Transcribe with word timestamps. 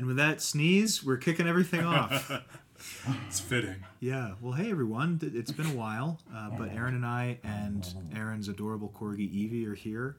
And 0.00 0.06
with 0.06 0.16
that 0.16 0.40
sneeze, 0.40 1.04
we're 1.04 1.18
kicking 1.18 1.46
everything 1.46 1.84
off. 1.84 2.32
it's 3.26 3.38
fitting. 3.38 3.84
Yeah. 4.00 4.32
Well, 4.40 4.54
hey 4.54 4.70
everyone. 4.70 5.20
It's 5.22 5.52
been 5.52 5.66
a 5.66 5.74
while, 5.74 6.18
uh, 6.34 6.48
but 6.56 6.70
Aaron 6.70 6.94
and 6.94 7.04
I 7.04 7.38
and 7.44 7.86
Aaron's 8.16 8.48
adorable 8.48 8.90
corgi 8.98 9.30
Evie 9.30 9.66
are 9.66 9.74
here, 9.74 10.16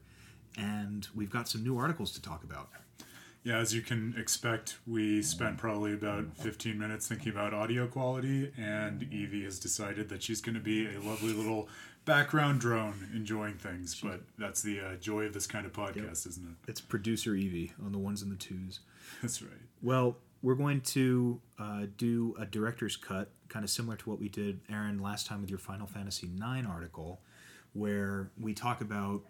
and 0.56 1.08
we've 1.16 1.30
got 1.30 1.48
some 1.48 1.64
new 1.64 1.76
articles 1.76 2.12
to 2.12 2.22
talk 2.22 2.44
about. 2.44 2.68
Yeah, 3.44 3.58
as 3.58 3.74
you 3.74 3.82
can 3.82 4.14
expect, 4.16 4.76
we 4.86 5.20
spent 5.20 5.58
probably 5.58 5.92
about 5.92 6.36
15 6.36 6.78
minutes 6.78 7.08
thinking 7.08 7.32
about 7.32 7.52
audio 7.52 7.88
quality, 7.88 8.52
and 8.56 9.02
Evie 9.12 9.42
has 9.44 9.58
decided 9.58 10.08
that 10.10 10.22
she's 10.22 10.40
going 10.40 10.54
to 10.54 10.60
be 10.60 10.86
a 10.86 11.00
lovely 11.00 11.32
little 11.32 11.68
background 12.04 12.60
drone 12.60 13.08
enjoying 13.12 13.54
things. 13.54 14.00
But 14.00 14.20
that's 14.38 14.62
the 14.62 14.80
uh, 14.80 14.94
joy 14.96 15.24
of 15.24 15.34
this 15.34 15.48
kind 15.48 15.66
of 15.66 15.72
podcast, 15.72 16.26
isn't 16.28 16.46
it? 16.46 16.70
It's 16.70 16.80
producer 16.80 17.34
Evie 17.34 17.72
on 17.84 17.90
the 17.90 17.98
ones 17.98 18.22
and 18.22 18.30
the 18.30 18.36
twos. 18.36 18.78
That's 19.20 19.42
right. 19.42 19.50
Well, 19.82 20.18
we're 20.40 20.54
going 20.54 20.80
to 20.80 21.40
uh, 21.58 21.86
do 21.96 22.36
a 22.38 22.46
director's 22.46 22.96
cut, 22.96 23.30
kind 23.48 23.64
of 23.64 23.70
similar 23.70 23.96
to 23.96 24.10
what 24.10 24.20
we 24.20 24.28
did, 24.28 24.60
Aaron, 24.70 25.00
last 25.00 25.26
time 25.26 25.40
with 25.40 25.50
your 25.50 25.58
Final 25.58 25.86
Fantasy 25.88 26.28
IX 26.28 26.66
article, 26.68 27.20
where 27.72 28.30
we 28.40 28.54
talk 28.54 28.80
about 28.80 29.22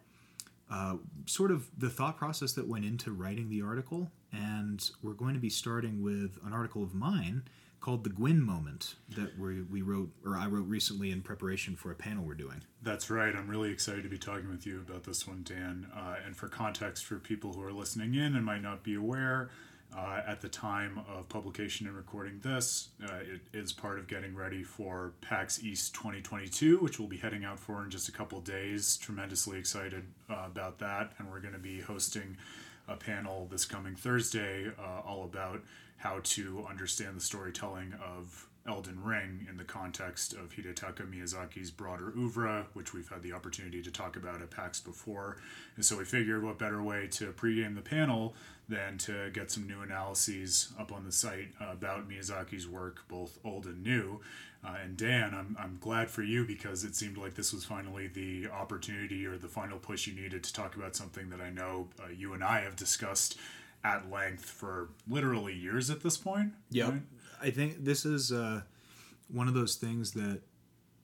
uh, 0.73 0.97
sort 1.27 1.51
of 1.51 1.69
the 1.77 1.91
thought 1.91 2.17
process 2.17 2.53
that 2.55 2.67
went 2.67 2.85
into 2.85 3.13
writing 3.13 3.51
the 3.51 3.61
article. 3.61 4.11
And 4.33 4.83
we're 5.03 5.13
going 5.13 5.35
to 5.35 5.41
be 5.41 5.51
starting 5.51 6.03
with 6.03 6.39
an 6.47 6.55
article 6.55 6.83
of 6.83 6.95
mine 6.95 7.43
called 7.81 8.05
The 8.05 8.11
Gwyn 8.11 8.41
Moment 8.41 8.95
that 9.11 9.39
we, 9.39 9.63
we 9.63 9.83
wrote, 9.83 10.11
or 10.25 10.37
I 10.37 10.47
wrote 10.47 10.67
recently 10.67 11.11
in 11.11 11.21
preparation 11.21 11.77
for 11.77 11.91
a 11.91 11.95
panel 11.95 12.25
we're 12.25 12.35
doing. 12.35 12.63
That's 12.81 13.11
right. 13.11 13.35
I'm 13.35 13.49
really 13.49 13.71
excited 13.71 14.03
to 14.05 14.09
be 14.09 14.19
talking 14.19 14.49
with 14.49 14.65
you 14.65 14.79
about 14.79 15.05
this 15.05 15.27
one, 15.27 15.43
Dan. 15.45 15.89
Uh, 15.95 16.15
and 16.25 16.35
for 16.35 16.49
context, 16.49 17.05
for 17.05 17.17
people 17.19 17.53
who 17.53 17.63
are 17.63 17.73
listening 17.73 18.15
in 18.15 18.35
and 18.35 18.45
might 18.45 18.63
not 18.63 18.83
be 18.83 18.95
aware, 18.95 19.51
uh, 19.97 20.21
at 20.27 20.41
the 20.41 20.49
time 20.49 21.01
of 21.09 21.29
publication 21.29 21.87
and 21.87 21.97
recording 21.97 22.41
this, 22.43 22.89
uh, 23.05 23.17
it 23.17 23.41
is 23.53 23.73
part 23.73 23.99
of 23.99 24.07
getting 24.07 24.35
ready 24.35 24.63
for 24.63 25.13
PAX 25.21 25.63
East 25.63 25.95
2022, 25.95 26.79
which 26.79 26.99
we'll 26.99 27.09
be 27.09 27.19
heading 27.19 27.45
out 27.45 27.59
for 27.59 27.85
in 27.85 27.91
just 27.91 28.09
a 28.09 28.13
couple 28.13 28.41
days. 28.41 28.97
Tremendously 28.97 29.59
excited 29.59 30.05
uh, 30.31 30.45
about 30.47 30.79
that. 30.79 31.13
And 31.19 31.31
we're 31.31 31.41
going 31.41 31.55
to 31.55 31.61
be 31.61 31.81
hosting 31.81 32.37
a 32.89 32.97
panel 32.97 33.49
this 33.51 33.65
coming 33.65 33.95
Thursday 33.95 34.71
uh, 34.79 35.01
all 35.07 35.25
about 35.25 35.61
how 35.99 36.21
to 36.23 36.67
understand 36.69 37.17
the 37.17 37.21
storytelling 37.21 37.95
of 38.03 38.49
Elden 38.67 39.03
Ring 39.03 39.47
in 39.51 39.57
the 39.57 39.65
context 39.65 40.35
of 40.35 40.55
Hidetaka 40.55 41.09
Miyazaki's 41.09 41.71
broader 41.71 42.13
oeuvre, 42.17 42.67
which 42.75 42.93
we've 42.93 43.09
had 43.09 43.23
the 43.23 43.33
opportunity 43.33 43.83
to 43.83 43.91
talk 43.91 44.17
about 44.17 44.41
at 44.41 44.51
PAX 44.51 44.81
before. 44.81 45.39
And 45.77 45.85
so 45.85 45.99
we 45.99 46.05
figured 46.05 46.45
what 46.45 46.59
better 46.59 46.83
way 46.83 47.09
to 47.13 47.33
pregame 47.33 47.75
the 47.75 47.83
panel 47.83 48.35
than 48.73 48.97
to 48.97 49.31
get 49.31 49.51
some 49.51 49.67
new 49.67 49.83
analyses 49.83 50.73
up 50.79 50.93
on 50.93 51.05
the 51.05 51.13
site 51.13 51.49
about 51.61 52.09
Miyazaki's 52.09 52.67
work, 52.67 53.07
both 53.07 53.39
old 53.45 53.67
and 53.67 53.83
new. 53.83 54.21
Uh, 54.65 54.77
and 54.83 54.97
Dan, 54.97 55.35
I'm, 55.35 55.57
I'm 55.61 55.77
glad 55.81 56.09
for 56.09 56.23
you 56.23 56.47
because 56.47 56.83
it 56.83 56.95
seemed 56.95 57.19
like 57.19 57.35
this 57.35 57.53
was 57.53 57.65
finally 57.65 58.07
the 58.07 58.49
opportunity 58.49 59.27
or 59.27 59.37
the 59.37 59.49
final 59.49 59.79
push 59.79 60.07
you 60.07 60.15
needed 60.15 60.43
to 60.45 60.53
talk 60.53 60.75
about 60.75 60.97
something 60.97 61.29
that 61.31 61.41
I 61.41 61.51
know 61.51 61.89
uh, 62.03 62.09
you 62.17 62.33
and 62.33 62.43
I 62.43 62.61
have 62.61 62.77
discussed 62.77 63.37
at 63.85 64.11
length 64.11 64.45
for 64.45 64.89
literally 65.07 65.55
years 65.55 65.91
at 65.91 66.03
this 66.03 66.17
point. 66.17 66.53
Yep. 66.71 66.89
right? 66.89 67.03
I 67.43 67.51
think 67.51 67.85
this 67.85 68.07
is 68.07 68.33
uh, 68.33 68.63
one 69.29 69.49
of 69.49 69.55
those 69.55 69.75
things 69.75 70.13
that 70.13 70.41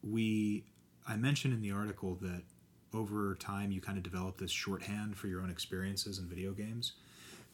we 0.02 0.64
I 1.06 1.16
mentioned 1.16 1.52
in 1.52 1.60
the 1.60 1.72
article 1.72 2.16
that 2.22 2.42
over 2.94 3.34
time 3.34 3.72
you 3.72 3.80
kind 3.80 3.98
of 3.98 4.04
develop 4.04 4.38
this 4.38 4.50
shorthand 4.50 5.16
for 5.16 5.26
your 5.26 5.42
own 5.42 5.50
experiences 5.50 6.18
in 6.18 6.26
video 6.26 6.52
games, 6.52 6.92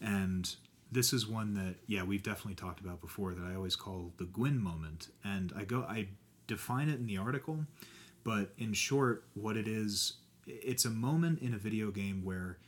and 0.00 0.54
this 0.92 1.12
is 1.12 1.26
one 1.26 1.54
that 1.54 1.76
yeah 1.86 2.02
we've 2.02 2.22
definitely 2.22 2.54
talked 2.54 2.80
about 2.80 3.00
before 3.00 3.34
that 3.34 3.44
I 3.44 3.54
always 3.54 3.76
call 3.76 4.12
the 4.18 4.26
Gwyn 4.26 4.58
moment, 4.58 5.08
and 5.24 5.52
I 5.56 5.64
go 5.64 5.82
I 5.82 6.08
define 6.46 6.88
it 6.88 6.98
in 6.98 7.06
the 7.06 7.18
article, 7.18 7.64
but 8.22 8.52
in 8.58 8.72
short, 8.72 9.24
what 9.34 9.56
it 9.56 9.66
is, 9.66 10.14
it's 10.46 10.84
a 10.84 10.90
moment 10.90 11.40
in 11.40 11.54
a 11.54 11.58
video 11.58 11.90
game 11.90 12.24
where 12.24 12.58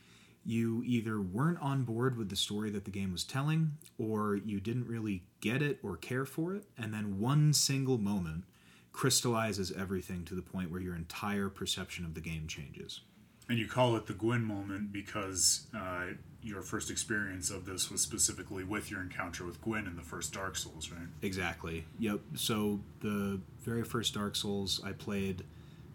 you 0.45 0.81
either 0.85 1.19
weren't 1.19 1.59
on 1.59 1.83
board 1.83 2.17
with 2.17 2.29
the 2.29 2.35
story 2.35 2.69
that 2.69 2.85
the 2.85 2.91
game 2.91 3.11
was 3.11 3.23
telling, 3.23 3.73
or 3.97 4.35
you 4.37 4.59
didn't 4.61 4.87
really 4.87 5.23
get 5.41 5.61
it 5.61 5.77
or 5.83 5.97
care 5.97 6.25
for 6.25 6.55
it, 6.55 6.63
and 6.77 6.93
then 6.93 7.19
one 7.19 7.53
single 7.53 7.97
moment 7.97 8.45
crystallizes 8.93 9.71
everything 9.73 10.23
to 10.25 10.33
the 10.33 10.41
point 10.41 10.71
where 10.71 10.81
your 10.81 10.95
entire 10.95 11.49
perception 11.49 12.05
of 12.05 12.13
the 12.13 12.21
game 12.21 12.47
changes. 12.47 13.01
And 13.49 13.57
you 13.57 13.67
call 13.67 13.95
it 13.95 14.07
the 14.07 14.13
Gwyn 14.13 14.43
moment 14.43 14.91
because 14.91 15.67
uh, 15.75 16.07
your 16.41 16.61
first 16.61 16.91
experience 16.91 17.49
of 17.49 17.65
this 17.65 17.89
was 17.89 18.01
specifically 18.01 18.63
with 18.63 18.91
your 18.91 19.01
encounter 19.01 19.45
with 19.45 19.61
Gwyn 19.61 19.87
in 19.87 19.95
the 19.95 20.01
first 20.01 20.33
Dark 20.33 20.57
Souls, 20.57 20.91
right? 20.91 21.07
Exactly. 21.21 21.85
Yep. 21.99 22.19
So 22.35 22.79
the 22.99 23.39
very 23.63 23.83
first 23.83 24.13
Dark 24.13 24.35
Souls 24.35 24.81
I 24.83 24.91
played, 24.91 25.43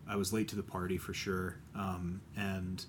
I 0.09 0.17
was 0.17 0.33
late 0.33 0.49
to 0.49 0.57
the 0.57 0.63
party 0.63 0.97
for 0.97 1.13
sure, 1.13 1.57
um, 1.75 2.23
and 2.37 2.85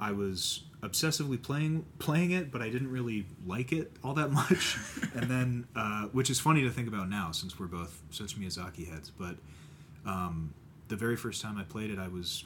I 0.00 0.12
was 0.12 0.64
obsessively 0.82 1.42
playing 1.42 1.84
playing 1.98 2.30
it, 2.30 2.52
but 2.52 2.62
I 2.62 2.70
didn't 2.70 2.90
really 2.90 3.26
like 3.46 3.72
it 3.72 3.92
all 4.04 4.14
that 4.14 4.30
much. 4.32 4.78
and 5.14 5.28
then, 5.30 5.66
uh, 5.74 6.04
which 6.12 6.30
is 6.30 6.38
funny 6.38 6.62
to 6.62 6.70
think 6.70 6.88
about 6.88 7.08
now, 7.08 7.32
since 7.32 7.58
we're 7.58 7.66
both 7.66 8.00
such 8.10 8.38
Miyazaki 8.38 8.88
heads. 8.88 9.10
But 9.10 9.36
um, 10.06 10.54
the 10.88 10.96
very 10.96 11.16
first 11.16 11.42
time 11.42 11.58
I 11.58 11.64
played 11.64 11.90
it, 11.90 11.98
I 11.98 12.08
was, 12.08 12.44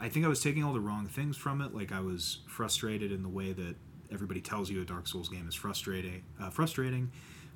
I 0.00 0.08
think 0.08 0.24
I 0.24 0.28
was 0.28 0.40
taking 0.40 0.62
all 0.62 0.72
the 0.72 0.80
wrong 0.80 1.06
things 1.06 1.36
from 1.36 1.60
it. 1.60 1.74
Like 1.74 1.92
I 1.92 2.00
was 2.00 2.38
frustrated 2.46 3.10
in 3.12 3.22
the 3.22 3.28
way 3.28 3.52
that 3.52 3.74
everybody 4.12 4.40
tells 4.40 4.70
you 4.70 4.80
a 4.80 4.84
Dark 4.84 5.06
Souls 5.06 5.28
game 5.28 5.46
is 5.48 5.54
frustrating. 5.54 6.22
Uh, 6.40 6.50
frustrating. 6.50 7.10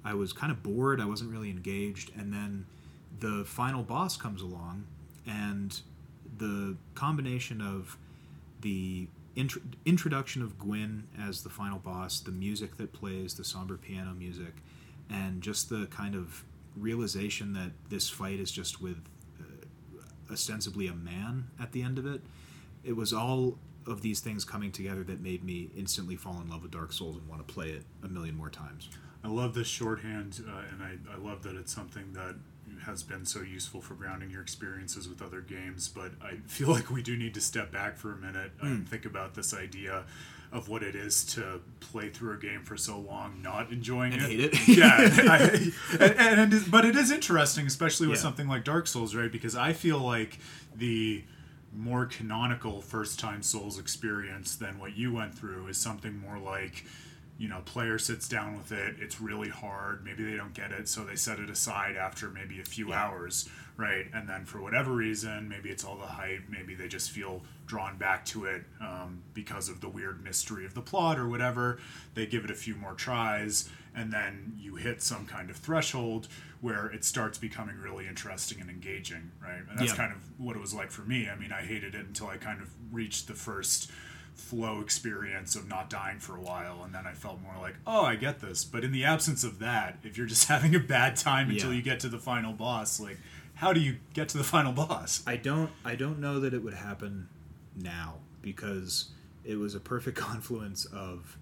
I 0.05 0.15
was 0.15 0.33
kind 0.33 0.51
of 0.51 0.63
bored. 0.63 1.01
I 1.01 1.05
wasn't 1.07 1.31
really 1.31 1.51
engaged. 1.51 2.11
And 2.17 2.33
then 2.33 2.67
the 3.21 3.45
final 3.47 3.83
boss 3.83 4.17
comes 4.17 4.43
along, 4.43 4.85
and 5.27 5.81
the 6.39 6.77
combination 6.95 7.61
of 7.61 7.97
the 8.61 9.07
intro- 9.37 9.63
introduction 9.85 10.43
of 10.43 10.59
Gwyn 10.59 11.07
as 11.21 11.43
the 11.43 11.51
final 11.51 11.79
boss, 11.79 12.21
the 12.21 12.33
music 12.33 12.77
that 12.79 12.93
plays, 12.93 13.35
the 13.35 13.45
somber 13.45 13.77
piano 13.77 14.13
music, 14.13 14.55
and 15.11 15.41
just 15.41 15.69
the 15.69 15.87
kind 15.87 16.15
of 16.15 16.45
realization 16.77 17.53
that 17.53 17.71
this 17.91 18.09
fight 18.09 18.41
is 18.41 18.51
just 18.51 18.81
with 18.81 18.99
ostensibly 20.33 20.87
a 20.87 20.95
man 20.95 21.49
at 21.61 21.73
the 21.73 21.83
end 21.83 21.99
of 21.99 22.07
it. 22.07 22.23
It 22.85 22.97
was 22.97 23.13
all 23.13 23.59
of 23.87 24.03
these 24.03 24.21
things 24.21 24.45
coming 24.45 24.71
together 24.71 25.03
that 25.05 25.21
made 25.21 25.43
me 25.45 25.71
instantly 25.77 26.17
fall 26.17 26.41
in 26.41 26.49
love 26.49 26.63
with 26.63 26.71
Dark 26.71 26.93
Souls 26.93 27.17
and 27.17 27.29
want 27.29 27.47
to 27.47 27.53
play 27.53 27.71
it 27.71 27.85
a 28.03 28.09
million 28.09 28.37
more 28.37 28.51
times. 28.51 28.89
I 29.25 29.29
love 29.29 29.55
this 29.55 29.69
shorthand, 29.69 30.43
uh, 30.49 30.63
and 30.73 30.83
I, 30.83 31.15
I 31.15 31.17
love 31.17 31.43
that 31.45 31.55
it's 31.57 31.73
something 31.73 32.13
that 32.13 32.35
has 32.85 33.03
been 33.03 33.25
so 33.25 33.41
useful 33.41 33.81
for 33.81 33.95
grounding 33.95 34.31
your 34.31 34.43
experiences 34.43 35.09
with 35.09 35.23
other 35.23 35.41
games. 35.41 35.89
But 35.89 36.13
I 36.21 36.37
feel 36.47 36.69
like 36.69 36.91
we 36.91 37.03
do 37.03 37.17
need 37.17 37.35
to 37.35 37.41
step 37.41 37.71
back 37.73 37.97
for 37.97 38.13
a 38.13 38.17
minute 38.17 38.53
and 38.61 38.89
think 38.89 39.05
about 39.05 39.35
this 39.35 39.55
idea 39.55 40.05
of 40.53 40.69
what 40.69 40.83
it 40.83 40.95
is 40.95 41.25
to 41.25 41.61
play 41.81 42.11
through 42.11 42.35
a 42.35 42.37
game 42.37 42.63
for 42.63 42.77
so 42.77 42.99
long, 42.99 43.41
not 43.43 43.71
enjoying 43.73 44.13
And 44.13 44.23
it. 44.23 44.29
hate 44.29 44.41
it. 44.41 44.69
yeah, 44.79 44.97
I, 45.99 45.99
and, 46.39 46.53
and, 46.53 46.71
but 46.71 46.85
it 46.85 46.95
is 46.95 47.11
interesting, 47.11 47.67
especially 47.67 48.07
with 48.07 48.19
Yeah. 48.19 48.23
something 48.23 48.49
like 48.49 48.65
Dark 48.65 48.87
Souls, 48.87 49.15
right? 49.15 49.33
Because 49.33 49.57
I 49.57 49.73
feel 49.73 49.99
like 49.99 50.39
the 50.77 51.25
more 51.75 52.05
canonical 52.05 52.83
first 52.83 53.19
time 53.19 53.43
Souls 53.43 53.79
experience 53.79 54.57
than 54.57 54.79
what 54.79 54.95
you 54.97 55.13
went 55.15 55.35
through 55.37 55.69
is 55.69 55.79
something 55.79 56.19
more 56.19 56.39
like 56.39 56.85
you 57.39 57.49
know, 57.49 57.61
player 57.65 57.99
sits 57.99 58.29
down 58.29 58.57
with 58.57 58.71
it, 58.71 58.95
it's 59.01 59.21
really 59.21 59.49
hard, 59.49 60.05
maybe 60.05 60.23
they 60.23 60.37
don't 60.37 60.53
get 60.55 60.71
it, 60.71 60.87
so 60.87 61.03
they 61.03 61.17
set 61.17 61.41
it 61.41 61.51
aside 61.51 61.97
after 61.97 62.29
maybe 62.31 62.61
a 62.61 62.65
few 62.65 62.91
Yeah. 62.91 63.03
hours, 63.07 63.49
right? 63.77 64.07
And 64.13 64.29
then 64.29 64.45
for 64.45 64.61
whatever 64.61 64.93
reason, 64.93 65.49
maybe 65.49 65.71
it's 65.71 65.83
all 65.83 65.97
the 65.97 66.07
hype, 66.07 66.43
maybe 66.49 66.75
they 66.77 66.87
just 66.89 67.11
feel 67.11 67.43
drawn 67.73 67.97
back 67.97 68.23
to 68.27 68.45
it 68.45 68.63
um, 68.83 69.23
because 69.33 69.71
of 69.71 69.81
the 69.81 69.89
weird 69.89 70.23
mystery 70.23 70.67
of 70.67 70.75
the 70.75 70.83
plot 70.83 71.19
or 71.19 71.27
whatever. 71.27 71.79
They 72.13 72.27
give 72.27 72.45
it 72.45 72.51
a 72.51 72.55
few 72.55 72.75
more 72.75 72.93
tries, 72.93 73.67
and 73.97 74.13
then 74.13 74.53
you 74.61 74.75
hit 74.77 75.01
some 75.01 75.25
kind 75.25 75.49
of 75.49 75.57
threshold 75.57 76.29
where 76.61 76.89
it 76.89 77.03
starts 77.03 77.39
becoming 77.39 77.79
really 77.79 78.07
interesting 78.07 78.61
and 78.61 78.69
engaging, 78.69 79.31
right? 79.43 79.63
And 79.71 79.79
that's 79.79 79.93
Yeah. 79.93 79.97
kind 79.97 80.13
of 80.13 80.19
what 80.39 80.55
it 80.55 80.59
was 80.61 80.75
like 80.75 80.91
for 80.91 81.01
me. 81.01 81.31
I 81.31 81.35
mean, 81.37 81.51
I 81.51 81.63
hated 81.63 81.95
it 81.95 82.05
until 82.07 82.27
I 82.27 82.37
kind 82.37 82.61
of 82.61 82.69
reached 82.91 83.27
the 83.27 83.33
first 83.35 83.91
flow 84.35 84.83
experience 84.83 85.57
of 85.57 85.67
not 85.67 85.89
dying 85.89 86.19
for 86.19 86.37
a 86.37 86.41
while 86.43 86.83
and 86.85 86.95
then 86.95 87.07
I 87.07 87.13
felt 87.15 87.41
more 87.41 87.57
like, 87.59 87.77
"Oh, 87.87 88.03
I 88.05 88.17
get 88.17 88.41
this." 88.41 88.65
But 88.65 88.85
in 88.85 88.93
the 88.93 89.05
absence 89.05 89.45
of 89.45 89.61
that, 89.61 89.97
if 90.03 90.19
you're 90.19 90.27
just 90.27 90.47
having 90.55 90.75
a 90.75 90.79
bad 90.79 91.17
time 91.17 91.49
until 91.49 91.71
Yeah. 91.71 91.77
you 91.77 91.83
get 91.83 92.01
to 92.01 92.09
the 92.11 92.19
final 92.19 92.53
boss, 92.53 93.01
like 93.01 93.17
how 93.55 93.73
do 93.73 93.81
you 93.81 93.97
get 94.13 94.29
to 94.31 94.39
the 94.39 94.45
final 94.45 94.73
boss? 94.85 95.23
I 95.27 95.37
don't 95.37 95.71
I 95.87 95.95
don't 95.97 96.19
know 96.19 96.39
that 96.41 96.53
it 96.53 96.63
would 96.63 96.75
happen 96.75 97.29
now 97.77 98.15
because 98.41 99.11
it 99.45 99.57
was 99.57 99.75
a 99.75 99.81
perfect 99.81 100.17
confluence 100.19 100.85
of 100.87 101.39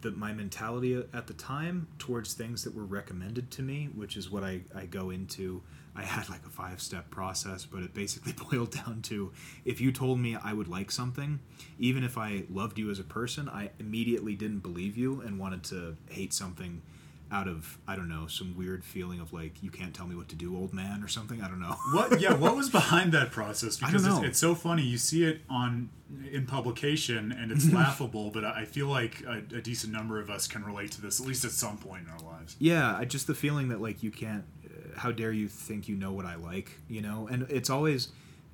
the, 0.00 0.10
my 0.12 0.32
mentality 0.32 1.02
at 1.12 1.26
the 1.26 1.34
time 1.34 1.86
towards 1.98 2.34
things 2.34 2.64
that 2.64 2.74
were 2.74 2.84
recommended 2.84 3.50
to 3.52 3.62
me, 3.62 3.90
which 3.94 4.16
is 4.16 4.30
what 4.30 4.42
I, 4.42 4.62
I 4.74 4.86
go 4.86 5.10
into. 5.10 5.62
I 5.96 6.02
had 6.02 6.28
like 6.28 6.44
a 6.44 6.48
five 6.50 6.80
step 6.80 7.10
process, 7.10 7.64
but 7.64 7.82
it 7.82 7.94
basically 7.94 8.32
boiled 8.50 8.72
down 8.72 9.02
to 9.02 9.32
if 9.64 9.80
you 9.80 9.92
told 9.92 10.18
me 10.18 10.36
I 10.36 10.52
would 10.52 10.68
like 10.68 10.90
something, 10.90 11.38
even 11.78 12.02
if 12.02 12.18
I 12.18 12.44
loved 12.50 12.78
you 12.78 12.90
as 12.90 12.98
a 12.98 13.04
person, 13.04 13.48
I 13.48 13.70
immediately 13.78 14.34
didn't 14.34 14.60
believe 14.60 14.96
you 14.96 15.20
and 15.20 15.38
wanted 15.38 15.62
to 15.64 15.96
hate 16.08 16.32
something 16.32 16.82
out 17.32 17.48
of 17.48 17.78
I 17.88 17.96
don't 17.96 18.08
know 18.08 18.26
some 18.26 18.56
weird 18.56 18.84
feeling 18.84 19.18
of 19.18 19.32
like 19.32 19.62
you 19.62 19.70
can't 19.70 19.94
tell 19.94 20.06
me 20.06 20.14
what 20.14 20.28
to 20.28 20.36
do, 20.36 20.56
old 20.56 20.72
man, 20.72 21.02
or 21.02 21.08
something. 21.08 21.42
I 21.42 21.48
don't 21.48 21.60
know. 21.60 21.74
what? 21.92 22.20
Yeah, 22.20 22.34
what 22.34 22.54
was 22.56 22.70
behind 22.80 23.12
that 23.12 23.30
process? 23.32 23.82
I 23.82 23.86
Because 23.86 24.06
it's, 24.06 24.18
it's 24.18 24.38
so 24.38 24.54
funny. 24.54 24.82
You 24.82 24.98
see 24.98 25.24
it 25.24 25.40
on 25.50 25.90
in 26.30 26.46
publication, 26.46 27.32
and 27.32 27.50
it's 27.50 27.70
laughable. 27.72 28.30
But 28.30 28.44
I 28.44 28.64
feel 28.66 28.86
like 28.88 29.22
a, 29.26 29.38
a 29.56 29.60
decent 29.60 29.92
number 29.92 30.20
of 30.20 30.30
us 30.30 30.46
can 30.46 30.64
relate 30.64 30.92
to 30.92 31.00
this 31.00 31.20
at 31.20 31.26
least 31.26 31.44
at 31.44 31.50
some 31.50 31.78
point 31.78 32.04
in 32.06 32.10
our 32.12 32.20
lives. 32.32 32.56
Yeah, 32.58 32.96
I 32.96 33.04
just 33.04 33.26
the 33.26 33.34
feeling 33.34 33.68
that 33.70 33.80
like 33.80 34.02
you 34.02 34.10
can't. 34.10 34.44
Uh, 34.64 34.98
how 35.00 35.10
dare 35.10 35.32
you 35.32 35.48
think 35.48 35.88
you 35.88 35.96
know 35.96 36.12
what 36.12 36.26
I 36.26 36.36
like? 36.36 36.70
You 36.88 37.02
know, 37.02 37.26
and 37.30 37.46
it's 37.50 37.70
always, 37.70 38.08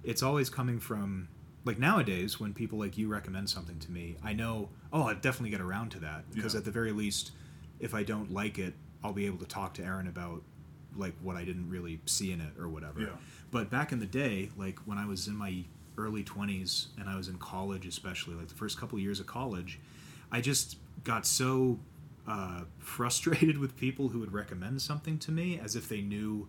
it's 0.04 0.22
always 0.22 0.48
coming 0.48 0.80
from 0.80 1.28
like 1.66 1.78
nowadays 1.78 2.40
when 2.40 2.54
people 2.54 2.78
like 2.78 2.96
you 2.96 3.08
recommend 3.08 3.50
something 3.50 3.78
to 3.80 3.90
me. 3.90 4.16
I 4.24 4.32
know. 4.32 4.70
Oh, 4.92 5.02
I'll 5.02 5.14
definitely 5.14 5.50
get 5.50 5.60
around 5.60 5.90
to 5.90 6.00
that 6.00 6.30
because 6.32 6.54
Yeah. 6.54 6.58
at 6.60 6.64
the 6.64 6.70
very 6.70 6.92
least, 6.92 7.32
if 7.80 7.94
I 7.94 8.02
don't 8.02 8.32
like 8.32 8.58
it, 8.58 8.74
I'll 9.02 9.12
be 9.12 9.26
able 9.26 9.38
to 9.38 9.46
talk 9.46 9.74
to 9.74 9.84
Aaron 9.84 10.06
about 10.06 10.42
like 10.96 11.14
what 11.22 11.36
I 11.36 11.44
didn't 11.44 11.68
really 11.68 12.00
see 12.06 12.32
in 12.32 12.40
it 12.40 12.52
or 12.58 12.68
whatever. 12.68 13.00
Yeah. 13.00 13.08
But 13.50 13.70
back 13.70 13.92
in 13.92 13.98
the 13.98 14.06
day, 14.06 14.50
like 14.56 14.78
when 14.80 14.98
I 14.98 15.06
was 15.06 15.26
in 15.26 15.36
my 15.36 15.64
early 15.96 16.22
20s 16.22 16.88
and 16.98 17.08
I 17.08 17.16
was 17.16 17.28
in 17.28 17.36
college, 17.38 17.86
especially 17.86 18.34
like 18.34 18.48
the 18.48 18.54
first 18.54 18.78
couple 18.78 18.96
of 18.96 19.02
years 19.02 19.20
of 19.20 19.26
college, 19.26 19.78
I 20.30 20.40
just 20.40 20.76
got 21.04 21.26
so 21.26 21.78
uh, 22.26 22.62
frustrated 22.78 23.58
with 23.58 23.76
people 23.76 24.08
who 24.08 24.20
would 24.20 24.32
recommend 24.32 24.82
something 24.82 25.18
to 25.18 25.32
me 25.32 25.58
as 25.62 25.76
if 25.76 25.88
they 25.88 26.00
knew, 26.00 26.48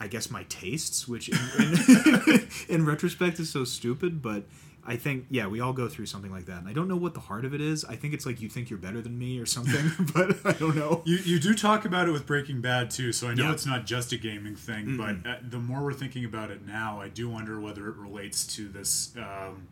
I 0.00 0.08
guess, 0.08 0.30
my 0.30 0.44
tastes, 0.44 1.06
which 1.06 1.28
in, 1.28 1.38
in, 1.58 2.48
in 2.68 2.86
retrospect 2.86 3.38
is 3.38 3.50
so 3.50 3.64
stupid. 3.64 4.22
But 4.22 4.44
I 4.84 4.96
think, 4.96 5.26
yeah, 5.30 5.46
we 5.46 5.60
all 5.60 5.72
go 5.72 5.86
through 5.88 6.06
something 6.06 6.32
like 6.32 6.46
that. 6.46 6.58
And 6.58 6.68
I 6.68 6.72
don't 6.72 6.88
know 6.88 6.96
what 6.96 7.14
the 7.14 7.20
heart 7.20 7.44
of 7.44 7.54
it 7.54 7.60
is. 7.60 7.84
I 7.84 7.94
think 7.94 8.14
it's 8.14 8.26
like 8.26 8.40
you 8.40 8.48
think 8.48 8.68
you're 8.68 8.80
better 8.80 9.00
than 9.00 9.16
me 9.16 9.38
or 9.38 9.46
something, 9.46 9.92
but 10.14 10.44
I 10.44 10.52
don't 10.58 10.74
know. 10.74 11.02
You, 11.04 11.18
you 11.18 11.38
do 11.38 11.54
talk 11.54 11.84
about 11.84 12.08
it 12.08 12.10
with 12.12 12.26
Breaking 12.26 12.60
Bad 12.60 12.90
too, 12.90 13.12
so 13.12 13.28
I 13.28 13.34
know 13.34 13.44
Yeah. 13.44 13.52
it's 13.52 13.64
not 13.66 13.86
just 13.86 14.12
a 14.12 14.16
gaming 14.16 14.56
thing. 14.56 14.96
But 14.96 15.24
uh, 15.24 15.36
the 15.48 15.58
more 15.60 15.82
we're 15.82 15.92
thinking 15.92 16.24
about 16.24 16.50
it 16.50 16.66
now, 16.66 17.00
I 17.00 17.08
do 17.08 17.28
wonder 17.28 17.60
whether 17.60 17.88
it 17.88 17.96
relates 17.96 18.44
to 18.56 18.68
this 18.68 19.14
um, 19.16 19.68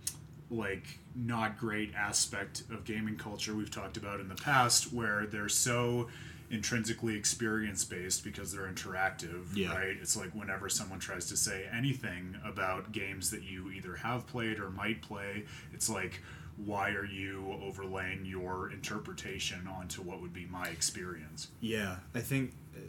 like 0.48 0.98
not 1.16 1.58
great 1.58 1.92
aspect 1.96 2.62
of 2.70 2.84
gaming 2.84 3.16
culture 3.16 3.54
we've 3.54 3.70
talked 3.70 3.96
about 3.96 4.20
in 4.20 4.28
the 4.28 4.36
past, 4.36 4.92
where 4.92 5.26
they're 5.26 5.48
so 5.48 6.06
intrinsically 6.50 7.14
experience 7.16 7.84
based 7.84 8.24
because 8.24 8.52
they're 8.52 8.66
interactive 8.66 9.44
Yeah. 9.54 9.72
right 9.72 9.96
it's 10.00 10.16
like 10.16 10.30
whenever 10.34 10.68
someone 10.68 10.98
tries 10.98 11.26
to 11.26 11.36
say 11.36 11.66
anything 11.72 12.36
about 12.44 12.90
games 12.92 13.30
that 13.30 13.42
you 13.42 13.70
either 13.70 13.94
have 13.96 14.26
played 14.26 14.58
or 14.58 14.68
might 14.70 15.00
play 15.00 15.44
it's 15.72 15.88
like 15.88 16.20
why 16.64 16.90
are 16.90 17.06
you 17.06 17.56
overlaying 17.62 18.26
your 18.26 18.70
interpretation 18.72 19.66
onto 19.68 20.02
what 20.02 20.20
would 20.20 20.32
be 20.34 20.44
my 20.46 20.66
experience 20.68 21.48
Yeah, 21.60 21.96
I 22.14 22.20
think 22.20 22.52
uh, 22.76 22.80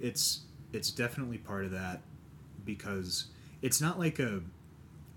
it's 0.00 0.40
it's 0.72 0.90
definitely 0.90 1.38
part 1.38 1.64
of 1.64 1.70
that 1.72 2.00
because 2.64 3.26
it's 3.62 3.80
not 3.80 3.98
like 3.98 4.18
a 4.18 4.40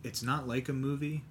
it's 0.03 0.21
not 0.21 0.47
like 0.47 0.67
a 0.69 0.73
movie 0.73 1.23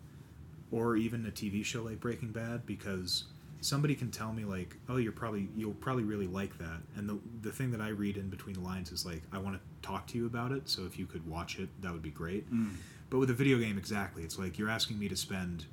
or 0.73 0.97
even 0.97 1.25
a 1.27 1.31
TV 1.31 1.65
show 1.65 1.83
like 1.83 2.01
Breaking 2.01 2.31
Bad 2.33 2.65
because 2.67 3.25
somebody 3.61 3.95
can 3.95 4.11
tell 4.11 4.33
me 4.33 4.45
like, 4.45 4.77
"Oh, 4.89 4.97
you're 4.97 5.13
probably 5.13 5.49
you'll 5.57 5.75
probably 5.75 6.05
really 6.05 6.27
like 6.27 6.59
that." 6.59 6.81
And 6.97 7.09
the 7.09 7.19
the 7.43 7.53
thing 7.53 7.71
that 7.73 7.81
I 7.81 7.89
read 7.89 8.17
in 8.17 8.29
between 8.31 8.55
the 8.55 8.61
lines 8.61 8.93
is 8.93 9.05
like, 9.07 9.23
"I 9.33 9.39
want 9.39 9.57
to 9.57 9.61
talk 9.87 10.07
to 10.09 10.19
you 10.19 10.27
about 10.27 10.53
it, 10.53 10.69
so 10.69 10.85
if 10.87 10.99
you 10.99 11.07
could 11.07 11.27
watch 11.27 11.59
it, 11.59 11.69
that 11.83 11.93
would 11.93 12.03
be 12.03 12.11
great." 12.11 12.51
Mm. 12.53 12.75
But 13.11 13.19
with 13.19 13.31
a 13.31 13.35
video 13.35 13.59
game 13.59 13.77
exactly, 13.79 14.23
it's 14.23 14.39
like 14.39 14.59
you're 14.59 14.69
asking 14.71 14.99
me 14.99 15.09
to 15.09 15.17
spend 15.17 15.67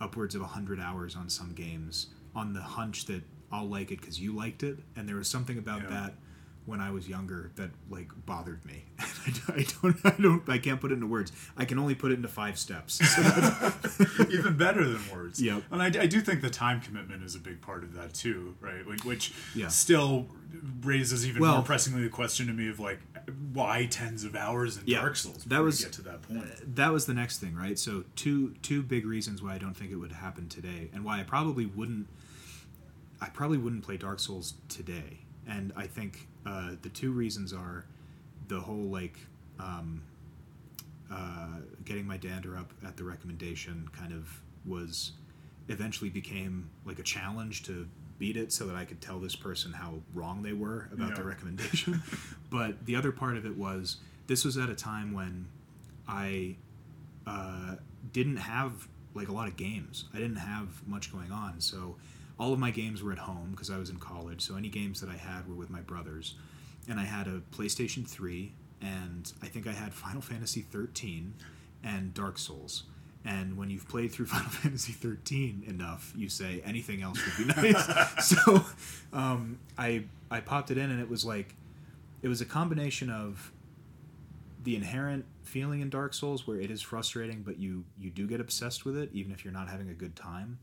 upwards 0.00 0.34
of 0.34 0.40
100 0.42 0.80
hours 0.80 1.14
on 1.14 1.28
some 1.30 1.52
games 1.52 2.08
on 2.34 2.52
the 2.54 2.62
hunch 2.62 3.04
that 3.06 3.22
I'll 3.52 3.68
like 3.68 3.92
it 3.92 4.00
because 4.00 4.18
you 4.20 4.34
liked 4.34 4.62
it. 4.62 4.78
And 4.96 5.08
there 5.08 5.16
was 5.16 5.28
something 5.28 5.58
about 5.58 5.82
Yeah. 5.82 5.90
that 5.90 6.14
when 6.64 6.80
I 6.80 6.90
was 6.92 7.08
younger 7.08 7.50
that 7.56 7.70
like 7.90 8.08
bothered 8.24 8.64
me. 8.64 8.84
I 9.48 9.64
don't, 9.82 9.96
I 10.06 10.10
don't, 10.20 10.48
I 10.48 10.58
can't 10.58 10.80
put 10.80 10.90
it 10.92 10.94
into 10.94 11.06
words. 11.06 11.32
I 11.56 11.64
can 11.64 11.78
only 11.78 11.94
put 11.94 12.12
it 12.12 12.14
into 12.14 12.28
five 12.28 12.58
steps. 12.58 12.94
So 13.08 14.24
even 14.30 14.56
better 14.56 14.84
than 14.86 15.00
words. 15.12 15.42
Yep. 15.42 15.62
And 15.70 15.82
I, 15.82 15.86
I 15.86 16.06
do 16.06 16.20
think 16.20 16.40
the 16.40 16.50
time 16.50 16.80
commitment 16.80 17.22
is 17.24 17.34
a 17.34 17.40
big 17.40 17.60
part 17.60 17.82
of 17.84 17.94
that 17.94 18.14
too, 18.14 18.54
right? 18.60 18.86
Like, 18.86 19.04
which 19.04 19.32
Yeah. 19.54 19.68
still 19.68 20.26
raises 20.82 21.26
even 21.26 21.42
Well- 21.42 21.54
more 21.56 21.62
pressingly 21.64 22.02
the 22.04 22.08
question 22.08 22.46
to 22.46 22.52
me 22.52 22.68
of 22.68 22.78
like, 22.78 23.00
why 23.52 23.86
tens 23.86 24.24
of 24.24 24.34
hours 24.36 24.76
in 24.76 24.84
Yeah. 24.86 25.00
Dark 25.00 25.16
Souls? 25.16 25.44
That 25.44 25.62
was- 25.62 25.82
get 25.82 25.92
to 25.94 26.02
that 26.02 26.22
point. 26.22 26.44
Uh, 26.44 26.64
that 26.74 26.92
was 26.92 27.06
the 27.06 27.14
next 27.14 27.38
thing, 27.38 27.54
right? 27.56 27.78
So 27.78 28.04
two 28.16 28.54
two 28.62 28.82
big 28.82 29.04
reasons 29.06 29.42
why 29.42 29.54
I 29.54 29.58
don't 29.58 29.76
think 29.76 29.90
it 29.92 29.96
would 29.96 30.12
happen 30.12 30.48
today, 30.48 30.90
and 30.92 31.04
why 31.04 31.20
I 31.20 31.22
probably 31.24 31.66
wouldn't. 31.66 32.06
I 33.20 33.28
probably 33.28 33.58
wouldn't 33.58 33.84
play 33.84 33.96
Dark 33.96 34.18
Souls 34.18 34.54
today, 34.68 35.20
and 35.46 35.72
I 35.76 35.86
think 35.86 36.26
uh, 36.46 36.72
the 36.82 36.88
two 36.88 37.12
reasons 37.12 37.52
are 37.52 37.84
the 38.48 38.60
whole 38.60 38.84
like 38.90 39.16
um, 39.60 40.02
uh, 41.10 41.58
getting 41.84 42.06
my 42.06 42.16
dander 42.16 42.56
up 42.56 42.72
at 42.86 42.96
the 42.96 43.04
recommendation 43.04 43.88
kind 43.96 44.12
of 44.12 44.28
was 44.66 45.12
eventually 45.68 46.10
became 46.10 46.68
like 46.84 46.98
a 46.98 47.02
challenge 47.02 47.62
to 47.64 47.86
beat 48.18 48.36
it 48.36 48.52
so 48.52 48.66
that 48.66 48.76
I 48.76 48.84
could 48.84 49.00
tell 49.00 49.18
this 49.18 49.34
person 49.36 49.72
how 49.72 49.94
wrong 50.14 50.42
they 50.42 50.52
were 50.52 50.88
about 50.92 51.10
Yeah. 51.10 51.14
their 51.16 51.24
recommendation. 51.24 52.02
but 52.50 52.84
the 52.86 52.96
other 52.96 53.12
part 53.12 53.36
of 53.36 53.44
it 53.46 53.56
was 53.56 53.96
this 54.26 54.44
was 54.44 54.56
at 54.56 54.68
a 54.70 54.74
time 54.74 55.12
when 55.12 55.46
I 56.08 56.56
uh, 57.26 57.76
didn't 58.12 58.36
have 58.38 58.88
like 59.14 59.28
a 59.28 59.32
lot 59.32 59.48
of 59.48 59.56
games. 59.56 60.06
I 60.14 60.18
didn't 60.18 60.36
have 60.36 60.86
much 60.86 61.12
going 61.12 61.30
on, 61.32 61.60
so 61.60 61.96
all 62.42 62.52
of 62.52 62.58
my 62.58 62.72
games 62.72 63.04
were 63.04 63.12
at 63.12 63.18
home 63.18 63.52
because 63.52 63.70
I 63.70 63.78
was 63.78 63.88
in 63.88 63.98
college. 63.98 64.40
So 64.42 64.56
any 64.56 64.68
games 64.68 65.00
that 65.00 65.08
I 65.08 65.16
had 65.16 65.48
were 65.48 65.54
with 65.54 65.70
my 65.70 65.80
brothers, 65.80 66.34
and 66.88 66.98
I 66.98 67.04
had 67.04 67.28
a 67.28 67.40
PlayStation 67.56 68.04
Three, 68.04 68.52
and 68.80 69.32
I 69.40 69.46
think 69.46 69.68
I 69.68 69.72
had 69.72 69.94
Final 70.06 70.20
Fantasy 70.20 70.62
thirteen 70.62 71.34
and 71.84 72.12
Dark 72.12 72.38
Souls. 72.38 72.82
And 73.24 73.56
when 73.56 73.70
you've 73.70 73.86
played 73.88 74.10
through 74.10 74.26
Final 74.36 74.50
Fantasy 74.50 74.92
thirteen 74.92 75.62
enough, 75.68 76.12
you 76.16 76.28
say 76.28 76.60
anything 76.64 77.00
else 77.00 77.20
would 77.24 77.46
be 77.46 77.62
nice. 77.62 78.18
so 78.26 78.64
um, 79.12 79.60
I 79.78 80.06
I 80.28 80.40
popped 80.40 80.72
it 80.72 80.78
in, 80.78 80.90
and 80.90 81.00
it 81.00 81.08
was 81.08 81.24
like 81.24 81.54
it 82.22 82.28
was 82.28 82.40
a 82.40 82.46
combination 82.46 83.08
of 83.08 83.52
the 84.64 84.74
inherent 84.74 85.26
feeling 85.44 85.80
in 85.80 85.90
Dark 85.90 86.12
Souls 86.12 86.44
where 86.44 86.60
it 86.60 86.72
is 86.72 86.82
frustrating, 86.82 87.42
but 87.42 87.60
you 87.60 87.84
you 88.00 88.10
do 88.10 88.26
get 88.26 88.40
obsessed 88.40 88.84
with 88.84 88.96
it 88.96 89.10
even 89.12 89.30
if 89.30 89.44
you're 89.44 89.54
not 89.54 89.68
having 89.68 89.88
a 89.88 89.94
good 89.94 90.16
time. 90.16 90.58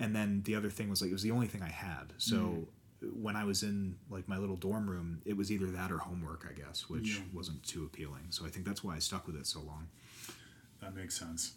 And 0.00 0.16
then 0.16 0.42
the 0.44 0.54
other 0.56 0.70
thing 0.70 0.88
was 0.88 1.00
like 1.02 1.10
it 1.10 1.14
was 1.14 1.22
the 1.22 1.30
only 1.30 1.46
thing 1.46 1.62
I 1.62 1.68
had. 1.68 2.14
So 2.18 2.36
mm. 2.36 2.66
when 3.14 3.36
I 3.36 3.44
was 3.44 3.62
in 3.62 3.96
like 4.08 4.26
my 4.28 4.38
little 4.38 4.56
dorm 4.56 4.88
room, 4.88 5.20
it 5.24 5.36
was 5.36 5.52
either 5.52 5.66
that 5.66 5.92
or 5.92 5.98
homework, 5.98 6.46
I 6.50 6.54
guess, 6.58 6.88
which 6.88 7.18
Yeah. 7.18 7.22
wasn't 7.32 7.62
too 7.62 7.84
appealing. 7.84 8.26
So 8.30 8.46
I 8.46 8.48
think 8.48 8.64
that's 8.66 8.82
why 8.82 8.96
I 8.96 8.98
stuck 8.98 9.26
with 9.26 9.36
it 9.36 9.46
so 9.46 9.60
long. 9.60 9.88
That 10.80 10.94
makes 10.96 11.18
sense. 11.18 11.52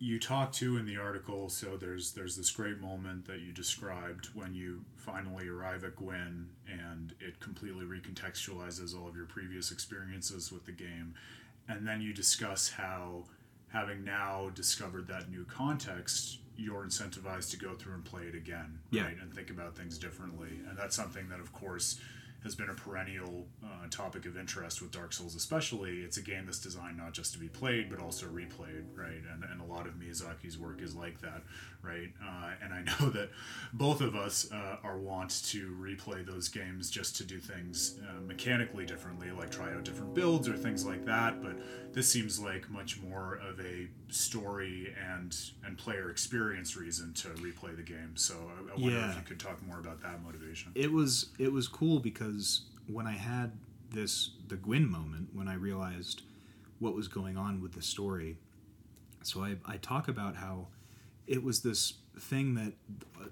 You 0.00 0.20
talk 0.20 0.52
to 0.52 0.76
in 0.76 0.86
the 0.86 0.96
article, 0.96 1.48
so 1.48 1.76
there's 1.76 2.12
there's 2.12 2.36
this 2.36 2.50
great 2.52 2.78
moment 2.78 3.26
that 3.26 3.40
you 3.40 3.50
described 3.52 4.26
when 4.32 4.54
you 4.54 4.84
finally 4.94 5.48
arrive 5.48 5.82
at 5.82 5.96
Gwyn 5.96 6.50
and 6.68 7.14
it 7.18 7.40
completely 7.40 7.84
recontextualizes 7.84 8.96
all 8.96 9.08
of 9.08 9.16
your 9.16 9.26
previous 9.26 9.72
experiences 9.72 10.52
with 10.52 10.66
the 10.66 10.72
game. 10.72 11.14
And 11.66 11.86
then 11.86 12.00
you 12.00 12.12
discuss 12.14 12.70
how 12.70 13.24
having 13.70 14.04
now 14.04 14.50
discovered 14.54 15.08
that 15.08 15.30
new 15.30 15.44
context, 15.44 16.38
you're 16.58 16.84
incentivized 16.84 17.50
to 17.52 17.56
go 17.56 17.74
through 17.74 17.94
and 17.94 18.04
play 18.04 18.24
it 18.24 18.34
again, 18.34 18.78
Yeah. 18.90 19.04
right? 19.04 19.16
And 19.22 19.32
think 19.32 19.48
about 19.48 19.76
things 19.76 19.96
differently. 19.96 20.60
And 20.68 20.76
that's 20.76 20.96
something 20.96 21.28
that 21.28 21.38
of 21.40 21.52
course 21.52 22.00
has 22.44 22.54
been 22.54 22.70
a 22.70 22.74
perennial 22.74 23.46
uh, 23.64 23.88
topic 23.90 24.24
of 24.24 24.36
interest 24.38 24.80
with 24.80 24.90
Dark 24.92 25.12
Souls, 25.12 25.34
especially. 25.34 25.98
It's 26.02 26.16
a 26.18 26.22
game 26.22 26.46
that's 26.46 26.60
designed 26.60 26.96
not 26.96 27.12
just 27.12 27.32
to 27.32 27.38
be 27.38 27.48
played, 27.48 27.90
but 27.90 27.98
also 28.00 28.26
replayed, 28.26 28.84
right? 28.94 29.20
And, 29.32 29.42
and 29.50 29.60
a 29.60 29.64
lot 29.64 29.86
of 29.86 29.94
Miyazaki's 29.94 30.56
work 30.56 30.80
is 30.80 30.94
like 30.94 31.20
that, 31.20 31.42
right? 31.82 32.10
Uh, 32.24 32.50
and 32.62 32.72
I 32.72 32.82
know 33.00 33.10
that 33.10 33.30
both 33.72 34.00
of 34.00 34.14
us 34.14 34.50
uh, 34.52 34.76
are 34.84 34.98
wont 34.98 35.42
to 35.46 35.76
replay 35.80 36.24
those 36.24 36.48
games 36.48 36.90
just 36.90 37.16
to 37.16 37.24
do 37.24 37.38
things 37.38 37.98
uh, 38.08 38.20
mechanically 38.20 38.86
differently, 38.86 39.30
like 39.32 39.50
try 39.50 39.72
out 39.74 39.84
different 39.84 40.14
builds 40.14 40.48
or 40.48 40.54
things 40.56 40.86
like 40.86 41.04
that. 41.06 41.42
But 41.42 41.56
this 41.92 42.08
seems 42.08 42.38
like 42.38 42.70
much 42.70 43.00
more 43.00 43.40
of 43.48 43.58
a 43.60 43.88
story 44.10 44.94
and 45.12 45.36
and 45.64 45.76
player 45.76 46.10
experience 46.10 46.76
reason 46.76 47.12
to 47.14 47.28
replay 47.28 47.74
the 47.76 47.82
game. 47.82 48.12
So 48.14 48.34
I, 48.34 48.72
I 48.76 48.80
wonder 48.80 48.90
Yeah. 48.96 49.10
if 49.10 49.16
you 49.16 49.22
could 49.22 49.40
talk 49.40 49.64
more 49.66 49.78
about 49.78 50.00
that 50.02 50.22
motivation. 50.22 50.72
it 50.74 50.92
was 50.92 51.30
it 51.38 51.52
was 51.52 51.66
cool 51.68 51.98
because 51.98 52.27
when 52.86 53.06
I 53.06 53.12
had 53.12 53.52
this 53.90 54.30
the 54.48 54.56
Gwyn 54.56 54.90
moment 54.90 55.28
when 55.34 55.48
I 55.48 55.54
realized 55.54 56.22
what 56.78 56.94
was 56.94 57.08
going 57.08 57.36
on 57.36 57.60
with 57.60 57.72
the 57.72 57.82
story, 57.82 58.36
so 59.22 59.42
I, 59.42 59.56
I 59.66 59.76
talk 59.78 60.08
about 60.08 60.36
how 60.36 60.68
it 61.26 61.42
was 61.42 61.60
this 61.62 61.94
thing 62.18 62.54
that 62.54 62.72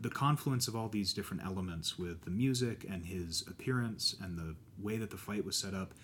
the 0.01 0.11
confluence 0.11 0.69
of 0.69 0.77
all 0.77 0.89
these 0.89 1.13
different 1.13 1.45
elements 1.45 1.99
with 1.99 2.23
the 2.25 2.31
music 2.31 2.85
and 2.89 3.05
his 3.07 3.43
appearance 3.49 4.15
and 4.21 4.37
the 4.39 4.55
way 4.79 4.97
that 4.99 5.11
the 5.11 5.17
fight 5.17 5.45
was 5.45 5.57
set 5.57 5.75
up 5.75 5.95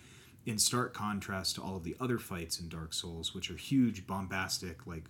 in 0.44 0.58
stark 0.58 0.92
contrast 0.92 1.54
to 1.54 1.62
all 1.62 1.76
of 1.76 1.84
the 1.84 1.94
other 2.00 2.18
fights 2.18 2.58
in 2.58 2.68
Dark 2.68 2.92
Souls, 2.92 3.32
which 3.34 3.50
are 3.50 3.56
huge, 3.56 4.06
bombastic, 4.08 4.86
like 4.86 5.04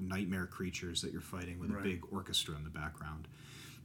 nightmare 0.00 0.46
creatures 0.46 1.00
that 1.02 1.12
you're 1.12 1.20
fighting 1.20 1.60
with 1.60 1.70
Right. 1.70 1.80
a 1.80 1.88
big 1.88 2.02
orchestra 2.10 2.56
in 2.56 2.64
the 2.64 2.70
background. 2.70 3.28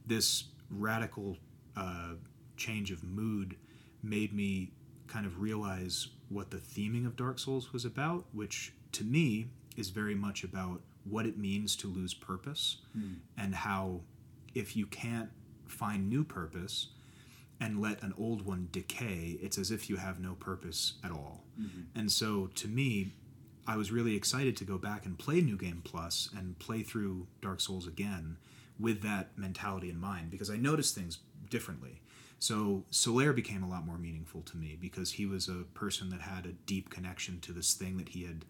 This 0.06 0.44
radical 0.70 1.36
uh, 1.76 2.14
change 2.60 2.90
of 2.90 3.02
mood 3.02 3.56
made 4.02 4.32
me 4.32 4.70
kind 5.06 5.26
of 5.26 5.40
realize 5.40 6.08
what 6.28 6.50
the 6.50 6.58
theming 6.58 7.06
of 7.06 7.16
Dark 7.16 7.38
Souls 7.38 7.72
was 7.72 7.84
about, 7.84 8.26
which 8.32 8.72
to 8.92 9.04
me 9.04 9.48
is 9.76 9.90
very 9.90 10.14
much 10.14 10.44
about 10.44 10.82
what 11.04 11.26
it 11.26 11.36
means 11.36 11.74
to 11.76 11.88
lose 11.88 12.14
purpose 12.14 12.76
hmm. 12.92 13.14
and 13.36 13.54
how 13.54 14.00
if 14.54 14.76
you 14.76 14.86
can't 14.86 15.30
find 15.66 16.08
new 16.08 16.22
purpose 16.22 16.88
and 17.60 17.80
let 17.80 18.02
an 18.02 18.14
old 18.18 18.46
one 18.46 18.68
decay, 18.72 19.38
it's 19.42 19.58
as 19.58 19.70
if 19.70 19.90
you 19.90 19.96
have 19.96 20.18
no 20.18 20.34
purpose 20.34 20.94
at 21.04 21.10
all. 21.10 21.44
Mm-hmm. 21.60 21.98
And 21.98 22.10
so 22.10 22.48
to 22.54 22.68
me, 22.68 23.12
I 23.66 23.76
was 23.76 23.92
really 23.92 24.16
excited 24.16 24.56
to 24.56 24.64
go 24.64 24.78
back 24.78 25.04
and 25.04 25.18
play 25.18 25.40
New 25.42 25.58
Game 25.58 25.82
Plus 25.84 26.30
and 26.36 26.58
play 26.58 26.82
through 26.82 27.26
Dark 27.42 27.60
Souls 27.60 27.86
again 27.86 28.38
with 28.78 29.02
that 29.02 29.36
mentality 29.36 29.90
in 29.90 30.00
mind 30.00 30.30
because 30.30 30.50
I 30.50 30.56
noticed 30.56 30.94
things 30.94 31.18
differently. 31.50 32.00
So 32.40 32.84
Solaire 32.90 33.36
became 33.36 33.62
a 33.62 33.68
lot 33.68 33.84
more 33.86 33.98
meaningful 33.98 34.40
to 34.42 34.56
me 34.56 34.76
because 34.80 35.12
he 35.12 35.26
was 35.26 35.46
a 35.46 35.64
person 35.74 36.08
that 36.08 36.22
had 36.22 36.46
a 36.46 36.52
deep 36.64 36.88
connection 36.88 37.38
to 37.40 37.52
this 37.52 37.74
thing 37.74 37.98
that 37.98 38.08
he 38.08 38.24
had 38.24 38.46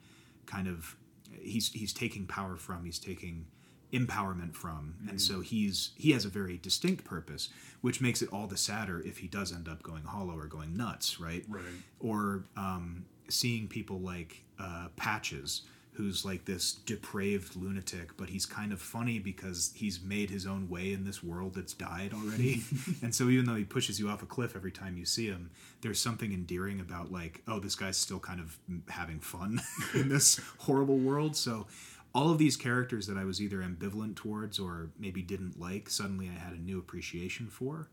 kind 0.47 0.69
of 0.69 0.97
he's 1.41 1.73
he's 1.73 1.93
taking 1.93 2.25
power 2.27 2.57
from, 2.57 2.85
he's 2.85 3.01
taking 3.01 3.47
empowerment 3.93 4.55
from. 4.55 4.95
And 5.09 5.21
so 5.21 5.41
he's 5.41 5.91
he 5.97 6.13
has 6.13 6.25
a 6.25 6.29
very 6.29 6.57
distinct 6.57 7.05
purpose 7.05 7.49
which 7.81 8.01
makes 8.01 8.23
it 8.23 8.29
all 8.33 8.47
the 8.47 8.57
sadder 8.57 9.03
if 9.05 9.19
he 9.19 9.27
does 9.27 9.53
end 9.53 9.67
up 9.67 9.83
going 9.83 10.05
hollow 10.05 10.37
or 10.37 10.47
going 10.47 10.77
nuts 10.77 11.19
right? 11.19 11.45
Right. 11.49 11.65
or 11.99 12.45
um, 12.57 13.07
seeing 13.29 13.67
people 13.67 13.99
like 14.01 14.45
uh, 14.59 14.89
patches 14.97 15.63
who's 15.93 16.25
like 16.25 16.45
this 16.45 16.73
depraved 16.73 17.57
lunatic 17.57 18.17
but 18.17 18.31
he's 18.31 18.47
kind 18.47 18.73
of 18.73 18.81
funny 18.81 19.19
because 19.19 19.73
he's 19.75 20.01
made 20.01 20.31
his 20.31 20.47
own 20.47 20.69
way 20.69 20.93
in 20.93 21.05
this 21.05 21.23
world 21.23 21.55
that's 21.55 21.75
died 21.75 22.13
already 22.15 22.63
and 23.03 23.15
so 23.15 23.29
even 23.29 23.45
though 23.45 23.55
he 23.55 23.65
pushes 23.65 23.99
you 23.99 24.09
off 24.09 24.23
a 24.23 24.27
cliff 24.27 24.55
every 24.57 24.73
time 24.73 24.97
you 24.97 25.05
see 25.05 25.27
him 25.27 25.51
there's 25.83 26.01
something 26.01 26.33
endearing 26.33 26.81
about 26.81 27.11
like 27.13 27.43
oh 27.49 27.59
this 27.59 27.75
guy's 27.75 27.97
still 27.97 28.21
kind 28.21 28.41
of 28.41 28.59
having 28.89 29.21
fun 29.21 29.61
in 29.95 30.09
this 30.09 30.41
horrible 30.59 30.99
world 30.99 31.37
so 31.37 31.67
all 32.15 32.31
of 32.31 32.39
these 32.39 32.57
characters 32.57 33.07
that 33.07 33.17
I 33.17 33.25
was 33.25 33.41
either 33.41 33.59
ambivalent 33.59 34.17
towards 34.17 34.59
or 34.59 34.91
maybe 34.99 35.23
didn't 35.23 35.61
like, 35.61 35.89
suddenly 35.89 36.29
I 36.29 36.39
had 36.39 36.53
a 36.53 36.61
new 36.61 36.79
appreciation 36.79 37.49
for. 37.49 37.89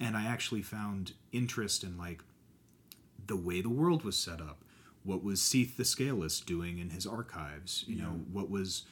And 0.00 0.16
I 0.16 0.24
actually 0.24 0.62
found 0.62 1.12
interest 1.32 1.84
in 1.84 1.98
like 1.98 2.22
the 3.26 3.36
way 3.36 3.60
the 3.60 3.68
world 3.68 4.04
was 4.04 4.16
set 4.16 4.40
up. 4.40 4.64
What 5.04 5.22
was 5.22 5.40
Seath 5.40 5.76
the 5.76 5.84
Scaleless 5.84 6.40
doing 6.40 6.78
in 6.78 6.90
his 6.90 7.06
archives? 7.06 7.84
You 7.86 7.96
know, 7.96 8.20
what 8.32 8.50
was 8.50 8.84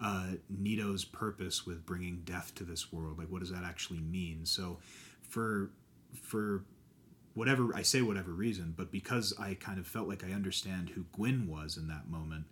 uh, 0.00 0.32
Nito's 0.48 1.04
purpose 1.04 1.66
with 1.66 1.86
bringing 1.86 2.22
death 2.24 2.54
to 2.56 2.64
this 2.64 2.92
world? 2.92 3.18
Like, 3.18 3.28
what 3.28 3.40
does 3.40 3.50
that 3.50 3.64
actually 3.64 4.00
mean? 4.00 4.44
So, 4.44 4.78
for 5.22 5.70
for 6.20 6.64
whatever 7.34 7.74
I 7.74 7.82
say, 7.82 8.02
whatever 8.02 8.32
reason, 8.32 8.74
but 8.76 8.92
because 8.92 9.34
I 9.38 9.54
kind 9.54 9.78
of 9.78 9.86
felt 9.86 10.08
like 10.08 10.24
I 10.24 10.32
understand 10.32 10.90
who 10.90 11.04
Gwyn 11.12 11.48
was 11.48 11.76
in 11.76 11.88
that 11.88 12.08
moment, 12.08 12.44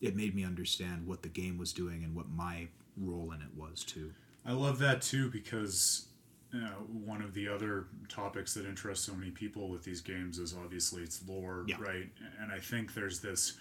it 0.00 0.16
made 0.16 0.34
me 0.34 0.44
understand 0.44 1.06
what 1.06 1.22
the 1.22 1.28
game 1.28 1.58
was 1.58 1.72
doing 1.72 2.04
and 2.04 2.14
what 2.14 2.30
my 2.30 2.68
role 2.96 3.32
in 3.32 3.42
it 3.42 3.54
was 3.56 3.84
too. 3.84 4.12
I 4.46 4.52
love 4.52 4.78
that 4.78 5.02
too 5.02 5.30
because 5.30 6.06
uh, 6.54 6.58
one 7.04 7.20
of 7.22 7.34
the 7.34 7.46
other 7.48 7.86
topics 8.08 8.54
that 8.54 8.64
interests 8.66 9.04
so 9.06 9.14
many 9.14 9.30
people 9.30 9.68
with 9.68 9.84
these 9.84 10.00
games 10.00 10.38
is 10.38 10.54
obviously 10.54 11.02
its 11.02 11.22
lore, 11.28 11.64
Yeah. 11.66 11.76
right? 11.80 12.08
And 12.40 12.50
I 12.50 12.58
think 12.58 12.94
there's 12.94 13.20
this 13.20 13.58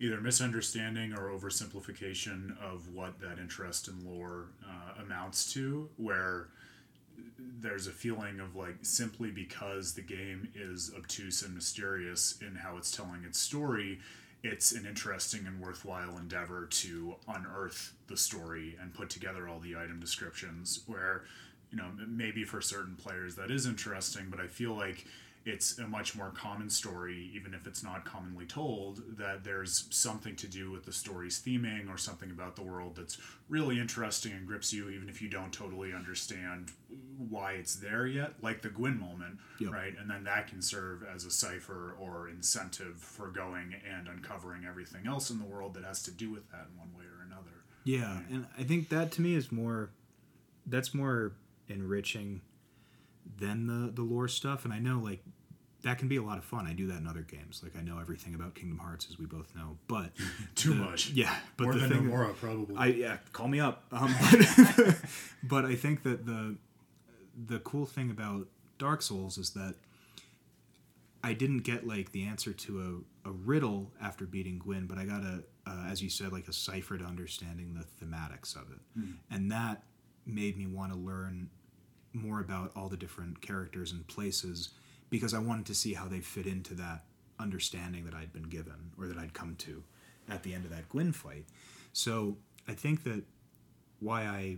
either 0.00 0.20
misunderstanding 0.20 1.12
or 1.14 1.30
oversimplification 1.30 2.58
of 2.60 2.88
what 2.88 3.18
that 3.20 3.38
interest 3.38 3.88
in 3.88 4.04
lore 4.04 4.46
uh, 4.68 5.00
amounts 5.02 5.52
to, 5.54 5.88
where 5.96 6.48
there's 7.38 7.86
a 7.86 7.90
feeling 7.92 8.40
of 8.40 8.54
like 8.56 8.76
simply 8.82 9.30
because 9.30 9.94
the 9.94 10.02
game 10.02 10.48
is 10.54 10.90
obtuse 10.96 11.42
and 11.42 11.54
mysterious 11.54 12.36
in 12.42 12.54
how 12.56 12.76
it's 12.76 12.90
telling 12.94 13.24
its 13.24 13.38
story, 13.38 13.98
it's 14.42 14.72
an 14.72 14.84
interesting 14.84 15.46
and 15.46 15.60
worthwhile 15.60 16.18
endeavor 16.18 16.66
to 16.66 17.14
unearth 17.28 17.94
the 18.08 18.16
story 18.16 18.76
and 18.80 18.92
put 18.92 19.08
together 19.08 19.48
all 19.48 19.58
the 19.60 19.74
item 19.76 19.98
descriptions. 19.98 20.80
Where, 20.86 21.24
you 21.76 21.82
know, 21.82 22.06
maybe 22.08 22.44
for 22.44 22.60
certain 22.60 22.96
players 22.96 23.36
that 23.36 23.50
is 23.50 23.66
interesting, 23.66 24.26
but 24.30 24.40
I 24.40 24.46
feel 24.46 24.74
like 24.74 25.06
it's 25.44 25.78
a 25.78 25.86
much 25.86 26.16
more 26.16 26.30
common 26.30 26.68
story, 26.68 27.30
even 27.32 27.54
if 27.54 27.66
it's 27.68 27.82
not 27.84 28.04
commonly 28.04 28.46
told, 28.46 29.00
that 29.16 29.44
there's 29.44 29.86
something 29.90 30.34
to 30.36 30.48
do 30.48 30.72
with 30.72 30.84
the 30.84 30.92
story's 30.92 31.38
theming 31.38 31.88
or 31.92 31.96
something 31.96 32.30
about 32.32 32.56
the 32.56 32.62
world 32.62 32.96
that's 32.96 33.16
really 33.48 33.78
interesting 33.78 34.32
and 34.32 34.44
grips 34.46 34.72
you, 34.72 34.88
even 34.90 35.08
if 35.08 35.22
you 35.22 35.28
don't 35.28 35.52
totally 35.52 35.92
understand 35.92 36.72
why 37.28 37.52
it's 37.52 37.76
there 37.76 38.06
yet, 38.08 38.32
like 38.42 38.60
the 38.62 38.68
Gwyn 38.70 38.98
moment, 38.98 39.38
Yep. 39.60 39.70
right? 39.72 39.94
And 39.96 40.10
then 40.10 40.24
that 40.24 40.48
can 40.48 40.60
serve 40.62 41.04
as 41.04 41.24
a 41.24 41.30
cipher 41.30 41.94
or 42.00 42.28
incentive 42.28 42.96
for 42.98 43.28
going 43.28 43.74
and 43.88 44.08
uncovering 44.08 44.64
everything 44.64 45.06
else 45.06 45.30
in 45.30 45.38
the 45.38 45.44
world 45.44 45.74
that 45.74 45.84
has 45.84 46.02
to 46.04 46.10
do 46.10 46.32
with 46.32 46.50
that 46.50 46.66
in 46.72 46.76
one 46.78 46.92
way 46.98 47.04
or 47.04 47.24
another. 47.24 47.52
Yeah, 47.84 48.18
and 48.32 48.46
I 48.58 48.64
think 48.64 48.88
that 48.88 49.12
to 49.12 49.20
me 49.22 49.36
is 49.36 49.52
more 49.52 49.90
that's 50.68 50.92
more 50.92 51.32
enriching 51.68 52.40
than 53.38 53.66
the 53.66 53.90
the 53.92 54.02
lore 54.02 54.28
stuff 54.28 54.64
and 54.64 54.72
I 54.72 54.78
know 54.78 54.98
like 54.98 55.22
that 55.82 55.98
can 55.98 56.08
be 56.08 56.16
a 56.16 56.22
lot 56.22 56.36
of 56.38 56.44
fun. 56.44 56.66
I 56.66 56.72
do 56.72 56.88
that 56.88 56.98
in 56.98 57.06
other 57.06 57.20
games. 57.22 57.60
Like 57.62 57.76
I 57.76 57.80
know 57.80 58.00
everything 58.00 58.34
about 58.34 58.56
Kingdom 58.56 58.78
Hearts 58.78 59.06
as 59.08 59.18
we 59.20 59.26
both 59.26 59.54
know, 59.54 59.76
but 59.86 60.10
Too 60.56 60.70
the- 60.70 60.76
much. 60.76 61.10
Yeah, 61.10 61.32
but 61.56 61.64
More 61.64 61.74
the 61.74 61.80
than 61.80 61.88
thing 61.90 62.02
Nomura, 62.10 62.34
probably. 62.34 62.74
I 62.76 62.86
yeah, 62.86 63.18
call 63.32 63.46
me 63.46 63.60
up. 63.60 63.84
Um, 63.92 64.12
but 65.44 65.64
I 65.64 65.76
think 65.76 66.02
that 66.02 66.26
the 66.26 66.56
the 67.46 67.58
cool 67.60 67.86
thing 67.86 68.10
about 68.10 68.48
Dark 68.78 69.02
Souls 69.02 69.38
is 69.38 69.50
that 69.50 69.74
I 71.22 71.32
didn't 71.34 71.60
get 71.60 71.86
like 71.86 72.10
the 72.12 72.24
answer 72.24 72.52
to 72.52 73.04
a, 73.24 73.28
a 73.28 73.32
riddle 73.32 73.90
after 74.00 74.24
beating 74.26 74.58
Gwyn, 74.58 74.86
but 74.86 74.98
I 74.98 75.04
got 75.04 75.22
a 75.22 75.42
uh, 75.66 75.86
as 75.88 76.02
you 76.02 76.08
said 76.08 76.32
like 76.32 76.48
a 76.48 76.52
cipher 76.52 76.96
to 76.98 77.04
understanding 77.04 77.74
the 77.74 78.04
thematics 78.04 78.56
of 78.56 78.70
it, 78.72 78.80
and 79.30 79.52
that 79.52 79.82
made 80.26 80.56
me 80.56 80.66
want 80.66 80.92
to 80.92 80.98
learn 80.98 81.48
more 82.12 82.40
about 82.40 82.72
all 82.74 82.88
the 82.88 82.96
different 82.96 83.40
characters 83.40 83.92
and 83.92 84.06
places 84.06 84.70
because 85.10 85.34
I 85.34 85.38
wanted 85.38 85.66
to 85.66 85.74
see 85.74 85.94
how 85.94 86.08
they 86.08 86.20
fit 86.20 86.46
into 86.46 86.74
that 86.74 87.04
understanding 87.38 88.04
that 88.04 88.14
I'd 88.14 88.32
been 88.32 88.48
given 88.48 88.92
or 88.98 89.06
that 89.06 89.18
I'd 89.18 89.34
come 89.34 89.54
to 89.56 89.82
at 90.28 90.42
the 90.42 90.54
end 90.54 90.64
of 90.64 90.70
that 90.70 90.88
Gwyn 90.88 91.12
fight. 91.12 91.44
So 91.92 92.38
I 92.66 92.72
think 92.72 93.04
that 93.04 93.22
why 94.00 94.22
I 94.22 94.56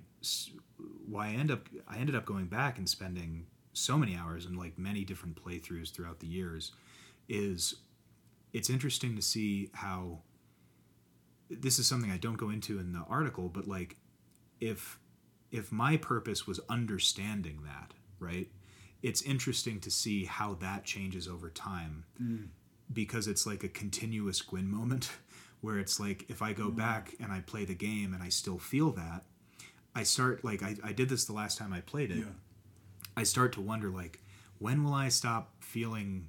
why 1.07 1.29
I 1.29 1.31
end 1.33 1.51
up 1.51 1.69
I 1.87 1.99
ended 1.99 2.15
up 2.15 2.25
going 2.25 2.47
back 2.47 2.79
and 2.79 2.89
spending 2.89 3.47
so 3.73 3.97
many 3.97 4.17
hours 4.17 4.47
and 4.47 4.57
like 4.57 4.79
many 4.79 5.05
different 5.05 5.43
playthroughs 5.43 5.93
throughout 5.93 6.19
the 6.21 6.27
years 6.27 6.73
is 7.29 7.75
it's 8.53 8.71
interesting 8.71 9.15
to 9.15 9.23
see 9.23 9.71
how 9.75 10.19
this 11.51 11.79
is 11.79 11.87
something 11.87 12.11
I 12.11 12.17
don't 12.17 12.37
go 12.37 12.51
into 12.51 12.79
in 12.79 12.93
the 12.93 13.05
article 13.09 13.49
but 13.49 13.69
like 13.69 13.97
if 14.61 14.99
if 15.51 15.73
my 15.73 15.97
purpose 15.97 16.47
was 16.47 16.61
understanding 16.69 17.61
that 17.65 17.93
right 18.19 18.49
it's 19.03 19.23
interesting 19.23 19.81
to 19.81 19.91
see 19.91 20.25
how 20.25 20.55
that 20.55 20.85
changes 20.85 21.29
over 21.29 21.51
time 21.51 22.05
mm. 22.21 22.49
because 22.93 23.29
it's 23.29 23.47
like 23.47 23.63
a 23.63 23.69
continuous 23.69 24.43
Gwyn 24.43 24.71
moment 24.71 25.11
where 25.61 25.79
it's 25.79 25.99
like 26.01 26.25
if 26.29 26.43
I 26.43 26.53
go 26.53 26.69
mm. 26.71 26.77
back 26.77 27.15
and 27.21 27.33
I 27.33 27.41
play 27.41 27.65
the 27.65 27.75
game 27.75 28.15
and 28.15 28.23
I 28.23 28.29
still 28.29 28.59
feel 28.59 28.91
that, 28.93 29.25
I 29.95 30.03
start 30.03 30.45
like 30.45 30.63
I, 30.63 30.77
I 30.83 30.93
did 30.93 31.09
this 31.09 31.25
the 31.25 31.33
last 31.33 31.59
time 31.59 31.73
I 31.73 31.81
played 31.81 32.11
it. 32.11 32.19
Yeah. 32.19 32.25
I 33.17 33.25
start 33.25 33.53
to 33.55 33.61
wonder 33.61 33.91
like 33.91 34.21
when 34.59 34.83
will 34.85 34.95
I 34.95 35.09
stop 35.09 35.53
feeling 35.61 36.29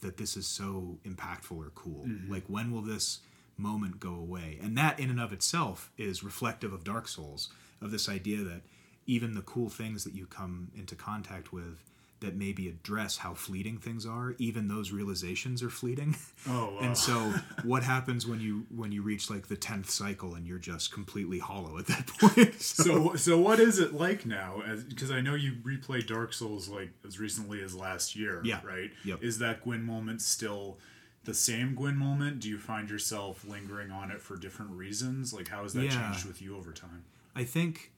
that 0.00 0.16
this 0.16 0.36
is 0.36 0.46
so 0.46 0.98
impactful 1.04 1.56
or 1.56 1.70
cool? 1.74 2.04
Mm-hmm. 2.06 2.32
Like 2.32 2.44
when 2.46 2.70
will 2.70 2.82
this 2.82 3.20
moment 3.56 4.00
go 4.00 4.14
away? 4.14 4.58
And 4.62 4.76
that 4.78 4.98
in 4.98 5.10
and 5.10 5.20
of 5.20 5.32
itself 5.32 5.90
is 5.98 6.22
reflective 6.22 6.72
of 6.72 6.84
Dark 6.84 7.08
Souls, 7.08 7.50
of 7.80 7.90
this 7.90 8.08
idea 8.08 8.38
that 8.44 8.62
even 9.06 9.34
the 9.34 9.42
cool 9.42 9.68
things 9.68 10.04
that 10.04 10.14
you 10.14 10.26
come 10.26 10.70
into 10.76 10.94
contact 10.94 11.52
with 11.52 11.82
that 12.20 12.34
maybe 12.34 12.68
address 12.68 13.18
how 13.18 13.32
fleeting 13.32 13.78
things 13.78 14.04
are, 14.04 14.34
even 14.38 14.66
those 14.66 14.90
realizations 14.90 15.62
are 15.62 15.70
fleeting. 15.70 16.16
Oh, 16.48 16.74
wow. 16.74 16.78
And 16.82 16.98
so 16.98 17.32
what 17.62 17.84
happens 17.84 18.26
when 18.26 18.40
you 18.40 18.66
when 18.74 18.90
you 18.90 19.02
reach 19.02 19.30
like 19.30 19.46
the 19.46 19.56
10th 19.56 19.88
cycle 19.88 20.34
and 20.34 20.44
you're 20.44 20.58
just 20.58 20.92
completely 20.92 21.38
hollow 21.38 21.78
at 21.78 21.86
that 21.86 22.06
point? 22.18 22.60
so 22.60 23.14
so 23.14 23.38
what 23.38 23.60
is 23.60 23.78
it 23.78 23.94
like 23.94 24.26
now 24.26 24.60
because 24.88 25.10
i 25.12 25.20
know 25.20 25.34
you 25.36 25.52
replayed 25.64 26.06
dark 26.08 26.32
souls 26.32 26.68
like 26.68 26.90
as 27.06 27.20
recently 27.20 27.62
as 27.62 27.72
last 27.74 28.16
year 28.16 28.40
Yeah. 28.44 28.60
right 28.64 28.90
Yep. 29.04 29.22
is 29.22 29.38
that 29.38 29.62
gwyn 29.62 29.84
moment 29.84 30.20
still 30.20 30.78
the 31.24 31.34
same 31.34 31.74
gwyn 31.76 31.96
moment 31.96 32.40
do 32.40 32.48
you 32.48 32.58
find 32.58 32.90
yourself 32.90 33.44
lingering 33.46 33.90
on 33.92 34.10
it 34.10 34.20
for 34.20 34.36
different 34.36 34.72
reasons 34.72 35.32
like 35.32 35.46
how 35.48 35.62
has 35.62 35.72
that 35.74 35.84
Yeah. 35.84 35.90
changed 36.10 36.24
with 36.26 36.42
you 36.42 36.56
over 36.56 36.72
time 36.72 37.04
I 37.38 37.44
think 37.44 37.92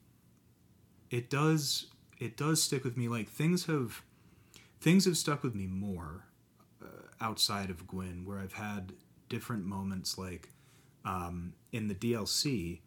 it 1.09 1.31
does 1.31 1.87
it 2.19 2.37
does 2.37 2.61
stick 2.61 2.83
with 2.83 2.95
me. 2.95 3.07
Like 3.07 3.27
things 3.27 3.65
have 3.65 4.03
things 4.79 5.05
have 5.05 5.17
stuck 5.17 5.41
with 5.41 5.55
me 5.55 5.65
more 5.65 6.25
uh, 6.79 7.07
outside 7.19 7.71
of 7.71 7.87
Gwyn, 7.87 8.23
where 8.23 8.37
I've 8.37 8.53
had 8.53 8.93
different 9.29 9.65
moments, 9.65 10.19
like 10.19 10.49
um, 11.05 11.53
in 11.71 11.87
the 11.87 11.95
DLC, 11.95 12.81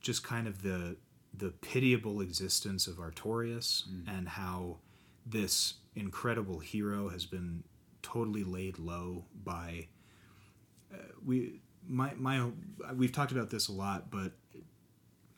just 0.00 0.24
kind 0.24 0.48
of 0.48 0.62
the 0.62 0.96
the 1.32 1.50
pitiable 1.50 2.20
existence 2.20 2.88
of 2.88 2.96
Artorias 2.96 3.84
and 4.08 4.30
how 4.30 4.78
this 5.24 5.74
incredible 5.94 6.58
hero 6.58 7.08
has 7.08 7.24
been 7.24 7.62
totally 8.02 8.42
laid 8.42 8.80
low 8.80 9.26
by 9.44 9.86
uh, 10.92 10.96
we 11.24 11.60
my 11.86 12.12
my 12.16 12.50
we've 12.96 13.12
talked 13.12 13.30
about 13.30 13.50
this 13.50 13.68
a 13.68 13.72
lot 13.72 14.10
but 14.10 14.32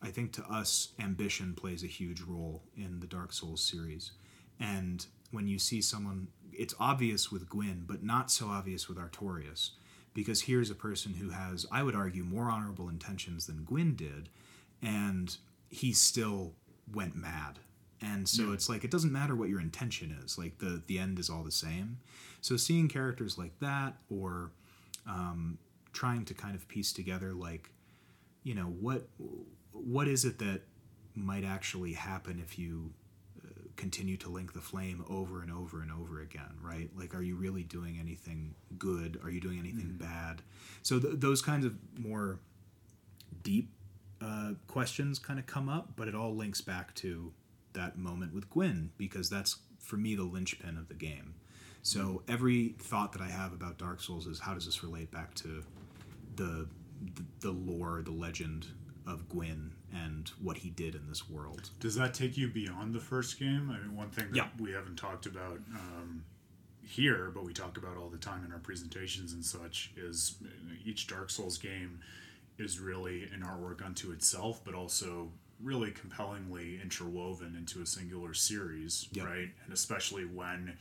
I 0.03 0.09
think 0.09 0.33
to 0.33 0.43
us 0.45 0.89
ambition 0.99 1.55
plays 1.55 1.85
a 1.85 1.87
huge 1.89 2.21
role 2.23 2.63
in 2.77 3.01
the 3.01 3.07
Dark 3.07 3.33
Souls 3.33 3.63
series. 3.63 4.13
And 4.59 5.05
when 5.31 5.47
you 5.47 5.59
see 5.59 5.81
someone 5.81 6.29
it's 6.53 6.75
obvious 6.79 7.33
with 7.33 7.49
Gwyn 7.49 7.85
but 7.87 8.03
not 8.03 8.31
so 8.31 8.49
obvious 8.49 8.89
with 8.89 8.99
Artorias. 8.99 9.71
Because 10.15 10.43
here's 10.43 10.71
a 10.71 10.75
person 10.75 11.15
who 11.15 11.31
has 11.31 11.65
I 11.73 11.83
would 11.83 11.95
argue 11.95 12.25
more 12.25 12.51
honorable 12.51 12.89
intentions 12.89 13.47
than 13.47 13.65
Gwyn 13.65 13.95
did 13.97 14.29
and 14.83 15.37
he 15.71 15.93
still 15.93 16.55
went 16.93 17.15
mad. 17.17 17.61
And 18.03 18.29
so 18.29 18.49
Yeah. 18.49 18.55
it's 18.55 18.69
like 18.69 18.85
it 18.85 18.91
doesn't 18.91 19.13
matter 19.13 19.35
what 19.37 19.49
your 19.49 19.61
intention 19.61 20.11
is 20.25 20.37
like 20.37 20.59
the 20.59 20.83
the 20.87 20.99
end 20.99 21.19
is 21.19 21.31
all 21.31 21.45
the 21.45 21.53
same. 21.53 21.99
So 22.41 22.57
seeing 22.57 22.89
characters 22.89 23.39
like 23.39 23.59
that 23.61 23.97
or 24.11 24.51
um, 25.07 25.59
trying 25.93 26.25
to 26.27 26.35
kind 26.35 26.55
of 26.55 26.67
piece 26.69 26.93
together 26.93 27.33
like 27.33 27.71
you 28.43 28.55
know 28.55 28.67
what 28.81 29.09
what 29.73 30.09
is 30.09 30.25
it 30.25 30.39
that 30.39 30.63
might 31.15 31.45
actually 31.45 31.93
happen 31.93 32.41
if 32.43 32.59
you 32.59 32.93
uh, 33.45 33.49
continue 33.77 34.17
to 34.17 34.29
link 34.29 34.53
the 34.53 34.61
flame 34.61 35.05
over 35.09 35.43
and 35.43 35.53
over 35.53 35.83
and 35.83 35.91
over 35.93 36.21
again 36.21 36.55
right? 36.63 36.91
Like 36.97 37.15
are 37.15 37.23
you 37.23 37.37
really 37.37 37.63
doing 37.63 37.99
anything 38.01 38.55
good? 38.79 39.21
Are 39.23 39.31
you 39.31 39.41
doing 39.41 39.59
anything 39.59 39.97
bad? 39.99 40.43
So 40.83 40.99
th- 40.99 41.15
those 41.17 41.43
kinds 41.43 41.65
of 41.65 41.75
more 41.99 42.39
deep 43.43 43.71
uh, 44.21 44.53
questions 44.69 45.19
kind 45.19 45.39
of 45.39 45.47
come 45.47 45.69
up 45.69 45.93
but 45.97 46.09
it 46.09 46.15
all 46.15 46.35
links 46.35 46.61
back 46.61 46.95
to 46.97 47.33
that 47.73 47.99
moment 47.99 48.35
with 48.35 48.49
Gwyn 48.51 48.91
because 48.99 49.29
that's 49.29 49.57
for 49.79 49.97
me 49.97 50.15
the 50.15 50.25
linchpin 50.25 50.77
of 50.79 50.89
the 50.89 50.95
game. 50.95 51.35
So 51.83 52.23
every 52.29 52.75
thought 52.79 53.13
that 53.13 53.21
I 53.21 53.29
have 53.29 53.53
about 53.53 53.79
Dark 53.79 54.01
Souls 54.01 54.27
is 54.27 54.39
how 54.39 54.55
does 54.55 54.67
this 54.67 54.83
relate 54.83 55.11
back 55.11 55.35
to 55.37 55.63
the 56.37 56.69
the, 57.17 57.25
the 57.41 57.51
lore, 57.51 58.01
the 58.05 58.13
legend 58.13 58.69
of 59.07 59.29
Gwyn 59.29 59.73
and 59.95 60.31
what 60.41 60.59
he 60.59 60.71
did 60.71 60.95
in 60.95 61.09
this 61.09 61.29
world. 61.29 61.71
Does 61.81 61.95
that 61.97 62.15
take 62.15 62.37
you 62.37 62.49
beyond 62.49 62.95
the 62.95 63.01
first 63.01 63.39
game? 63.39 63.71
I 63.71 63.79
mean, 63.81 63.97
one 63.97 64.11
thing 64.11 64.27
that 64.31 64.37
Yeah. 64.37 64.49
we 64.59 64.73
haven't 64.73 64.97
talked 64.97 65.27
about 65.27 65.59
um, 65.75 66.25
here, 66.83 67.31
but 67.35 67.45
we 67.45 67.53
talk 67.53 67.77
about 67.77 67.97
all 67.97 68.09
the 68.09 68.19
time 68.19 68.45
in 68.45 68.53
our 68.53 68.59
presentations 68.59 69.33
and 69.33 69.45
such, 69.45 69.93
is 69.97 70.37
each 70.85 71.07
Dark 71.07 71.31
Souls 71.31 71.59
game 71.59 72.01
is 72.59 72.79
really 72.79 73.25
an 73.25 73.43
artwork 73.43 73.85
unto 73.85 74.13
itself, 74.13 74.61
but 74.65 74.75
also 74.75 75.31
really 75.63 75.91
compellingly 75.93 76.81
interwoven 76.83 77.55
into 77.57 77.81
a 77.83 77.87
singular 77.87 78.35
series, 78.35 79.09
Yep. 79.13 79.27
right? 79.27 79.49
And 79.65 79.73
especially 79.73 80.25
when 80.25 80.77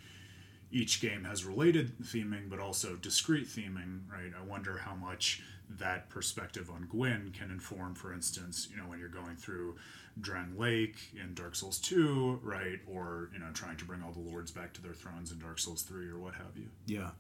each 0.73 1.01
game 1.01 1.25
has 1.25 1.43
related 1.43 1.97
theming 1.99 2.49
but 2.49 2.57
also 2.57 2.95
discrete 2.95 3.45
theming 3.45 3.99
right 4.09 4.31
i 4.39 4.41
wonder 4.41 4.77
how 4.77 4.95
much 4.95 5.43
that 5.77 6.09
perspective 6.09 6.69
on 6.69 6.87
gwyn 6.89 7.31
can 7.37 7.49
inform 7.51 7.95
for 7.95 8.13
instance 8.13 8.67
you 8.69 8.77
know 8.77 8.83
when 8.83 8.99
you're 8.99 9.07
going 9.07 9.35
through 9.35 9.75
Drangleic 10.19 10.95
in 11.13 11.33
dark 11.33 11.55
souls 11.55 11.79
2 11.79 12.41
right? 12.43 12.79
Or 12.87 13.29
you 13.33 13.39
know 13.39 13.47
trying 13.53 13.77
to 13.77 13.85
bring 13.85 14.01
all 14.03 14.11
the 14.11 14.19
lords 14.19 14.51
back 14.51 14.73
to 14.73 14.81
their 14.81 14.93
thrones 14.93 15.31
in 15.31 15.39
dark 15.39 15.59
souls 15.59 15.83
3 15.83 16.09
or 16.09 16.19
what 16.19 16.35
have 16.35 16.57
you. 16.57 16.67
Yeah. 16.85 17.11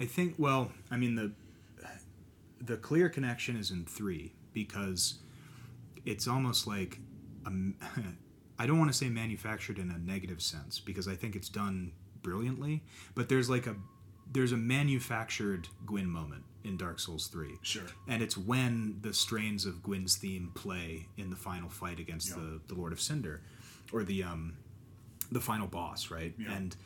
I 0.00 0.06
think 0.06 0.34
well, 0.38 0.72
I 0.90 0.96
mean 0.96 1.14
the 1.14 1.32
the 2.60 2.76
clear 2.76 3.08
connection 3.08 3.56
is 3.56 3.70
in 3.70 3.84
3 3.84 4.32
because 4.52 5.18
it's 6.04 6.26
almost 6.26 6.66
like 6.66 7.00
um, 7.46 7.74
I 8.58 8.66
don't 8.66 8.78
want 8.78 8.90
to 8.90 8.96
say 8.96 9.08
manufactured 9.08 9.78
in 9.78 9.90
a 9.90 9.98
negative 9.98 10.42
sense 10.42 10.80
because 10.80 11.06
I 11.06 11.14
think 11.14 11.36
it's 11.36 11.48
done 11.48 11.92
brilliantly, 12.22 12.82
but 13.14 13.28
there's 13.28 13.48
like 13.48 13.66
a 13.66 13.76
there's 14.30 14.52
a 14.52 14.56
manufactured 14.56 15.68
Gwyn 15.86 16.08
moment 16.08 16.44
in 16.64 16.76
Dark 16.76 16.98
Souls 17.00 17.28
3. 17.28 17.56
sure 17.62 17.82
and 18.08 18.22
it's 18.22 18.36
when 18.36 18.98
the 19.02 19.12
strains 19.14 19.64
of 19.64 19.82
Gwyn's 19.82 20.16
theme 20.16 20.50
play 20.54 21.06
in 21.16 21.30
the 21.30 21.36
final 21.36 21.68
fight 21.68 21.98
against 22.00 22.30
Yeah. 22.30 22.36
the, 22.36 22.60
the 22.68 22.74
Lord 22.74 22.92
of 22.92 23.00
Cinder, 23.00 23.40
or 23.92 24.04
the 24.04 24.22
um, 24.24 24.54
the 25.32 25.40
final 25.40 25.66
boss, 25.66 26.10
right? 26.10 26.34
Yeah. 26.38 26.52
And 26.52 26.76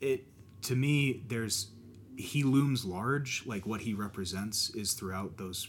it 0.00 0.26
to 0.62 0.74
me, 0.76 1.22
there's 1.28 1.68
he 2.16 2.42
looms 2.44 2.84
large. 2.84 3.42
Like 3.46 3.66
what 3.66 3.80
he 3.82 3.92
represents 3.94 4.70
is 4.70 4.92
throughout 4.94 5.36
those 5.36 5.68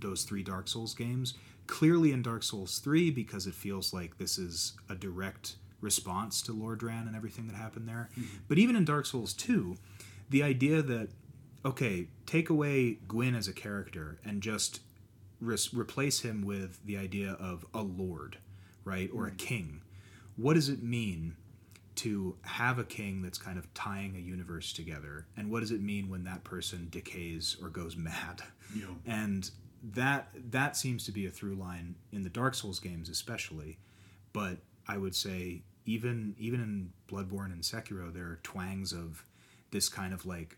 those 0.00 0.24
three 0.24 0.42
Dark 0.42 0.68
Souls 0.68 0.94
games. 0.94 1.34
Clearly 1.66 2.12
in 2.12 2.20
Dark 2.22 2.42
Souls 2.42 2.78
three 2.78 3.10
because 3.10 3.46
it 3.46 3.54
feels 3.54 3.94
like 3.94 4.18
this 4.18 4.36
is 4.38 4.74
a 4.90 4.94
direct 4.94 5.56
response 5.80 6.42
to 6.42 6.52
Lordran 6.52 7.06
and 7.06 7.16
everything 7.16 7.46
that 7.46 7.56
happened 7.56 7.88
there. 7.88 8.10
But 8.48 8.58
even 8.58 8.76
in 8.76 8.84
Dark 8.84 9.06
Souls 9.06 9.32
two, 9.32 9.76
the 10.28 10.42
idea 10.42 10.82
that 10.82 11.08
okay, 11.64 12.08
take 12.26 12.50
away 12.50 12.98
Gwyn 13.08 13.34
as 13.34 13.48
a 13.48 13.52
character 13.52 14.18
and 14.24 14.42
just 14.42 14.80
res- 15.40 15.72
replace 15.72 16.20
him 16.20 16.42
with 16.42 16.84
the 16.84 16.96
idea 16.96 17.32
of 17.32 17.64
a 17.72 17.82
lord, 17.82 18.38
right, 18.84 19.10
or 19.12 19.26
a 19.26 19.30
mm. 19.30 19.38
king. 19.38 19.82
What 20.36 20.54
does 20.54 20.68
it 20.68 20.82
mean 20.82 21.36
to 21.96 22.36
have 22.42 22.78
a 22.78 22.84
king 22.84 23.22
that's 23.22 23.38
kind 23.38 23.56
of 23.56 23.72
tying 23.72 24.16
a 24.16 24.18
universe 24.18 24.72
together, 24.72 25.26
and 25.36 25.50
what 25.50 25.60
does 25.60 25.70
it 25.70 25.80
mean 25.80 26.10
when 26.10 26.24
that 26.24 26.44
person 26.44 26.88
decays 26.90 27.56
or 27.62 27.68
goes 27.68 27.96
mad? 27.96 28.42
know 28.74 28.96
And 29.06 29.50
that 29.92 30.28
that 30.50 30.76
seems 30.76 31.04
to 31.04 31.12
be 31.12 31.26
a 31.26 31.30
through 31.30 31.54
line 31.54 31.94
in 32.12 32.22
the 32.22 32.30
Dark 32.30 32.54
Souls 32.54 32.80
games, 32.80 33.08
especially. 33.08 33.78
But 34.32 34.58
I 34.88 34.96
would 34.96 35.14
say 35.14 35.62
even 35.86 36.34
even 36.38 36.60
in 36.60 36.92
Bloodborne 37.08 37.52
and 37.52 37.62
Sekiro, 37.62 38.12
there 38.12 38.24
are 38.24 38.40
twangs 38.42 38.92
of 38.92 39.24
this 39.70 39.88
kind 39.88 40.14
of 40.14 40.24
like 40.24 40.56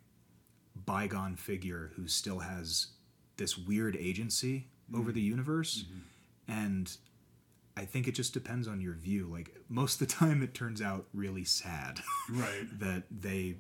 bygone 0.84 1.36
figure 1.36 1.92
who 1.96 2.06
still 2.06 2.40
has 2.40 2.88
this 3.36 3.56
weird 3.56 3.96
agency 3.96 4.68
over 4.94 5.12
the 5.12 5.20
mm-hmm. 5.20 5.30
universe, 5.30 5.84
mm-hmm. 5.84 6.52
and 6.52 6.96
I 7.76 7.84
think 7.84 8.08
it 8.08 8.12
just 8.12 8.32
depends 8.32 8.66
on 8.66 8.80
your 8.80 8.94
view. 8.94 9.28
Like 9.30 9.54
most 9.68 10.00
of 10.00 10.08
the 10.08 10.14
time, 10.14 10.42
it 10.42 10.54
turns 10.54 10.80
out 10.80 11.06
really 11.12 11.44
sad 11.44 12.00
right 12.30 12.66
that 12.78 13.04
they 13.10 13.56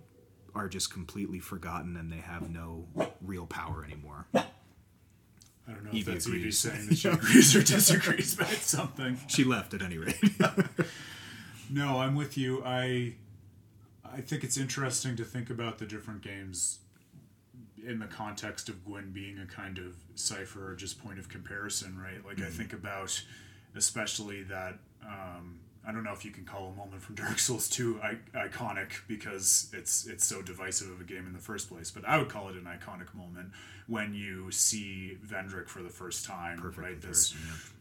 are 0.54 0.68
just 0.68 0.90
completely 0.92 1.38
forgotten 1.38 1.96
and 1.96 2.10
they 2.10 2.16
have 2.16 2.50
no 2.50 2.86
real 3.20 3.46
power 3.46 3.84
anymore. 3.84 4.26
i 4.34 4.42
don't 5.66 5.84
know 5.84 5.90
Evie 5.90 5.98
if 6.00 6.06
that's 6.06 6.26
Evie 6.28 6.50
saying 6.50 6.86
that 6.88 6.96
she 6.96 7.08
agrees 7.08 7.54
or 7.54 7.62
disagrees 7.62 8.38
it's 8.40 8.70
something 8.70 9.20
She 9.28 9.44
left 9.44 9.74
at 9.74 9.82
any 9.82 9.98
rate. 9.98 10.16
No, 11.68 12.00
I'm 12.00 12.14
with 12.14 12.38
you. 12.38 12.62
I 12.64 13.14
I 14.04 14.20
think 14.20 14.44
it's 14.44 14.56
interesting 14.56 15.16
to 15.16 15.24
think 15.24 15.50
about 15.50 15.78
the 15.78 15.84
different 15.84 16.22
games 16.22 16.78
in 17.86 17.98
the 17.98 18.06
context 18.06 18.68
of 18.68 18.84
Gwyn 18.84 19.12
being 19.12 19.38
a 19.38 19.46
kind 19.46 19.78
of 19.78 19.94
cipher 20.14 20.72
or 20.72 20.74
just 20.74 21.02
point 21.02 21.18
of 21.18 21.28
comparison, 21.28 21.98
right? 21.98 22.24
Like 22.24 22.40
I 22.46 22.50
think 22.50 22.72
about 22.72 23.22
especially 23.74 24.42
that 24.44 24.78
um, 25.04 25.60
I 25.86 25.92
don't 25.92 26.02
know 26.02 26.12
if 26.12 26.24
you 26.24 26.30
can 26.32 26.44
call 26.44 26.68
a 26.68 26.76
moment 26.76 27.02
from 27.02 27.14
Dark 27.22 27.38
Souls 27.38 27.68
2 27.68 28.00
I- 28.02 28.18
iconic 28.48 28.92
because 29.06 29.70
it's 29.72 30.06
it's 30.06 30.26
so 30.26 30.42
divisive 30.42 30.90
of 30.90 31.00
a 31.00 31.04
game 31.04 31.26
in 31.26 31.32
the 31.32 31.38
first 31.38 31.68
place, 31.68 31.90
but 31.90 32.06
I 32.06 32.18
would 32.18 32.28
call 32.28 32.48
it 32.48 32.56
an 32.56 32.64
iconic 32.64 33.14
moment 33.14 33.50
when 33.86 34.12
you 34.14 34.50
see 34.50 35.16
Vendrick 35.24 35.68
for 35.68 35.82
the 35.82 35.88
first 35.88 36.24
time, 36.24 36.60
right? 36.76 37.00
This 37.00 37.32
comparison, 37.32 37.72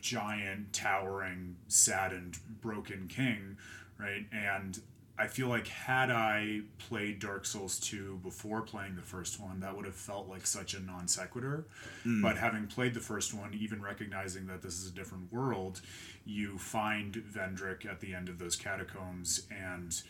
giant, 0.00 0.72
towering, 0.72 1.56
saddened, 1.68 2.38
broken 2.62 3.08
king, 3.08 3.56
right? 3.98 4.26
And 4.32 4.80
I 5.20 5.26
feel 5.26 5.48
like 5.48 5.68
had 5.68 6.10
I 6.10 6.62
played 6.78 7.18
Dark 7.18 7.44
Souls 7.44 7.78
2 7.78 8.20
before 8.22 8.62
playing 8.62 8.96
the 8.96 9.02
first 9.02 9.38
one, 9.38 9.60
that 9.60 9.76
would 9.76 9.84
have 9.84 9.94
felt 9.94 10.28
like 10.28 10.46
such 10.46 10.72
a 10.72 10.80
non 10.80 11.08
sequitur. 11.08 11.66
But 12.22 12.38
having 12.38 12.66
played 12.66 12.94
the 12.94 13.00
first 13.00 13.34
one, 13.34 13.52
even 13.52 13.82
recognizing 13.82 14.46
that 14.46 14.62
this 14.62 14.78
is 14.78 14.88
a 14.88 14.94
different 14.94 15.30
world, 15.30 15.82
you 16.24 16.56
find 16.56 17.12
Vendrick 17.14 17.84
at 17.84 18.00
the 18.00 18.14
end 18.14 18.30
of 18.30 18.38
those 18.38 18.56
catacombs 18.56 19.46
and 19.50 20.00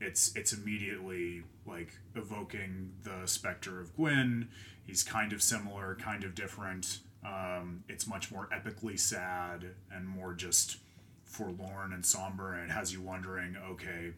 it's 0.00 0.34
it's 0.36 0.52
immediately 0.54 1.42
like 1.66 1.92
evoking 2.14 2.92
the 3.02 3.26
specter 3.26 3.78
of 3.78 3.94
Gwyn. 3.94 4.48
He's 4.86 5.02
kind 5.02 5.34
of 5.34 5.42
similar, 5.42 5.96
kind 5.96 6.24
of 6.24 6.34
different. 6.34 7.00
Um, 7.26 7.84
it's 7.90 8.06
much 8.06 8.30
more 8.32 8.48
epically 8.52 8.98
sad 8.98 9.66
and 9.90 10.08
more 10.08 10.32
just 10.32 10.78
forlorn 11.24 11.92
and 11.92 12.06
somber, 12.06 12.54
and 12.54 12.70
it 12.70 12.72
has 12.72 12.92
you 12.92 13.02
wondering, 13.02 13.56
okay, 13.70 14.12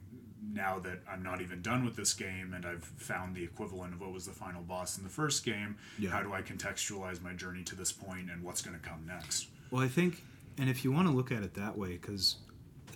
now 0.52 0.78
that 0.80 1.00
I'm 1.10 1.22
not 1.22 1.40
even 1.40 1.62
done 1.62 1.84
with 1.84 1.96
this 1.96 2.14
game 2.14 2.52
and 2.54 2.64
I've 2.64 2.84
found 2.84 3.34
the 3.34 3.42
equivalent 3.44 3.94
of 3.94 4.00
what 4.00 4.12
was 4.12 4.26
the 4.26 4.32
final 4.32 4.62
boss 4.62 4.96
in 4.98 5.04
the 5.04 5.10
first 5.10 5.44
game, 5.44 5.76
Yeah. 5.98 6.10
how 6.10 6.22
do 6.22 6.32
I 6.32 6.42
contextualize 6.42 7.20
my 7.22 7.32
journey 7.32 7.62
to 7.64 7.74
this 7.74 7.92
point 7.92 8.30
and 8.30 8.42
what's 8.42 8.62
going 8.62 8.78
to 8.78 8.86
come 8.88 9.04
next? 9.06 9.48
Well, 9.70 9.82
I 9.82 9.88
think, 9.88 10.22
and 10.56 10.70
if 10.70 10.84
you 10.84 10.92
want 10.92 11.08
to 11.08 11.14
look 11.14 11.32
at 11.32 11.42
it 11.42 11.54
that 11.54 11.76
way, 11.76 11.92
because 11.92 12.36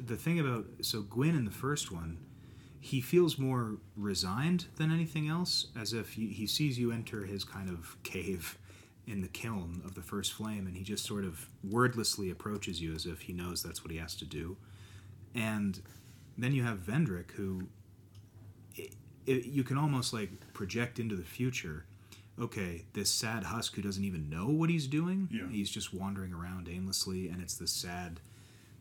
the 0.06 0.16
thing 0.16 0.40
about 0.40 0.66
so 0.80 1.02
Gwyn 1.02 1.36
in 1.36 1.44
the 1.44 1.50
first 1.50 1.90
one, 1.92 2.18
he 2.80 3.00
feels 3.00 3.38
more 3.38 3.76
resigned 3.96 4.66
than 4.76 4.90
anything 4.90 5.28
else, 5.28 5.66
as 5.78 5.92
if 5.92 6.14
he, 6.14 6.28
he 6.28 6.46
sees 6.46 6.78
you 6.78 6.90
enter 6.90 7.24
his 7.24 7.44
kind 7.44 7.68
of 7.68 7.96
cave 8.02 8.58
in 9.06 9.20
the 9.20 9.28
kiln 9.28 9.82
of 9.84 9.94
the 9.94 10.00
first 10.02 10.32
flame, 10.32 10.66
and 10.66 10.76
he 10.76 10.82
just 10.82 11.04
sort 11.04 11.24
of 11.24 11.48
wordlessly 11.62 12.30
approaches 12.30 12.80
you 12.80 12.92
as 12.94 13.04
if 13.06 13.20
he 13.22 13.32
knows 13.32 13.62
that's 13.62 13.84
what 13.84 13.90
he 13.92 13.98
has 13.98 14.14
to 14.16 14.24
do. 14.24 14.56
And 15.34 15.80
then 16.36 16.52
you 16.52 16.62
have 16.62 16.78
Vendrick, 16.78 17.32
who 17.32 17.68
it, 18.74 18.94
it, 19.26 19.46
you 19.46 19.64
can 19.64 19.78
almost 19.78 20.12
like 20.12 20.30
project 20.52 20.98
into 20.98 21.16
the 21.16 21.22
future. 21.22 21.86
Okay, 22.40 22.86
this 22.94 23.10
sad 23.10 23.44
husk 23.44 23.74
who 23.74 23.82
doesn't 23.82 24.04
even 24.04 24.30
know 24.30 24.46
what 24.48 24.70
he's 24.70 24.86
doing. 24.86 25.28
Yeah. 25.30 25.48
He's 25.50 25.70
just 25.70 25.92
wandering 25.92 26.32
around 26.32 26.68
aimlessly, 26.68 27.28
and 27.28 27.42
it's 27.42 27.56
this 27.56 27.72
sad, 27.72 28.20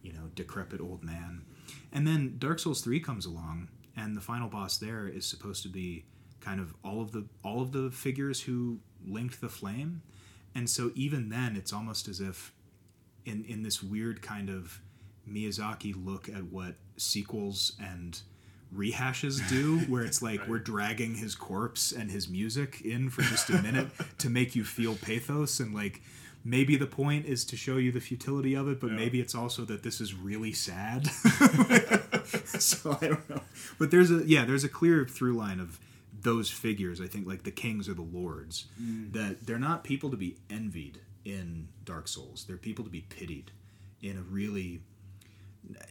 you 0.01 0.13
know, 0.13 0.29
decrepit 0.35 0.79
old 0.79 1.03
man. 1.03 1.43
And 1.91 2.07
then 2.07 2.35
Dark 2.39 2.59
Souls 2.59 2.81
three 2.81 2.99
comes 2.99 3.25
along, 3.25 3.67
and 3.95 4.15
the 4.15 4.21
final 4.21 4.47
boss 4.47 4.77
there 4.77 5.07
is 5.07 5.25
supposed 5.25 5.63
to 5.63 5.69
be 5.69 6.05
kind 6.39 6.59
of 6.59 6.73
all 6.83 7.01
of 7.01 7.11
the 7.11 7.25
all 7.43 7.61
of 7.61 7.71
the 7.71 7.91
figures 7.91 8.41
who 8.41 8.79
linked 9.05 9.41
the 9.41 9.49
flame, 9.49 10.01
and 10.55 10.69
so 10.69 10.91
even 10.95 11.29
then, 11.29 11.55
it's 11.55 11.73
almost 11.73 12.07
as 12.07 12.21
if 12.21 12.53
in 13.25 13.43
in 13.45 13.63
this 13.63 13.83
weird 13.83 14.21
kind 14.21 14.49
of 14.49 14.81
Miyazaki 15.29 15.93
look 15.95 16.29
at 16.29 16.43
what 16.45 16.75
sequels 16.97 17.73
and 17.79 18.19
rehashes 18.75 19.47
do 19.49 19.79
where 19.89 20.03
it's 20.03 20.21
like 20.21 20.39
Right. 20.41 20.49
we're 20.49 20.60
dragging 20.60 21.15
his 21.15 21.36
corpse 21.36 21.91
and 21.91 22.10
his 22.10 22.29
music 22.29 22.81
in 22.81 23.10
for 23.10 23.21
just 23.21 23.49
a 23.49 23.62
minute 23.62 23.88
to 24.19 24.29
make 24.29 24.55
you 24.55 24.63
feel 24.63 24.95
pathos 24.95 25.60
and 25.60 25.73
like 25.73 26.01
maybe 26.43 26.75
the 26.75 26.88
point 26.88 27.25
is 27.25 27.43
to 27.45 27.57
show 27.57 27.77
you 27.77 27.91
the 27.91 27.99
futility 27.99 28.53
of 28.55 28.67
it 28.69 28.79
but 28.79 28.91
Yeah. 28.91 28.95
maybe 28.97 29.19
it's 29.19 29.36
also 29.36 29.65
that 29.65 29.84
this 29.84 29.99
is 30.01 30.13
really 30.13 30.53
sad 30.53 31.05
so 32.45 32.97
i 33.01 33.07
don't 33.07 33.29
know 33.29 33.41
but 33.77 33.91
there's 33.91 34.12
a 34.12 34.23
yeah 34.27 34.45
there's 34.45 34.63
a 34.63 34.69
clear 34.69 35.05
through 35.05 35.34
line 35.34 35.60
of 35.60 35.79
those 36.21 36.49
figures 36.49 37.01
i 37.01 37.07
think 37.07 37.27
like 37.27 37.43
the 37.43 37.51
kings 37.51 37.88
or 37.89 37.93
the 37.93 38.01
lords 38.01 38.65
mm. 38.81 39.12
that 39.12 39.45
they're 39.45 39.60
not 39.60 39.84
people 39.84 40.10
to 40.10 40.17
be 40.17 40.38
envied 40.49 40.99
in 41.25 41.67
dark 41.84 42.07
souls 42.07 42.45
they're 42.47 42.57
people 42.57 42.84
to 42.86 42.91
be 42.91 43.01
pitied 43.01 43.51
in 44.01 44.17
a 44.17 44.21
really 44.21 44.81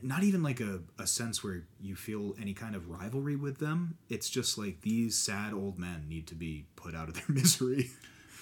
not 0.03 0.23
even 0.23 0.43
like 0.43 0.61
a, 0.61 0.81
a 0.99 1.07
sense 1.07 1.45
where 1.45 1.65
you 1.81 1.95
feel 1.95 2.35
any 2.41 2.55
kind 2.55 2.75
of 2.75 2.89
rivalry 2.89 3.37
with 3.37 3.59
them. 3.59 3.97
It's 4.09 4.29
just 4.29 4.59
like 4.59 4.83
these 4.83 5.17
sad 5.17 5.53
old 5.53 5.79
men 5.79 6.07
need 6.09 6.27
to 6.29 6.35
be 6.35 6.67
put 6.77 6.95
out 6.95 7.09
of 7.09 7.15
their 7.15 7.25
misery. 7.29 7.91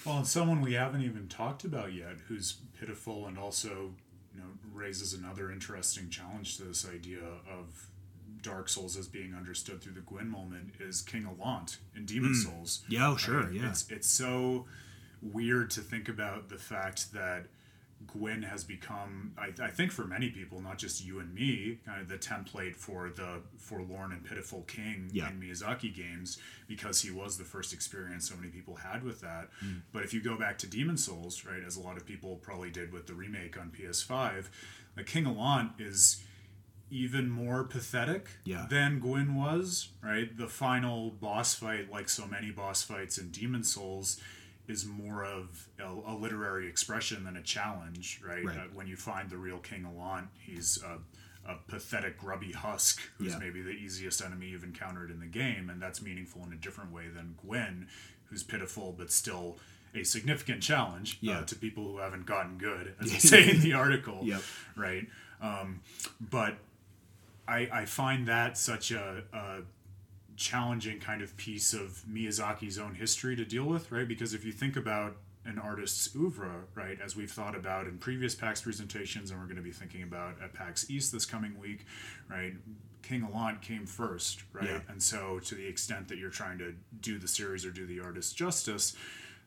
Well, 0.05 0.17
and 0.17 0.27
someone 0.27 0.61
we 0.61 0.73
haven't 0.73 1.03
even 1.03 1.27
talked 1.27 1.63
about 1.63 1.93
yet, 1.93 2.17
who's 2.27 2.57
pitiful 2.79 3.27
and 3.27 3.37
also, 3.37 3.91
you 4.33 4.39
know, 4.39 4.47
raises 4.73 5.13
another 5.13 5.51
interesting 5.51 6.09
challenge 6.09 6.57
to 6.57 6.63
this 6.63 6.87
idea 6.87 7.19
of 7.51 7.89
Dark 8.41 8.69
Souls 8.69 8.97
as 8.97 9.07
being 9.07 9.33
understood 9.35 9.81
through 9.81 9.93
the 9.93 10.01
Gwyn 10.01 10.29
moment 10.29 10.73
is 10.79 11.01
King 11.01 11.27
Allant 11.27 11.77
in 11.95 12.05
Demon 12.05 12.29
hmm. 12.33 12.35
Souls. 12.35 12.83
yeah 12.87 13.09
oh 13.09 13.17
sure 13.17 13.51
yeah. 13.51 13.69
It's 13.69 13.89
it's 13.89 14.07
so 14.07 14.65
weird 15.21 15.69
to 15.71 15.81
think 15.81 16.07
about 16.07 16.49
the 16.49 16.57
fact 16.57 17.11
that 17.13 17.47
Gwyn 18.07 18.43
has 18.43 18.63
become, 18.63 19.33
I, 19.37 19.51
I 19.61 19.69
think, 19.69 19.91
for 19.91 20.05
many 20.05 20.29
people, 20.29 20.61
not 20.61 20.77
just 20.77 21.03
you 21.05 21.19
and 21.19 21.33
me, 21.33 21.79
kind 21.85 22.01
of 22.01 22.07
the 22.07 22.17
template 22.17 22.75
for 22.75 23.09
the 23.09 23.41
forlorn 23.57 24.11
and 24.13 24.23
pitiful 24.23 24.61
king 24.63 25.09
Yeah. 25.11 25.29
in 25.29 25.39
Miyazaki 25.39 25.93
games 25.93 26.37
because 26.67 27.01
he 27.01 27.11
was 27.11 27.37
the 27.37 27.43
first 27.43 27.73
experience 27.73 28.29
so 28.29 28.35
many 28.35 28.49
people 28.49 28.75
had 28.75 29.03
with 29.03 29.21
that. 29.21 29.49
Hmm. 29.59 29.79
But 29.91 30.03
if 30.03 30.13
you 30.13 30.21
go 30.21 30.37
back 30.37 30.57
to 30.59 30.67
Demon 30.67 30.97
Souls, 30.97 31.45
right, 31.45 31.61
as 31.65 31.75
a 31.75 31.81
lot 31.81 31.97
of 31.97 32.05
people 32.05 32.37
probably 32.37 32.69
did 32.71 32.91
with 32.93 33.05
the 33.05 33.13
remake 33.13 33.59
on 33.59 33.69
PS5, 33.69 34.45
the 34.95 35.03
King 35.03 35.25
Allant 35.27 35.71
is 35.79 36.23
even 36.91 37.29
more 37.29 37.63
pathetic 37.65 38.29
Yeah. 38.45 38.65
than 38.69 38.99
Gwyn 38.99 39.35
was, 39.35 39.89
right? 40.01 40.35
The 40.35 40.47
final 40.47 41.11
boss 41.11 41.53
fight, 41.53 41.91
like 41.91 42.09
so 42.09 42.25
many 42.25 42.49
boss 42.49 42.81
fights 42.81 43.17
in 43.19 43.29
Demon 43.29 43.63
Souls, 43.63 44.19
is 44.69 44.85
more 44.85 45.23
of 45.25 45.67
a, 45.79 46.11
a 46.11 46.15
literary 46.15 46.67
expression 46.67 47.23
than 47.25 47.35
a 47.35 47.41
challenge, 47.41 48.21
right? 48.25 48.45
Right. 48.45 48.55
Uh, 48.57 48.61
when 48.73 48.87
you 48.87 48.95
find 48.95 49.29
the 49.29 49.37
real 49.37 49.57
King 49.57 49.83
Allant, 49.85 50.27
he's 50.39 50.81
a, 50.83 51.51
a 51.51 51.55
pathetic, 51.67 52.17
grubby 52.19 52.51
husk 52.51 53.01
who's 53.17 53.33
Yeah. 53.33 53.39
maybe 53.39 53.61
the 53.61 53.71
easiest 53.71 54.21
enemy 54.23 54.47
you've 54.49 54.63
encountered 54.63 55.09
in 55.11 55.19
the 55.19 55.25
game, 55.25 55.69
and 55.69 55.81
that's 55.81 56.01
meaningful 56.01 56.43
in 56.45 56.53
a 56.53 56.55
different 56.55 56.91
way 56.93 57.07
than 57.09 57.35
Gwyn, 57.43 57.87
who's 58.29 58.43
pitiful 58.43 58.93
but 58.97 59.11
still 59.11 59.57
a 59.95 60.03
significant 60.03 60.61
challenge 60.61 61.17
Yeah. 61.19 61.39
uh, 61.39 61.45
to 61.45 61.55
people 61.55 61.83
who 61.85 61.97
haven't 61.97 62.27
gotten 62.27 62.59
good, 62.59 62.93
as 63.01 63.11
you 63.11 63.19
say 63.31 63.49
in 63.49 63.61
the 63.61 63.73
article, 63.73 64.19
Yep. 64.23 64.41
right? 64.75 65.07
Um, 65.41 65.81
but 66.21 66.57
I, 67.47 67.67
I 67.73 67.85
find 67.85 68.27
that 68.27 68.55
such 68.55 68.91
a, 68.91 69.23
a 69.33 69.61
challenging 70.39 70.99
kind 70.99 71.21
of 71.21 71.35
piece 71.37 71.73
of 71.73 72.01
Miyazaki's 72.09 72.79
own 72.79 72.95
history 72.95 73.35
to 73.35 73.43
deal 73.43 73.65
with, 73.65 73.91
right? 73.91 74.07
Because 74.07 74.33
if 74.33 74.45
you 74.45 74.53
think 74.53 74.77
about 74.77 75.17
an 75.45 75.59
artist's 75.59 76.15
oeuvre, 76.15 76.63
right, 76.75 76.97
as 77.03 77.15
we've 77.15 77.31
thought 77.31 77.55
about 77.55 77.87
in 77.87 77.97
previous 77.97 78.35
PAX 78.35 78.61
presentations, 78.61 79.31
and 79.31 79.39
we're 79.39 79.45
going 79.45 79.57
to 79.57 79.61
be 79.61 79.71
thinking 79.71 80.01
about 80.01 80.35
at 80.41 80.53
PAX 80.53 80.89
East 80.89 81.11
this 81.11 81.25
coming 81.25 81.59
week, 81.59 81.85
right? 82.29 82.53
King 83.03 83.23
Allant 83.23 83.61
came 83.61 83.85
first, 83.85 84.43
right? 84.53 84.65
Yeah. 84.65 84.79
And 84.87 85.03
so, 85.03 85.39
to 85.39 85.55
the 85.55 85.67
extent 85.67 86.07
that 86.07 86.17
you're 86.17 86.29
trying 86.29 86.57
to 86.59 86.73
do 87.01 87.19
the 87.19 87.27
series 87.27 87.65
or 87.65 87.71
do 87.71 87.85
the 87.85 87.99
artist 87.99 88.37
justice, 88.37 88.95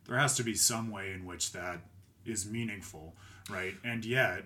there 0.06 0.18
has 0.18 0.36
to 0.36 0.42
be 0.42 0.54
some 0.54 0.90
way 0.90 1.12
in 1.12 1.24
which 1.24 1.52
that 1.52 1.80
is 2.26 2.46
meaningful, 2.46 3.14
right? 3.50 3.74
And 3.82 4.04
yet, 4.04 4.44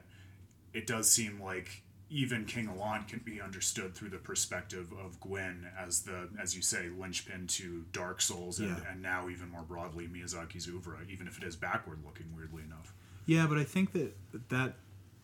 it 0.73 0.87
does 0.87 1.11
seem 1.11 1.41
like 1.43 1.83
even 2.17 2.47
King 2.47 2.67
Allant 2.69 3.09
can 3.09 3.19
be 3.25 3.43
understood 3.43 3.95
through 3.95 4.09
the 4.09 4.17
perspective 4.17 4.91
of 5.05 5.21
Gwyn 5.21 5.67
as 5.79 6.01
the, 6.01 6.29
as 6.41 6.57
you 6.57 6.63
say, 6.63 6.89
linchpin 6.89 7.47
to 7.49 7.85
Dark 7.93 8.23
Souls 8.23 8.59
and, 8.59 8.71
Yeah. 8.71 8.91
and 8.91 9.03
now 9.03 9.29
even 9.29 9.51
more 9.51 9.63
broadly 9.63 10.09
Miyazaki's 10.09 10.67
oeuvre, 10.67 10.97
even 11.11 11.27
if 11.29 11.37
it 11.37 11.45
is 11.45 11.57
backward 11.57 11.99
looking, 12.07 12.35
weirdly 12.35 12.63
enough. 12.63 12.95
Yeah, 13.27 13.47
but 13.47 13.59
I 13.59 13.65
think 13.65 13.93
that 13.93 14.17
that 14.49 14.77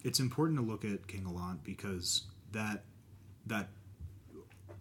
it's 0.05 0.21
important 0.21 0.59
to 0.59 0.65
look 0.67 0.85
at 0.85 1.07
King 1.07 1.25
Allant 1.25 1.65
because 1.65 2.25
that 2.51 2.85
that 3.47 3.69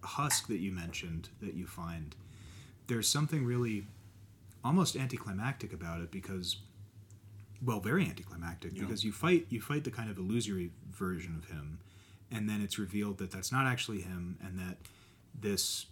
husk 0.04 0.48
that 0.48 0.58
you 0.60 0.72
mentioned 0.72 1.30
that 1.42 1.54
you 1.54 1.66
find 1.68 2.16
there's 2.88 3.08
something 3.08 3.46
really 3.46 3.86
almost 4.66 4.96
anticlimactic 4.98 5.72
about 5.72 6.02
it 6.02 6.12
because 6.12 6.58
well 7.62 7.80
very 7.80 8.06
anticlimactic 8.06 8.74
Yeah. 8.76 8.82
because 8.84 9.04
you 9.06 9.12
fight 9.12 9.46
you 9.50 9.62
fight 9.62 9.84
the 9.84 9.92
kind 9.92 10.10
of 10.10 10.18
illusory 10.18 10.72
version 10.92 11.36
of 11.36 11.46
him 11.46 11.78
and 12.32 12.50
then 12.50 12.62
it's 12.62 12.80
revealed 12.80 13.18
that 13.18 13.32
that's 13.32 13.52
not 13.52 13.66
actually 13.66 14.02
him 14.02 14.38
and 14.44 14.58
that 14.60 14.78
this 15.40 15.88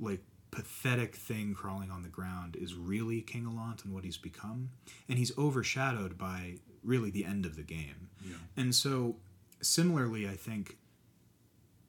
like 0.00 0.20
pathetic 0.50 1.14
thing 1.14 1.54
crawling 1.54 1.90
on 1.90 2.02
the 2.02 2.08
ground 2.08 2.56
is 2.56 2.74
really 2.74 3.20
King 3.20 3.46
Allant 3.46 3.84
and 3.84 3.92
what 3.92 4.04
he's 4.04 4.16
become. 4.16 4.70
And 5.08 5.18
he's 5.18 5.36
overshadowed 5.36 6.16
by 6.16 6.54
really 6.82 7.10
the 7.10 7.24
end 7.24 7.44
of 7.44 7.56
the 7.56 7.62
game. 7.62 8.08
Yeah. 8.24 8.36
and 8.56 8.74
so 8.74 9.16
similarly 9.60 10.28
I 10.28 10.34
think 10.34 10.76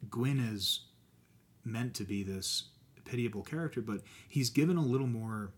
Gwyn 0.09 0.39
is 0.39 0.81
meant 1.63 1.93
to 1.95 2.03
be 2.03 2.23
this 2.23 2.65
pitiable 3.05 3.43
character 3.43 3.81
but 3.81 4.01
he's 4.27 4.49
given 4.49 4.77
a 4.77 4.81
little 4.81 5.07
more 5.07 5.51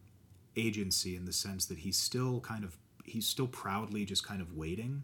agency 0.55 1.15
in 1.15 1.25
the 1.25 1.33
sense 1.33 1.65
that 1.65 1.79
he's 1.79 1.97
still 1.97 2.39
kind 2.41 2.63
of 2.63 2.77
he's 3.03 3.27
still 3.27 3.47
proudly 3.47 4.05
just 4.05 4.25
kind 4.25 4.41
of 4.41 4.53
waiting 4.55 5.03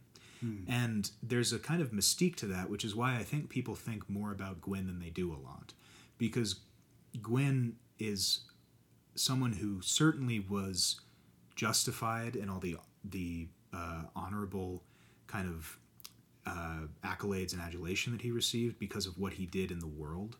and 0.67 1.11
there's 1.21 1.53
a 1.53 1.59
kind 1.59 1.81
of 1.81 1.91
mystique 1.91 2.35
to 2.35 2.45
that 2.47 2.69
which 2.69 2.83
is 2.85 2.95
why 2.95 3.15
i 3.17 3.23
think 3.23 3.49
people 3.49 3.75
think 3.75 4.09
more 4.09 4.31
about 4.31 4.61
gwyn 4.61 4.87
than 4.87 4.99
they 4.99 5.09
do 5.09 5.31
Allant. 5.31 5.73
Because 6.17 6.61
gwyn 7.21 7.75
is 7.99 8.41
someone 9.15 9.53
who 9.53 9.81
certainly 9.81 10.39
was 10.39 10.99
justified 11.55 12.35
in 12.35 12.49
all 12.49 12.59
the 12.59 12.77
the 13.03 13.47
uh, 13.73 14.03
honorable 14.15 14.83
kind 15.27 15.47
of 15.47 15.77
uh, 16.45 16.81
accolades 17.03 17.53
and 17.53 17.61
adulation 17.61 18.11
that 18.13 18.21
he 18.21 18.31
received 18.31 18.77
because 18.79 19.05
of 19.07 19.17
what 19.17 19.33
he 19.33 19.45
did 19.45 19.71
in 19.71 19.79
the 19.79 19.87
world. 19.87 20.37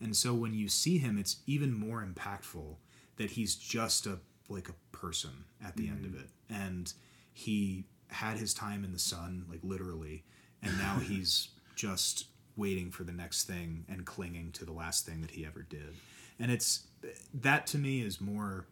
And 0.00 0.16
so 0.16 0.34
when 0.34 0.52
you 0.52 0.68
see 0.68 0.98
him, 0.98 1.16
it's 1.16 1.36
even 1.46 1.72
more 1.72 2.04
impactful 2.04 2.76
that 3.16 3.30
he's 3.30 3.54
just 3.54 4.06
a 4.06 4.18
like 4.48 4.68
a 4.68 4.74
person 4.96 5.30
at 5.64 5.76
the 5.76 5.88
end 5.88 6.04
of 6.04 6.14
it, 6.14 6.28
and 6.50 6.92
he 7.32 7.84
had 8.14 8.38
his 8.38 8.54
time 8.54 8.84
in 8.84 8.92
the 8.92 8.98
sun, 8.98 9.44
like 9.50 9.60
literally, 9.62 10.24
and 10.62 10.76
now 10.78 10.98
he's 11.02 11.48
just 11.76 12.26
waiting 12.56 12.90
for 12.90 13.04
the 13.04 13.12
next 13.12 13.44
thing 13.44 13.84
and 13.88 14.04
clinging 14.06 14.52
to 14.52 14.64
the 14.64 14.72
last 14.72 15.04
thing 15.04 15.20
that 15.20 15.32
he 15.32 15.44
ever 15.44 15.62
did. 15.62 15.94
And 16.38 16.50
it's 16.50 16.86
that 17.34 17.66
to 17.68 17.78
me 17.78 18.00
is 18.02 18.20
more 18.20 18.66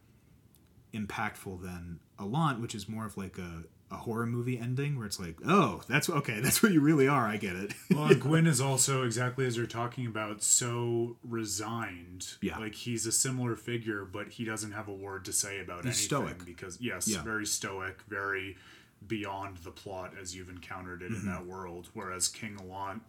impactful 0.93 1.61
than 1.61 1.99
Allant, 2.19 2.59
which 2.61 2.75
is 2.75 2.87
more 2.87 3.05
of 3.05 3.17
like 3.17 3.37
a, 3.37 3.63
a 3.91 3.95
horror 3.97 4.25
movie 4.25 4.57
ending 4.57 4.97
where 4.97 5.05
it's 5.05 5.19
like, 5.19 5.35
oh, 5.45 5.81
that's 5.89 6.09
okay, 6.09 6.39
that's 6.39 6.61
what 6.63 6.71
you 6.71 6.81
really 6.81 7.07
are. 7.07 7.25
I 7.27 7.37
get 7.37 7.55
it. 7.55 7.73
Well, 7.91 8.05
and 8.05 8.21
Gwyn 8.21 8.47
is 8.47 8.61
also 8.61 9.03
exactly 9.03 9.45
as 9.45 9.57
you're 9.57 9.65
talking 9.65 10.05
about, 10.07 10.43
so 10.43 11.17
resigned. 11.27 12.35
Yeah. 12.41 12.57
like 12.59 12.75
he's 12.75 13.05
a 13.05 13.11
similar 13.11 13.55
figure, 13.55 14.05
but 14.05 14.29
he 14.29 14.45
doesn't 14.45 14.71
have 14.71 14.87
a 14.87 14.93
word 14.93 15.25
to 15.25 15.33
say 15.33 15.59
about 15.59 15.85
He's 15.85 16.11
anything 16.11 16.35
stoic. 16.37 16.45
because 16.45 16.79
yes, 16.79 17.07
Yeah. 17.07 17.21
very 17.23 17.45
stoic, 17.45 18.01
very 18.07 18.57
beyond 19.07 19.57
the 19.57 19.71
plot 19.71 20.13
as 20.19 20.35
you've 20.35 20.49
encountered 20.49 21.01
it 21.01 21.11
Mm-hmm. 21.11 21.27
in 21.27 21.33
that 21.33 21.45
world. 21.45 21.89
Whereas 21.93 22.27
King 22.27 22.57
Allant 22.61 23.01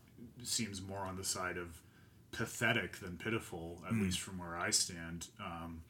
seems 0.42 0.82
more 0.82 1.00
on 1.00 1.16
the 1.16 1.24
side 1.24 1.56
of 1.56 1.80
pathetic 2.32 2.98
than 2.98 3.16
pitiful, 3.16 3.80
at 3.86 3.94
least 3.94 4.20
from 4.20 4.38
where 4.38 4.56
I 4.56 4.70
stand. 4.70 5.28
Um, 5.40 5.82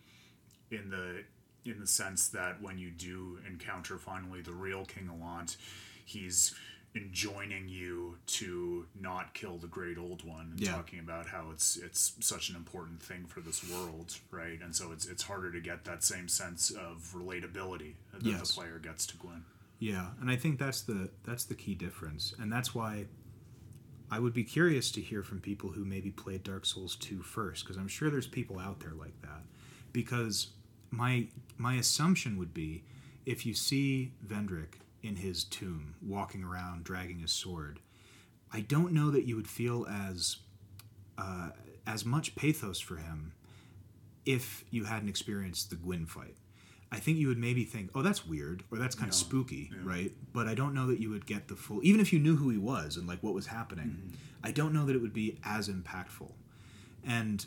in 0.71 0.91
the 0.91 1.25
in 1.71 1.81
the 1.81 1.87
sense 1.87 2.29
that 2.29 2.61
when 2.61 2.77
you 2.79 2.91
do 2.91 3.39
encounter 3.47 3.97
finally 3.99 4.43
the 4.43 4.53
real 4.53 4.85
King 4.85 5.09
Allant, 5.11 5.57
he's 6.05 6.55
enjoining 6.95 7.69
you 7.69 8.17
to 8.27 8.87
not 9.01 9.35
kill 9.35 9.57
the 9.59 9.67
great 9.67 9.99
old 9.99 10.23
one 10.25 10.51
and 10.53 10.61
Yeah. 10.61 10.73
talking 10.73 11.01
about 11.01 11.27
how 11.27 11.51
it's 11.51 11.77
it's 11.77 12.13
such 12.21 12.51
an 12.51 12.57
important 12.57 13.03
thing 13.03 13.25
for 13.27 13.41
this 13.41 13.69
world 13.69 14.17
right 14.31 14.61
and 14.63 14.77
so 14.77 14.93
it's 14.93 15.05
it's 15.07 15.25
harder 15.25 15.51
to 15.51 15.61
get 15.61 15.85
that 15.85 16.05
same 16.05 16.29
sense 16.29 16.71
of 16.71 17.13
relatability 17.17 17.95
that 18.13 18.23
Yes. 18.23 18.47
the 18.49 18.55
player 18.55 18.79
gets 18.79 19.07
to 19.09 19.17
Gwyn 19.17 19.45
Yeah, 19.85 20.07
and 20.19 20.31
I 20.31 20.37
think 20.37 20.59
that's 20.59 20.81
the 20.81 21.11
that's 21.27 21.45
the 21.45 21.55
key 21.55 21.75
difference, 21.75 22.33
and 22.41 22.51
that's 22.51 22.75
why 22.75 23.05
I 24.11 24.19
would 24.19 24.33
be 24.33 24.43
curious 24.43 24.91
to 24.93 25.03
hear 25.03 25.23
from 25.23 25.43
people 25.43 25.69
who 25.73 25.85
maybe 25.85 26.11
played 26.11 26.43
Dark 26.43 26.65
Souls 26.65 26.97
2 26.97 27.21
first, 27.21 27.65
because 27.65 27.77
I'm 27.77 27.89
sure 27.89 28.09
there's 28.09 28.27
people 28.27 28.59
out 28.59 28.81
there 28.81 28.95
like 28.95 29.21
that. 29.21 29.43
Because 29.93 30.53
my 30.91 31.27
my 31.59 31.75
assumption 31.75 32.39
would 32.39 32.55
be, 32.55 32.85
if 33.27 33.45
you 33.45 33.53
see 33.53 34.15
Vendrick 34.27 34.81
in 35.03 35.17
his 35.17 35.45
tomb 35.45 35.97
walking 36.01 36.43
around 36.43 36.85
dragging 36.85 37.19
his 37.19 37.33
sword, 37.33 37.79
I 38.51 38.61
don't 38.61 38.95
know 38.95 39.11
that 39.11 39.25
you 39.27 39.37
would 39.37 39.49
feel 39.49 39.87
as 39.87 40.39
uh, 41.19 41.51
as 41.87 42.07
much 42.07 42.35
pathos 42.37 42.81
for 42.81 42.97
him 42.97 43.35
if 44.25 44.65
you 44.71 44.85
hadn't 44.85 45.11
experienced 45.11 45.69
the 45.69 45.77
Gwyn 45.77 46.07
fight. 46.07 46.37
I 46.95 46.99
think 47.01 47.19
you 47.19 47.29
would 47.29 47.39
maybe 47.39 47.65
think, 47.65 47.91
"Oh, 47.95 48.03
that's 48.03 48.25
weird," 48.27 48.63
or 48.71 48.79
"That's 48.79 48.95
kind 48.95 49.09
of 49.09 49.15
spooky," 49.15 49.71
yeah. 49.73 49.79
right? 49.83 50.13
But 50.33 50.47
I 50.49 50.55
don't 50.55 50.73
know 50.75 50.87
that 50.87 51.01
you 51.01 51.11
would 51.11 51.27
get 51.27 51.49
the 51.49 51.57
full. 51.57 51.81
Even 51.83 52.01
if 52.01 52.13
you 52.13 52.19
knew 52.21 52.37
who 52.37 52.49
he 52.51 52.59
was 52.59 52.97
and 52.97 53.07
like 53.09 53.23
what 53.23 53.35
was 53.35 53.47
happening, 53.47 53.87
Mm-hmm. 53.87 54.15
I 54.47 54.51
don't 54.51 54.73
know 54.75 54.85
that 54.87 54.95
it 54.95 55.01
would 55.01 55.15
be 55.15 55.39
as 55.43 55.71
impactful. 55.71 56.31
And 57.03 57.45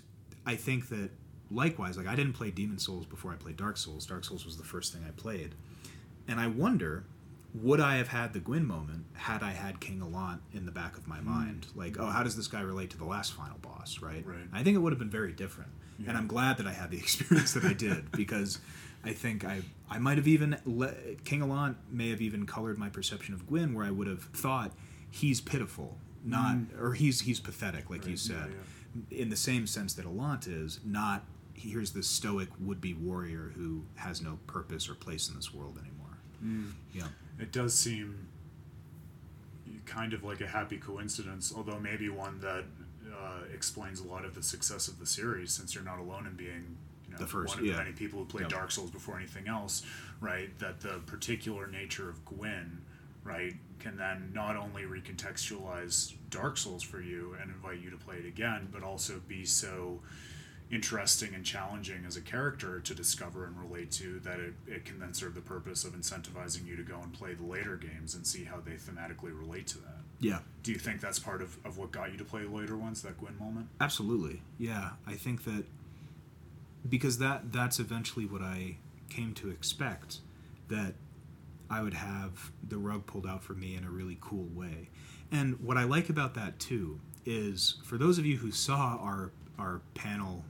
I 0.48 0.56
think 0.56 0.90
that 0.90 1.12
likewise, 1.52 1.96
like 1.98 2.08
I 2.08 2.16
didn't 2.16 2.34
play 2.34 2.50
Demon 2.52 2.80
Souls 2.80 3.06
before 3.06 3.32
I 3.32 3.36
played 3.36 3.56
Dark 3.58 3.78
Souls. 3.78 4.06
Dark 4.06 4.24
Souls 4.26 4.46
was 4.46 4.58
the 4.58 4.64
first 4.64 4.94
thing 4.94 5.04
I 5.08 5.12
played, 5.12 5.56
and 6.28 6.40
I 6.40 6.48
wonder, 6.48 7.06
would 7.54 7.80
I 7.80 7.98
have 7.98 8.08
had 8.10 8.34
the 8.34 8.40
Gwyn 8.40 8.66
moment 8.66 9.06
had 9.14 9.44
I 9.44 9.52
had 9.52 9.80
King 9.80 10.02
Allant 10.02 10.42
in 10.54 10.66
the 10.66 10.72
back 10.72 10.98
of 10.98 11.08
my 11.08 11.22
mind? 11.22 11.68
Like, 11.76 11.98
oh, 12.00 12.08
how 12.08 12.24
does 12.24 12.36
this 12.36 12.48
guy 12.48 12.62
relate 12.62 12.90
to 12.92 12.98
the 12.98 13.06
last 13.06 13.34
final 13.34 13.58
boss? 13.60 14.00
Right. 14.02 14.26
Right. 14.26 14.38
I 14.52 14.64
think 14.64 14.76
it 14.76 14.80
would 14.80 14.92
have 14.92 15.00
been 15.00 15.10
very 15.10 15.34
different, 15.34 15.70
Yeah. 16.00 16.10
and 16.10 16.18
I'm 16.18 16.28
glad 16.28 16.58
that 16.58 16.68
I 16.68 16.74
had 16.74 16.92
the 16.92 16.98
experience 17.06 17.54
that 17.54 17.64
I 17.64 17.74
did 17.74 18.12
because 18.12 18.60
I 19.08 19.14
think 19.14 19.46
I 19.46 19.62
I 19.90 20.00
might 20.00 20.18
have 20.18 20.28
even 20.28 20.58
le- 20.66 20.94
King 21.24 21.42
Allant 21.42 21.78
may 21.90 22.10
have 22.10 22.22
even 22.22 22.46
colored 22.46 22.78
my 22.78 22.90
perception 22.90 23.34
of 23.34 23.48
Gwyn, 23.48 23.74
where 23.74 23.86
I 23.86 23.92
would 23.92 24.08
have 24.08 24.24
thought 24.24 24.72
he's 25.10 25.40
pitiful, 25.42 25.98
not 26.24 26.58
or 26.80 26.94
he's 26.94 27.22
he's 27.22 27.40
pathetic, 27.40 27.90
like 27.90 28.06
you 28.06 28.12
Right, 28.12 28.30
yeah, 28.30 28.38
said, 28.38 28.52
in 29.12 29.30
the 29.30 29.38
same 29.38 29.68
sense 29.68 29.94
that 29.94 30.06
Allant 30.06 30.48
is 30.48 30.80
not. 30.86 31.24
Here's 31.54 31.92
this 31.92 32.08
stoic 32.08 32.50
would-be 32.60 32.94
warrior 32.94 33.52
who 33.56 33.84
has 33.96 34.22
no 34.22 34.38
purpose 34.46 34.88
or 34.88 34.94
place 34.94 35.28
in 35.28 35.36
this 35.36 35.52
world 35.52 35.80
anymore. 35.80 36.68
Yeah, 36.94 37.08
it 37.40 37.52
does 37.52 37.74
seem 37.74 38.28
kind 39.86 40.14
of 40.14 40.24
like 40.24 40.42
a 40.42 40.48
happy 40.48 40.78
coincidence, 40.78 41.52
although 41.56 41.80
maybe 41.80 42.10
one 42.10 42.40
that 42.42 42.66
uh, 43.12 43.40
explains 43.54 44.00
a 44.02 44.08
lot 44.08 44.24
of 44.26 44.36
the 44.36 44.44
success 44.44 44.88
of 44.88 45.00
the 45.00 45.06
series, 45.06 45.52
since 45.52 45.74
you're 45.74 45.84
not 45.84 45.98
alone 45.98 46.28
in 46.28 46.34
being 46.36 46.78
you 46.86 46.87
know, 47.20 47.26
The 47.26 47.32
first, 47.32 47.56
one 47.56 47.60
of 47.60 47.66
yeah. 47.66 47.74
the 47.74 47.80
many 47.80 47.92
people 47.94 48.20
who 48.20 48.26
played 48.26 48.44
Yeah. 48.52 48.58
Dark 48.58 48.72
Souls 48.72 48.92
before 48.92 49.18
anything 49.18 49.48
else, 49.48 49.84
right? 50.22 50.58
That 50.60 50.80
the 50.82 51.00
particular 51.06 51.68
nature 51.68 52.10
of 52.10 52.24
Gwyn, 52.26 52.82
right, 53.24 53.54
can 53.80 53.98
then 53.98 54.32
not 54.34 54.56
only 54.56 54.84
recontextualize 54.84 56.14
Dark 56.30 56.58
Souls 56.58 56.84
for 56.84 57.02
you 57.02 57.36
and 57.42 57.52
invite 57.52 57.80
you 57.82 57.90
to 57.90 57.98
play 57.98 58.18
it 58.18 58.26
again, 58.26 58.68
but 58.72 58.84
also 58.84 59.22
be 59.28 59.46
so 59.46 60.00
interesting 60.70 61.34
and 61.34 61.46
challenging 61.46 62.04
as 62.06 62.18
a 62.18 62.22
character 62.22 62.82
to 62.82 62.94
discover 62.94 63.46
and 63.46 63.58
relate 63.58 63.90
to 63.90 64.20
that 64.20 64.38
it, 64.40 64.54
it 64.68 64.84
can 64.84 65.00
then 65.00 65.14
serve 65.14 65.34
the 65.34 65.40
purpose 65.42 65.86
of 65.86 65.94
incentivizing 65.94 66.68
you 66.68 66.76
to 66.76 66.84
go 66.84 67.00
and 67.02 67.14
play 67.14 67.34
the 67.34 67.44
later 67.46 67.78
games 67.78 68.16
and 68.16 68.28
see 68.28 68.44
how 68.44 68.58
they 68.60 68.72
thematically 68.74 69.32
relate 69.38 69.66
to 69.66 69.78
that. 69.78 70.02
yeah, 70.20 70.40
Do 70.64 70.74
you 70.74 70.78
think 70.78 71.00
that's 71.00 71.20
part 71.20 71.42
of, 71.42 71.56
of 71.64 71.78
what 71.78 71.94
got 71.94 72.12
you 72.12 72.18
to 72.18 72.26
play 72.26 72.44
later 72.44 72.76
ones, 72.76 73.02
that 73.04 73.18
Gwyn 73.18 73.38
moment? 73.40 73.68
absolutely. 73.80 74.42
Yeah, 74.58 74.90
I 75.06 75.14
think 75.14 75.46
that 75.46 75.64
because 76.90 77.18
that 77.20 77.52
that's 77.52 77.80
eventually 77.80 78.26
what 78.26 78.42
I 78.42 78.78
came 79.10 79.34
to 79.36 79.50
expect 79.50 80.20
that 80.68 80.94
I 81.70 81.82
would 81.82 81.94
have 81.94 82.52
the 82.68 82.78
rug 82.78 83.06
pulled 83.06 83.26
out 83.26 83.44
for 83.44 83.54
me 83.54 83.76
in 83.76 83.84
a 83.84 83.90
really 83.90 84.18
cool 84.22 84.48
way. 84.54 84.90
And 85.32 85.60
what 85.60 85.78
I 85.78 85.84
like 85.84 86.10
about 86.10 86.34
that 86.36 86.60
too 86.60 87.00
is 87.26 87.76
for 87.84 87.98
those 87.98 88.18
of 88.18 88.26
you 88.26 88.38
who 88.38 88.52
saw 88.52 88.98
our 89.02 89.32
our 89.60 89.82
panel 89.96 90.46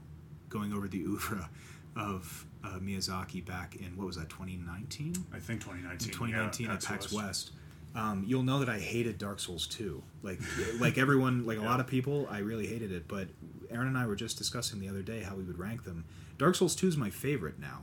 going 0.48 0.72
over 0.72 0.88
the 0.88 1.02
oeuvre 1.02 1.48
of 1.96 2.46
uh, 2.64 2.78
Miyazaki 2.78 3.44
back 3.44 3.76
in 3.76 3.96
what 3.96 4.06
was 4.06 4.16
that 4.16 4.28
2019? 4.28 5.14
I 5.32 5.38
think 5.38 5.60
2019. 5.60 6.08
in 6.08 6.14
2019 6.14 6.66
yeah, 6.66 6.72
at 6.74 6.84
PAX 6.84 7.12
West. 7.12 7.52
Um, 7.94 8.24
you'll 8.26 8.42
know 8.42 8.60
that 8.60 8.68
I 8.68 8.78
hated 8.78 9.18
Dark 9.18 9.40
Souls 9.40 9.66
2. 9.66 10.02
Like, 10.22 10.40
like 10.78 10.98
everyone, 10.98 11.46
like 11.46 11.58
a 11.58 11.62
lot 11.62 11.80
of 11.80 11.86
people, 11.86 12.28
I 12.30 12.38
really 12.38 12.66
hated 12.66 12.92
it. 12.92 13.08
But 13.08 13.28
Aaron 13.70 13.88
and 13.88 13.98
I 13.98 14.06
were 14.06 14.16
just 14.16 14.38
discussing 14.38 14.78
the 14.78 14.88
other 14.88 15.02
day 15.02 15.20
how 15.20 15.34
we 15.34 15.44
would 15.44 15.58
rank 15.58 15.84
them. 15.84 16.04
Dark 16.38 16.54
Souls 16.54 16.76
2 16.76 16.86
is 16.86 16.96
my 16.96 17.10
favorite 17.10 17.58
now, 17.58 17.82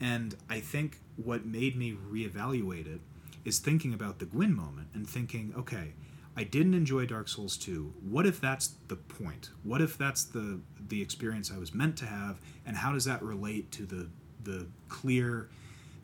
and 0.00 0.36
I 0.48 0.60
think 0.60 1.00
what 1.16 1.44
made 1.44 1.76
me 1.76 1.96
reevaluate 2.10 2.86
it 2.86 3.00
is 3.44 3.58
thinking 3.58 3.92
about 3.92 4.20
the 4.20 4.24
Gwyn 4.24 4.54
moment 4.54 4.88
and 4.94 5.08
thinking, 5.08 5.52
okay, 5.56 5.94
I 6.36 6.44
didn't 6.44 6.74
enjoy 6.74 7.06
Dark 7.06 7.28
Souls 7.28 7.56
2. 7.56 7.94
What 8.08 8.24
if 8.24 8.40
that's 8.40 8.74
the 8.86 8.94
point? 8.94 9.50
What 9.64 9.80
if 9.80 9.98
that's 9.98 10.22
the 10.22 10.60
the 10.88 11.02
experience 11.02 11.50
I 11.52 11.58
was 11.58 11.74
meant 11.74 11.96
to 11.98 12.06
have, 12.06 12.38
and 12.64 12.76
how 12.76 12.92
does 12.92 13.04
that 13.06 13.20
relate 13.20 13.72
to 13.72 13.84
the 13.84 14.08
the 14.44 14.68
clear 14.88 15.48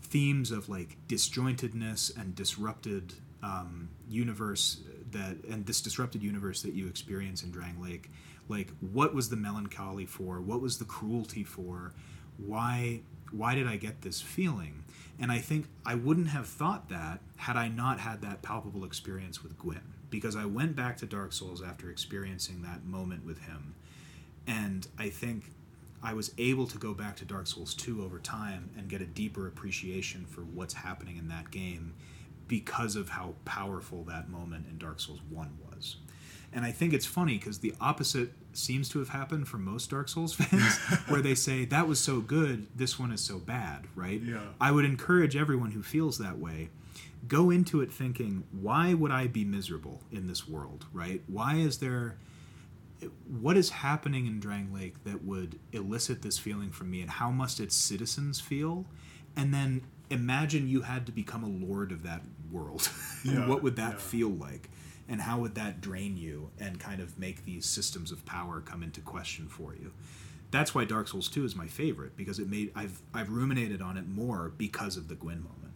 themes 0.02 0.50
of 0.50 0.68
like 0.68 0.96
disjointedness 1.06 2.16
and 2.18 2.34
disrupted 2.34 3.14
um, 3.44 3.88
universe 4.08 4.80
that 5.12 5.36
and 5.48 5.64
this 5.66 5.80
disrupted 5.80 6.22
universe 6.22 6.62
that 6.62 6.74
you 6.74 6.88
experience 6.88 7.44
in 7.44 7.52
Drangleic 7.52 8.06
like 8.48 8.70
what 8.80 9.14
was 9.14 9.28
the 9.28 9.36
melancholy 9.36 10.06
for? 10.06 10.40
What 10.40 10.60
was 10.60 10.78
the 10.78 10.84
cruelty 10.84 11.44
for? 11.44 11.92
Why 12.36 13.00
why 13.30 13.54
did 13.54 13.66
I 13.66 13.76
get 13.76 14.02
this 14.02 14.20
feeling? 14.20 14.84
And 15.18 15.32
I 15.32 15.38
think 15.38 15.66
I 15.84 15.94
wouldn't 15.94 16.28
have 16.28 16.46
thought 16.46 16.88
that 16.88 17.20
had 17.36 17.56
I 17.56 17.68
not 17.68 18.00
had 18.00 18.22
that 18.22 18.42
palpable 18.42 18.84
experience 18.84 19.42
with 19.42 19.58
Gwyn 19.58 19.94
because 20.10 20.36
I 20.36 20.44
went 20.44 20.76
back 20.76 20.96
to 20.98 21.06
Dark 21.06 21.32
Souls 21.32 21.62
after 21.62 21.90
experiencing 21.90 22.62
that 22.62 22.84
moment 22.84 23.24
with 23.24 23.40
him. 23.40 23.74
And 24.46 24.86
I 24.98 25.08
think 25.08 25.50
I 26.02 26.12
was 26.14 26.32
able 26.38 26.66
to 26.66 26.78
go 26.78 26.94
back 26.94 27.16
to 27.16 27.24
Dark 27.24 27.46
Souls 27.46 27.74
2 27.74 28.04
over 28.04 28.18
time 28.18 28.70
and 28.76 28.88
get 28.88 29.00
a 29.00 29.06
deeper 29.06 29.48
appreciation 29.48 30.26
for 30.26 30.42
what's 30.42 30.74
happening 30.74 31.16
in 31.16 31.28
that 31.28 31.50
game 31.50 31.94
because 32.46 32.94
of 32.94 33.08
how 33.08 33.34
powerful 33.44 34.04
that 34.04 34.28
moment 34.28 34.66
in 34.70 34.78
Dark 34.78 35.00
Souls 35.00 35.20
1 35.30 35.58
was. 35.64 35.73
And 36.54 36.64
I 36.64 36.70
think 36.70 36.92
it's 36.92 37.06
funny 37.06 37.36
because 37.36 37.58
the 37.58 37.74
opposite 37.80 38.30
seems 38.52 38.88
to 38.90 39.00
have 39.00 39.08
happened 39.08 39.48
for 39.48 39.58
most 39.58 39.90
Dark 39.90 40.08
Souls 40.08 40.32
fans, 40.34 40.76
where 41.08 41.20
they 41.20 41.34
say, 41.34 41.64
that 41.66 41.88
was 41.88 41.98
so 41.98 42.20
good, 42.20 42.68
this 42.76 42.98
one 42.98 43.10
is 43.12 43.20
so 43.20 43.38
bad, 43.38 43.86
right? 43.96 44.22
Yeah. 44.22 44.38
I 44.60 44.70
would 44.70 44.84
encourage 44.84 45.34
everyone 45.36 45.72
who 45.72 45.82
feels 45.82 46.18
that 46.18 46.38
way 46.38 46.70
go 47.28 47.50
into 47.50 47.80
it 47.80 47.90
thinking, 47.90 48.44
why 48.52 48.94
would 48.94 49.10
I 49.10 49.26
be 49.26 49.44
miserable 49.44 50.02
in 50.12 50.26
this 50.26 50.46
world, 50.48 50.86
right? 50.92 51.22
Why 51.26 51.56
is 51.56 51.78
there 51.78 52.16
what 53.40 53.56
is 53.56 53.70
happening 53.70 54.26
in 54.26 54.40
Drangleic 54.40 54.94
that 55.04 55.24
would 55.24 55.58
elicit 55.72 56.22
this 56.22 56.38
feeling 56.38 56.70
from 56.70 56.90
me, 56.90 57.00
and 57.02 57.10
how 57.10 57.30
must 57.30 57.60
its 57.60 57.74
citizens 57.74 58.40
feel? 58.40 58.86
And 59.36 59.52
then 59.52 59.82
imagine 60.10 60.68
you 60.68 60.82
had 60.82 61.06
to 61.06 61.12
become 61.12 61.42
a 61.44 61.48
lord 61.48 61.92
of 61.92 62.02
that 62.04 62.22
world. 62.50 62.88
Yeah, 63.24 63.48
what 63.48 63.62
would 63.62 63.76
that 63.76 63.92
yeah. 63.92 63.98
feel 63.98 64.28
like? 64.28 64.68
And 65.08 65.20
how 65.20 65.38
would 65.40 65.54
that 65.56 65.80
drain 65.80 66.16
you 66.16 66.50
and 66.58 66.80
kind 66.80 67.00
of 67.00 67.18
make 67.18 67.44
these 67.44 67.66
systems 67.66 68.10
of 68.10 68.24
power 68.24 68.60
come 68.60 68.82
into 68.82 69.00
question 69.00 69.48
for 69.48 69.74
you? 69.74 69.92
That's 70.50 70.74
why 70.74 70.84
Dark 70.84 71.08
Souls 71.08 71.28
2 71.28 71.44
is 71.44 71.56
my 71.56 71.66
favorite 71.66 72.16
because 72.16 72.38
it 72.38 72.48
made 72.48 72.70
I've 72.74 73.02
I've 73.12 73.30
ruminated 73.30 73.82
on 73.82 73.96
it 73.96 74.08
more 74.08 74.52
because 74.56 74.96
of 74.96 75.08
the 75.08 75.14
Gwyn 75.14 75.42
moment. 75.42 75.74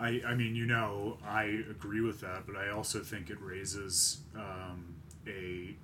I, 0.00 0.22
I 0.26 0.34
mean, 0.34 0.56
you 0.56 0.66
know, 0.66 1.18
I 1.24 1.62
agree 1.70 2.00
with 2.00 2.20
that, 2.22 2.46
but 2.46 2.56
I 2.56 2.70
also 2.70 3.00
think 3.00 3.30
it 3.30 3.38
raises 3.40 4.22
um, 4.34 4.94
a 5.26 5.76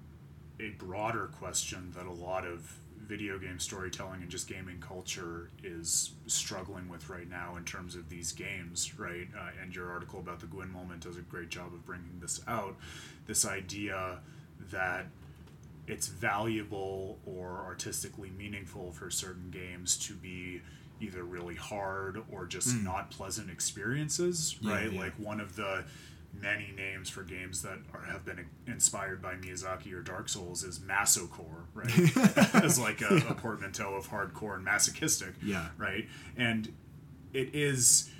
a 0.61 0.71
broader 0.71 1.29
question 1.39 1.93
that 1.97 2.07
a 2.07 2.13
lot 2.13 2.45
of 2.45 2.79
video 3.09 3.39
game 3.39 3.59
storytelling 3.59 4.21
and 4.21 4.31
just 4.31 4.47
gaming 4.49 4.79
culture 4.81 5.49
is 5.65 6.11
struggling 6.27 6.89
with 6.91 7.09
right 7.09 7.29
now 7.29 7.57
in 7.57 7.65
terms 7.65 7.97
of 7.97 8.09
these 8.11 8.33
games, 8.33 8.99
right? 8.99 9.29
Uh, 9.37 9.49
and 9.63 9.75
your 9.75 9.91
article 9.91 10.21
about 10.21 10.41
the 10.41 10.47
Gwyn 10.47 10.71
moment 10.71 11.01
does 11.05 11.17
a 11.17 11.23
great 11.23 11.49
job 11.49 11.73
of 11.73 11.85
bringing 11.87 12.19
this 12.21 12.41
out. 12.47 12.77
This 13.27 13.47
idea 13.47 14.19
that 14.71 15.07
it's 15.87 16.09
valuable 16.09 17.19
or 17.25 17.63
artistically 17.65 18.31
meaningful 18.37 18.93
for 18.93 19.11
certain 19.11 19.51
games 19.51 19.97
to 19.97 20.13
be 20.13 20.61
either 21.01 21.23
really 21.25 21.55
hard 21.55 22.23
or 22.31 22.45
just 22.45 22.77
not 22.83 23.11
pleasant 23.11 23.49
experiences, 23.51 24.57
Yeah, 24.61 24.75
right? 24.75 24.93
yeah. 24.93 25.01
Like 25.01 25.15
one 25.19 25.41
of 25.41 25.57
the 25.57 25.85
many 26.33 26.73
names 26.77 27.09
for 27.09 27.23
games 27.23 27.63
that 27.63 27.79
are, 27.93 28.03
have 28.03 28.25
been 28.25 28.47
inspired 28.67 29.21
by 29.21 29.35
Miyazaki 29.35 29.93
or 29.93 30.03
Dark 30.03 30.29
Souls 30.29 30.63
is 30.63 30.79
masocore, 30.79 31.65
right? 31.75 32.55
As 32.65 32.79
like 32.79 33.01
a, 33.01 33.17
a 33.29 33.35
portmanteau 33.35 33.95
of 33.95 34.09
hardcore 34.09 34.57
and 34.57 34.65
masochistic, 34.65 35.35
Yeah. 35.43 35.69
right? 35.77 36.09
And 36.37 36.73
it 37.33 37.55
is, 37.55 38.11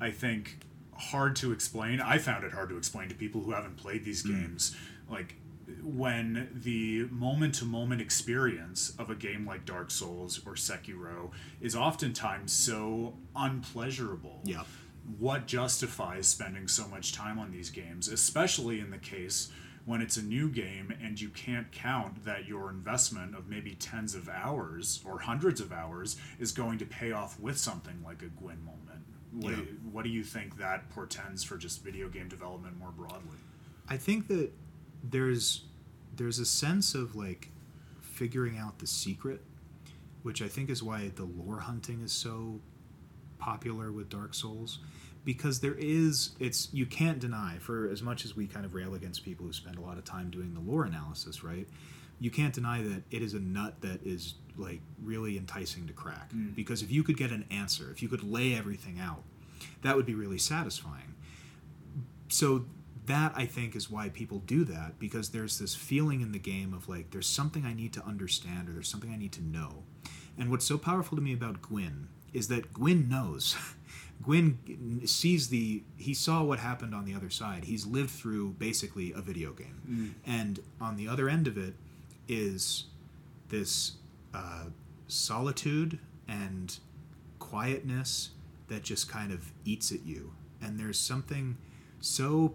I 0.00 0.10
think, 0.10 0.60
hard 0.94 1.36
to 1.36 1.52
explain. 1.52 2.00
I 2.00 2.18
found 2.18 2.44
it 2.44 2.52
hard 2.52 2.68
to 2.70 2.76
explain 2.76 3.08
to 3.08 3.14
people 3.14 3.42
who 3.42 3.52
haven't 3.52 3.76
played 3.76 4.04
these 4.04 4.22
hmm. 4.22 4.32
games. 4.32 4.74
Like 5.10 5.36
when 5.82 6.48
the 6.52 7.04
moment 7.10 7.54
to 7.56 7.64
moment 7.64 8.00
experience 8.00 8.92
of 8.98 9.10
a 9.10 9.14
game 9.14 9.46
like 9.46 9.64
Dark 9.64 9.90
Souls 9.90 10.40
or 10.46 10.54
Sekiro 10.54 11.30
is 11.60 11.74
oftentimes 11.74 12.52
so 12.52 13.14
unpleasurable. 13.34 14.40
Yeah. 14.44 14.62
What 15.18 15.46
justifies 15.46 16.26
spending 16.26 16.66
so 16.68 16.86
much 16.88 17.12
time 17.12 17.38
on 17.38 17.52
these 17.52 17.70
games, 17.70 18.08
especially 18.08 18.80
in 18.80 18.90
the 18.90 18.98
case 18.98 19.50
when 19.84 20.02
it's 20.02 20.16
a 20.16 20.22
new 20.22 20.48
game 20.48 20.92
and 21.00 21.20
you 21.20 21.28
can't 21.28 21.70
count 21.70 22.24
that 22.24 22.46
your 22.48 22.70
investment 22.70 23.36
of 23.36 23.48
maybe 23.48 23.76
tens 23.76 24.16
of 24.16 24.28
hours 24.28 25.00
or 25.06 25.20
hundreds 25.20 25.60
of 25.60 25.72
hours 25.72 26.16
is 26.40 26.50
going 26.50 26.76
to 26.78 26.84
pay 26.84 27.12
off 27.12 27.38
with 27.38 27.56
something 27.56 28.02
like 28.04 28.20
a 28.22 28.26
Gwyn 28.26 28.58
moment? 28.64 29.04
What, 29.32 29.50
Yeah. 29.50 29.56
do, 29.58 29.66
what 29.92 30.02
do 30.02 30.10
you 30.10 30.24
think 30.24 30.58
that 30.58 30.88
portends 30.90 31.44
for 31.44 31.56
just 31.56 31.84
video 31.84 32.08
game 32.08 32.28
development 32.28 32.76
more 32.78 32.90
broadly? 32.90 33.36
I 33.88 33.96
think 33.96 34.26
that 34.28 34.50
there's 35.04 35.62
there's 36.16 36.38
a 36.40 36.46
sense 36.46 36.94
of 36.94 37.14
like 37.14 37.50
figuring 38.00 38.56
out 38.58 38.78
the 38.80 38.86
secret, 38.88 39.42
which 40.22 40.42
I 40.42 40.48
think 40.48 40.68
is 40.68 40.82
why 40.82 41.12
the 41.14 41.24
lore 41.24 41.60
hunting 41.60 42.00
is 42.00 42.10
so 42.12 42.58
popular 43.38 43.92
with 43.92 44.08
Dark 44.08 44.34
Souls 44.34 44.78
because 45.26 45.58
there 45.58 45.74
is 45.76 46.30
it's 46.38 46.72
you 46.72 46.86
can't 46.86 47.18
deny 47.18 47.58
for 47.58 47.90
as 47.90 48.00
much 48.00 48.24
as 48.24 48.36
we 48.36 48.46
kind 48.46 48.64
of 48.64 48.74
rail 48.74 48.94
against 48.94 49.24
people 49.24 49.44
who 49.44 49.52
spend 49.52 49.76
a 49.76 49.80
lot 49.80 49.98
of 49.98 50.04
time 50.04 50.30
doing 50.30 50.54
the 50.54 50.60
lore 50.60 50.84
analysis, 50.84 51.42
right? 51.42 51.68
You 52.20 52.30
can't 52.30 52.54
deny 52.54 52.80
that 52.82 53.02
it 53.10 53.20
is 53.20 53.34
a 53.34 53.40
nut 53.40 53.74
that 53.82 54.06
is 54.06 54.36
like 54.56 54.80
really 55.02 55.36
enticing 55.36 55.86
to 55.88 55.92
crack 55.92 56.30
mm. 56.32 56.54
because 56.54 56.80
if 56.80 56.90
you 56.90 57.02
could 57.02 57.18
get 57.18 57.32
an 57.32 57.44
answer, 57.50 57.90
if 57.90 58.00
you 58.00 58.08
could 58.08 58.22
lay 58.22 58.54
everything 58.54 58.98
out, 59.00 59.24
that 59.82 59.96
would 59.96 60.06
be 60.06 60.14
really 60.14 60.38
satisfying 60.38 61.14
so 62.28 62.64
that 63.06 63.32
I 63.36 63.46
think 63.46 63.76
is 63.76 63.90
why 63.90 64.08
people 64.08 64.38
do 64.38 64.64
that 64.64 64.98
because 64.98 65.30
there's 65.30 65.58
this 65.58 65.74
feeling 65.74 66.20
in 66.20 66.32
the 66.32 66.38
game 66.38 66.72
of 66.72 66.88
like 66.88 67.10
there's 67.10 67.28
something 67.28 67.66
I 67.66 67.74
need 67.74 67.92
to 67.94 68.04
understand 68.04 68.68
or 68.68 68.72
there's 68.72 68.88
something 68.88 69.12
I 69.12 69.16
need 69.16 69.32
to 69.32 69.42
know. 69.42 69.82
And 70.38 70.50
what's 70.50 70.66
so 70.66 70.78
powerful 70.78 71.16
to 71.16 71.22
me 71.22 71.32
about 71.32 71.62
Gwyn 71.62 72.08
is 72.32 72.48
that 72.48 72.72
Gwyn 72.72 73.08
knows. 73.08 73.56
Gwyn 74.22 75.02
sees 75.06 75.48
the 75.48 75.82
he 75.96 76.14
saw 76.14 76.42
what 76.42 76.58
happened 76.58 76.94
on 76.94 77.04
the 77.04 77.14
other 77.14 77.30
side. 77.30 77.64
He's 77.64 77.86
lived 77.86 78.10
through 78.10 78.52
basically 78.58 79.12
a 79.12 79.20
video 79.20 79.52
game. 79.52 80.14
And 80.26 80.60
on 80.80 80.96
the 80.96 81.08
other 81.08 81.28
end 81.28 81.46
of 81.46 81.56
it 81.56 81.74
is 82.28 82.86
this 83.48 83.92
uh, 84.34 84.64
solitude 85.06 85.98
and 86.28 86.76
quietness 87.38 88.30
that 88.68 88.82
just 88.82 89.08
kind 89.08 89.32
of 89.32 89.52
eats 89.64 89.92
at 89.92 90.04
you. 90.04 90.32
And 90.60 90.80
there's 90.80 90.98
something 90.98 91.56
so 92.00 92.54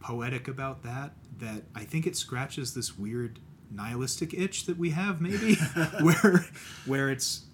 poetic 0.00 0.48
about 0.48 0.82
that 0.82 1.12
that 1.38 1.62
I 1.74 1.84
think 1.84 2.06
it 2.06 2.16
scratches 2.16 2.74
this 2.74 2.98
weird 2.98 3.38
nihilistic 3.70 4.34
itch 4.34 4.66
that 4.66 4.76
we 4.78 4.90
have 4.90 5.20
maybe 5.20 5.54
where 6.00 6.46
where 6.86 7.10
it's 7.10 7.44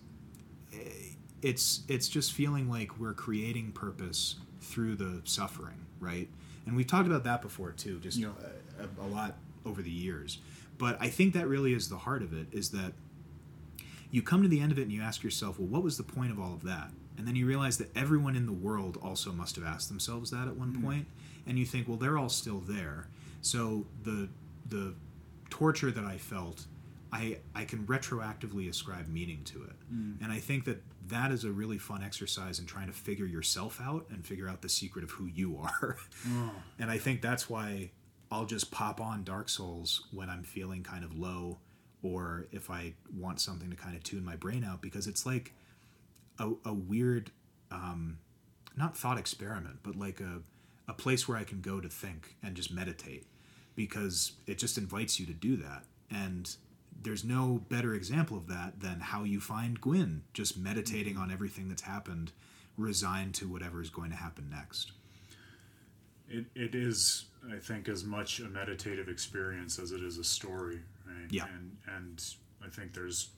it's 1.43 1.83
it's 1.89 2.09
just 2.09 2.33
feeling 2.33 2.69
like 2.69 2.99
we're 2.99 3.15
creating 3.15 3.73
purpose 3.73 4.37
through 4.61 4.97
the 4.97 5.23
suffering, 5.25 5.87
right? 5.99 6.29
And 6.67 6.77
we've 6.77 6.87
talked 6.87 7.07
about 7.07 7.25
that 7.25 7.43
before 7.43 7.73
too, 7.73 7.99
just 8.01 8.19
Yeah. 8.19 8.31
a, 8.79 9.05
a 9.05 9.09
lot 9.09 9.37
over 9.65 9.83
the 9.83 9.91
years. 9.91 10.39
But 10.79 10.97
I 11.01 11.09
think 11.09 11.35
that 11.35 11.49
really 11.49 11.75
is 11.75 11.89
the 11.89 11.99
heart 11.99 12.23
of 12.23 12.33
it 12.33 12.47
is 12.53 12.71
that 12.71 12.93
you 14.11 14.23
come 14.23 14.43
to 14.43 14.49
the 14.49 14.61
end 14.61 14.73
of 14.73 14.79
it 14.79 14.83
and 14.83 14.93
you 14.93 15.03
ask 15.03 15.23
yourself, 15.23 15.59
well, 15.59 15.69
what 15.69 15.83
was 15.83 15.97
the 15.97 16.03
point 16.03 16.31
of 16.33 16.41
all 16.41 16.55
of 16.55 16.63
that? 16.65 16.91
And 17.17 17.27
then 17.27 17.37
you 17.37 17.47
realize 17.47 17.79
that 17.79 17.95
everyone 17.97 18.35
in 18.35 18.47
the 18.47 18.53
world 18.53 18.99
also 19.03 19.31
must 19.33 19.57
have 19.57 19.65
asked 19.65 19.89
themselves 19.89 20.31
that 20.31 20.49
at 20.49 20.57
one 20.57 20.73
mm-hmm. 20.73 20.85
point. 20.85 21.07
And 21.47 21.59
you 21.59 21.67
think, 21.67 21.87
well, 21.87 21.97
they're 21.97 22.17
all 22.19 22.29
still 22.29 22.61
there. 22.61 23.09
So 23.43 23.87
the 24.05 24.29
the 24.69 24.95
torture 25.51 25.91
that 25.91 26.05
I 26.05 26.17
felt, 26.17 26.67
I 27.13 27.39
I 27.55 27.65
can 27.65 27.87
retroactively 27.87 28.69
ascribe 28.69 29.09
meaning 29.09 29.43
to 29.47 29.65
it. 29.65 29.77
Mm. 29.93 30.23
And 30.23 30.33
I 30.33 30.39
think 30.39 30.65
that 30.65 30.83
that 31.09 31.33
is 31.33 31.45
a 31.45 31.51
really 31.51 31.79
fun 31.79 32.03
exercise 32.03 32.59
in 32.59 32.67
trying 32.67 32.87
to 32.87 32.93
figure 32.93 33.27
yourself 33.27 33.81
out 33.83 34.07
and 34.11 34.27
figure 34.27 34.49
out 34.49 34.63
the 34.63 34.69
secret 34.69 35.03
of 35.05 35.11
who 35.13 35.27
you 35.27 35.59
are. 35.63 35.97
and 36.79 36.91
I 36.91 36.99
think 36.99 37.23
that's 37.23 37.49
why 37.49 37.91
I'll 38.31 38.47
just 38.47 38.71
pop 38.71 39.01
on 39.01 39.25
Dark 39.25 39.49
Souls 39.49 40.07
when 40.13 40.31
I'm 40.31 40.43
feeling 40.43 40.83
kind 40.83 41.05
of 41.05 41.17
low 41.19 41.59
or 42.03 42.47
if 42.53 42.71
I 42.71 42.95
want 43.15 43.41
something 43.41 43.71
to 43.71 43.77
kind 43.77 43.97
of 43.97 44.03
tune 44.03 44.25
my 44.25 44.37
brain 44.37 44.65
out 44.65 44.81
because 44.81 45.07
it's 45.07 45.27
like 45.27 45.53
a, 46.39 46.51
a 46.65 46.73
weird 46.73 47.31
um, 47.71 48.19
not 48.77 48.97
thought 48.97 49.19
experiment 49.19 49.81
but 49.83 49.97
like 49.97 50.21
a, 50.21 50.41
a 50.89 50.95
place 50.95 51.29
where 51.29 51.37
I 51.37 51.45
can 51.45 51.61
go 51.61 51.81
to 51.81 51.89
think 51.89 52.37
and 52.43 52.55
just 52.55 52.73
meditate 52.73 53.27
because 53.75 54.33
it 54.47 54.59
just 54.59 54.79
invites 54.79 55.19
you 55.21 55.27
to 55.27 55.33
do 55.33 55.57
that 55.57 55.85
and 56.11 56.57
there's 57.03 57.25
no 57.25 57.63
better 57.69 57.95
example 57.95 58.37
of 58.37 58.47
that 58.49 58.81
than 58.81 59.01
how 59.01 59.25
you 59.25 59.41
find 59.41 59.81
Gwyn 59.81 60.23
just 60.33 60.57
meditating 60.59 61.17
on 61.17 61.31
everything 61.31 61.69
that's 61.69 61.83
happened 61.83 62.33
resigned 62.77 63.35
to 63.37 63.49
whatever 63.49 63.81
is 63.83 63.91
going 63.91 64.11
to 64.11 64.17
happen 64.17 64.49
next 64.51 64.93
It, 66.29 66.47
it 66.55 66.75
is, 66.75 67.27
I 67.53 67.57
think, 67.57 67.89
as 67.89 68.05
much 68.05 68.41
a 68.41 68.49
meditative 68.49 69.09
experience 69.09 69.79
as 69.79 69.93
it 69.93 70.03
is 70.03 70.19
a 70.19 70.25
story, 70.25 70.81
right? 71.07 71.27
Yeah. 71.31 71.47
And 71.55 71.77
and 71.97 72.25
I 72.65 72.69
think 72.69 72.95
there's 72.95 73.31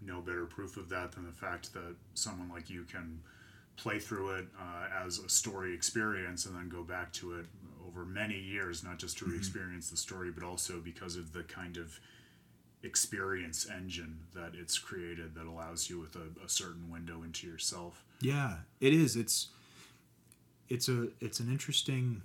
no 0.00 0.20
better 0.20 0.46
proof 0.46 0.76
of 0.76 0.88
that 0.90 1.12
than 1.12 1.24
the 1.24 1.32
fact 1.32 1.72
that 1.72 1.96
someone 2.14 2.48
like 2.48 2.70
you 2.70 2.84
can 2.84 3.20
play 3.76 3.98
through 3.98 4.30
it 4.36 4.46
uh, 4.60 5.04
as 5.04 5.18
a 5.18 5.28
story 5.28 5.72
experience 5.74 6.46
and 6.46 6.54
then 6.54 6.68
go 6.68 6.82
back 6.82 7.12
to 7.14 7.34
it 7.34 7.46
over 7.86 8.04
many 8.04 8.38
years, 8.38 8.84
not 8.84 8.98
just 8.98 9.18
to 9.18 9.24
re-experience 9.24 9.88
the 9.90 9.96
story, 9.96 10.30
but 10.30 10.44
also 10.44 10.80
because 10.80 11.16
of 11.16 11.32
the 11.32 11.42
kind 11.44 11.76
of 11.76 11.98
experience 12.82 13.68
engine 13.68 14.20
that 14.34 14.52
it's 14.54 14.78
created 14.78 15.34
that 15.34 15.46
allows 15.46 15.90
you 15.90 15.98
with 15.98 16.16
a, 16.16 16.44
a 16.44 16.48
certain 16.48 16.90
window 16.90 17.22
into 17.22 17.46
yourself. 17.46 18.04
Yeah, 18.20 18.58
it 18.80 18.92
is. 18.92 19.16
It's 19.16 19.48
it's 20.68 20.88
a 20.88 21.08
it's 21.20 21.40
an 21.40 21.50
interesting 21.50 22.22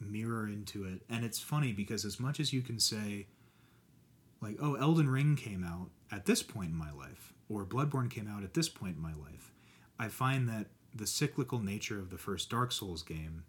mirror 0.00 0.46
into 0.46 0.84
it, 0.84 1.02
and 1.08 1.24
it's 1.24 1.40
funny 1.40 1.72
because 1.72 2.04
as 2.04 2.20
much 2.20 2.38
as 2.40 2.52
you 2.52 2.62
can 2.62 2.78
say, 2.78 3.26
like, 4.40 4.56
oh, 4.60 4.74
Elden 4.74 5.08
Ring 5.10 5.36
came 5.36 5.64
out 5.64 5.90
at 6.12 6.26
this 6.26 6.42
point 6.42 6.70
in 6.70 6.76
my 6.76 6.92
life, 6.92 7.32
or 7.48 7.64
Bloodborne 7.64 8.10
came 8.10 8.28
out 8.28 8.44
at 8.44 8.54
this 8.54 8.68
point 8.68 8.96
in 8.96 9.02
my 9.02 9.14
life, 9.14 9.52
I 9.98 10.08
find 10.08 10.48
that 10.48 10.66
the 10.94 11.06
cyclical 11.06 11.58
nature 11.58 11.98
of 11.98 12.10
the 12.10 12.18
first 12.18 12.48
Dark 12.48 12.72
Souls 12.72 13.02
game 13.02 13.44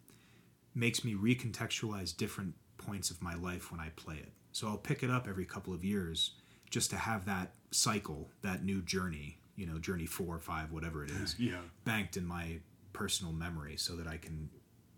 makes 0.74 1.04
me 1.04 1.14
recontextualize 1.14 2.16
different 2.16 2.56
points 2.78 3.12
of 3.12 3.22
my 3.22 3.36
life 3.36 3.72
when 3.72 3.80
I 3.80 3.90
play 3.96 4.16
it. 4.16 4.32
So 4.52 4.68
I'll 4.68 4.78
pick 4.78 5.04
it 5.04 5.10
up 5.10 5.28
every 5.28 5.46
couple 5.46 5.74
of 5.74 5.84
years 5.84 6.32
just 6.70 6.90
to 6.92 6.98
have 6.98 7.26
that 7.26 7.54
cycle, 7.72 8.30
that 8.42 8.64
new 8.64 8.82
journey, 8.82 9.38
you 9.56 9.66
know, 9.66 9.78
journey 9.80 10.06
four, 10.06 10.36
or 10.36 10.40
five, 10.40 10.72
whatever 10.72 11.04
it 11.04 11.12
is, 11.12 11.36
Yeah. 11.40 11.62
banked 11.86 12.18
in 12.18 12.26
my 12.26 12.60
personal 12.94 13.34
memory 13.34 13.76
so 13.78 13.96
that 13.96 14.08
I 14.08 14.18
can 14.18 14.50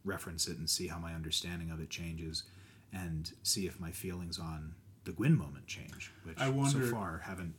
reference 0.03 0.47
it 0.47 0.57
and 0.57 0.69
see 0.69 0.87
how 0.87 0.97
my 0.97 1.13
understanding 1.13 1.69
of 1.71 1.79
it 1.79 1.89
changes 1.89 2.43
and 2.93 3.31
see 3.43 3.67
if 3.67 3.79
my 3.79 3.91
feelings 3.91 4.39
on 4.39 4.73
the 5.03 5.11
Gwyn 5.11 5.37
moment 5.37 5.67
change, 5.67 6.11
which 6.23 6.37
I 6.37 6.49
wonder- 6.49 6.85
so 6.85 6.91
far 6.91 7.19
haven't 7.19 7.55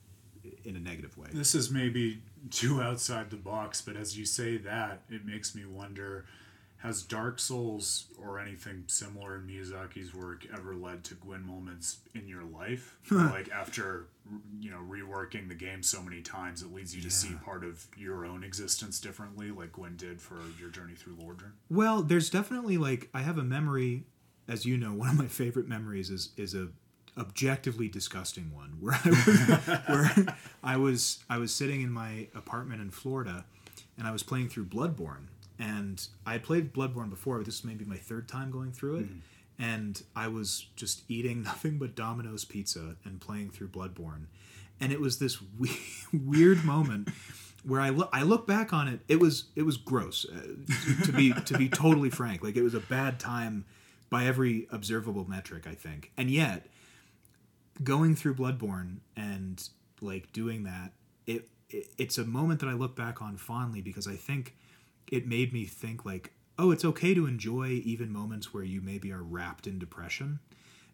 in 0.64 0.74
a 0.76 0.80
negative 0.80 1.16
way. 1.16 1.28
This 1.32 1.54
is 1.54 1.70
maybe 1.70 2.20
too 2.50 2.82
outside 2.82 3.30
the 3.30 3.36
box, 3.36 3.80
but 3.80 3.96
as 3.96 4.18
you 4.18 4.24
say 4.26 4.56
that, 4.58 5.02
it 5.08 5.24
makes 5.24 5.54
me 5.54 5.64
wonder 5.64 6.24
has 6.82 7.02
Dark 7.02 7.38
Souls 7.38 8.06
or 8.20 8.40
anything 8.40 8.82
similar 8.88 9.36
in 9.36 9.42
Miyazaki's 9.42 10.12
work 10.12 10.44
ever 10.52 10.74
led 10.74 11.04
to 11.04 11.14
Gwyn 11.14 11.46
moments 11.46 11.98
in 12.12 12.26
your 12.26 12.42
life? 12.42 12.96
like 13.10 13.50
after 13.50 14.06
you 14.60 14.70
know 14.70 14.80
reworking 14.88 15.48
the 15.48 15.54
game 15.54 15.82
so 15.82 16.02
many 16.02 16.22
times, 16.22 16.60
it 16.60 16.74
leads 16.74 16.94
you 16.94 17.00
to 17.02 17.10
see 17.10 17.34
part 17.44 17.62
of 17.62 17.86
your 17.96 18.26
own 18.26 18.42
existence 18.42 18.98
differently, 18.98 19.52
like 19.52 19.72
Gwyn 19.72 19.96
did 19.96 20.20
for 20.20 20.40
your 20.58 20.70
journey 20.70 20.94
through 20.94 21.14
Lordran. 21.14 21.52
Well, 21.70 22.02
there's 22.02 22.30
definitely 22.30 22.78
like 22.78 23.08
I 23.14 23.22
have 23.22 23.38
a 23.38 23.44
memory, 23.44 24.04
as 24.48 24.66
you 24.66 24.76
know, 24.76 24.92
one 24.92 25.10
of 25.10 25.16
my 25.16 25.26
favorite 25.26 25.68
memories 25.68 26.10
is 26.10 26.30
is 26.36 26.54
a 26.54 26.68
objectively 27.16 27.88
disgusting 27.88 28.50
one 28.52 28.76
where 28.80 28.98
I 29.04 29.08
was 29.08 30.16
where 30.26 30.36
I 30.64 30.76
was 30.76 31.22
I 31.30 31.38
was 31.38 31.54
sitting 31.54 31.82
in 31.82 31.92
my 31.92 32.26
apartment 32.34 32.80
in 32.80 32.90
Florida 32.90 33.44
and 33.96 34.08
I 34.08 34.10
was 34.10 34.22
playing 34.22 34.48
through 34.48 34.64
Bloodborne 34.64 35.26
and 35.58 36.06
I 36.26 36.38
played 36.38 36.72
Bloodborne 36.72 37.10
before, 37.10 37.38
but 37.38 37.46
this 37.46 37.64
may 37.64 37.74
be 37.74 37.84
my 37.84 37.96
third 37.96 38.28
time 38.28 38.50
going 38.50 38.72
through 38.72 38.96
it. 38.96 39.06
And 39.58 40.02
I 40.16 40.28
was 40.28 40.66
just 40.76 41.02
eating 41.08 41.42
nothing 41.44 41.78
but 41.78 41.94
Domino's 41.94 42.44
pizza 42.44 42.96
and 43.04 43.20
playing 43.20 43.50
through 43.50 43.68
Bloodborne. 43.68 44.26
And 44.80 44.92
it 44.92 45.00
was 45.00 45.18
this 45.18 45.38
we- 45.58 45.78
weird 46.12 46.64
moment 46.64 47.08
where 47.64 47.80
I 47.80 47.90
look 47.90 48.08
I 48.12 48.22
look 48.22 48.46
back 48.46 48.72
on 48.72 48.88
it, 48.88 49.00
it 49.08 49.20
was 49.20 49.44
it 49.54 49.62
was 49.62 49.76
gross. 49.76 50.26
Uh, 50.28 51.04
to 51.04 51.12
be 51.12 51.32
to 51.32 51.56
be 51.56 51.68
totally 51.68 52.10
frank, 52.10 52.42
like 52.42 52.56
it 52.56 52.62
was 52.62 52.74
a 52.74 52.80
bad 52.80 53.20
time 53.20 53.64
by 54.10 54.26
every 54.26 54.66
observable 54.70 55.28
metric, 55.28 55.66
I 55.66 55.74
think. 55.74 56.10
And 56.16 56.30
yet, 56.30 56.66
going 57.82 58.16
through 58.16 58.34
Bloodborne 58.34 58.98
and 59.16 59.68
like 60.00 60.32
doing 60.32 60.64
that, 60.64 60.92
it, 61.26 61.48
it 61.70 61.86
it's 61.98 62.18
a 62.18 62.24
moment 62.24 62.60
that 62.60 62.68
I 62.68 62.72
look 62.72 62.96
back 62.96 63.22
on 63.22 63.36
fondly 63.36 63.80
because 63.80 64.08
I 64.08 64.16
think 64.16 64.56
it 65.10 65.26
made 65.26 65.52
me 65.52 65.64
think 65.64 66.04
like, 66.04 66.32
oh, 66.58 66.70
it's 66.70 66.84
okay 66.84 67.14
to 67.14 67.26
enjoy 67.26 67.80
even 67.84 68.12
moments 68.12 68.52
where 68.52 68.64
you 68.64 68.80
maybe 68.80 69.12
are 69.12 69.22
wrapped 69.22 69.66
in 69.66 69.78
depression 69.78 70.38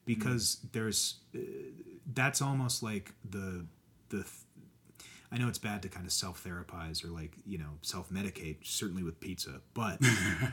because 0.04 0.56
mm. 0.56 0.72
there's 0.72 1.16
uh, 1.34 1.40
that's 2.14 2.40
almost 2.40 2.82
like 2.82 3.12
the 3.28 3.66
the 4.08 4.24
I 5.30 5.38
know 5.38 5.48
it's 5.48 5.58
bad 5.58 5.82
to 5.82 5.88
kind 5.88 6.06
of 6.06 6.12
self 6.12 6.42
therapize 6.42 7.04
or 7.04 7.08
like, 7.08 7.36
you 7.44 7.58
know, 7.58 7.78
self 7.82 8.10
medicate, 8.10 8.56
certainly 8.62 9.02
with 9.02 9.20
pizza, 9.20 9.60
but 9.74 10.00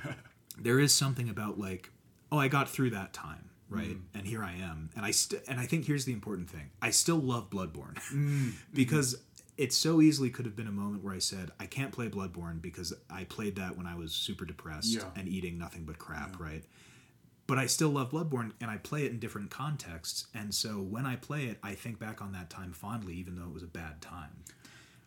there 0.60 0.80
is 0.80 0.94
something 0.94 1.30
about 1.30 1.60
like, 1.60 1.92
oh, 2.32 2.38
I 2.38 2.48
got 2.48 2.70
through 2.70 2.90
that 2.92 3.14
time, 3.14 3.50
right? 3.70 3.96
Mm. 3.96 4.02
And 4.14 4.28
here 4.28 4.44
I 4.44 4.54
am. 4.54 4.90
And 4.96 5.06
I 5.06 5.12
st- 5.12 5.44
and 5.48 5.60
I 5.60 5.66
think 5.66 5.86
here's 5.86 6.06
the 6.06 6.14
important 6.14 6.50
thing. 6.50 6.72
I 6.82 6.90
still 6.90 7.18
love 7.18 7.50
Bloodborne 7.50 7.96
mm. 8.14 8.54
because 8.74 9.22
it 9.58 9.74
so 9.74 10.02
easily 10.02 10.30
could 10.30 10.46
have 10.46 10.56
been 10.56 10.68
a 10.68 10.72
moment 10.72 11.04
where 11.04 11.14
I 11.14 11.20
said, 11.20 11.52
I 11.60 11.66
can't 11.66 11.92
play 11.92 12.10
Bloodborne 12.10 12.62
because 12.62 12.94
I 13.10 13.24
played 13.24 13.56
that 13.56 13.78
when 13.78 13.86
I 13.86 13.96
was 13.96 14.12
super 14.12 14.46
depressed 14.46 14.90
yeah. 14.90 15.04
and 15.16 15.28
eating 15.28 15.58
nothing 15.58 15.84
but 15.86 15.98
crap, 15.98 16.36
yeah. 16.38 16.46
right? 16.46 16.64
But 17.48 17.58
I 17.58 17.68
still 17.68 17.90
love 17.90 18.12
Bloodborne 18.12 18.52
and 18.60 18.70
I 18.70 18.78
play 18.78 19.06
it 19.06 19.12
in 19.12 19.20
different 19.20 19.52
contexts. 19.52 20.28
And 20.34 20.54
so 20.54 20.80
when 20.80 21.06
I 21.06 21.16
play 21.16 21.46
it, 21.46 21.60
I 21.64 21.74
think 21.74 22.00
back 22.00 22.22
on 22.22 22.34
that 22.34 22.50
time 22.50 22.74
fondly, 22.74 23.14
even 23.14 23.36
though 23.36 23.46
it 23.46 23.54
was 23.54 23.64
a 23.64 23.68
bad 23.68 24.02
time. 24.02 24.44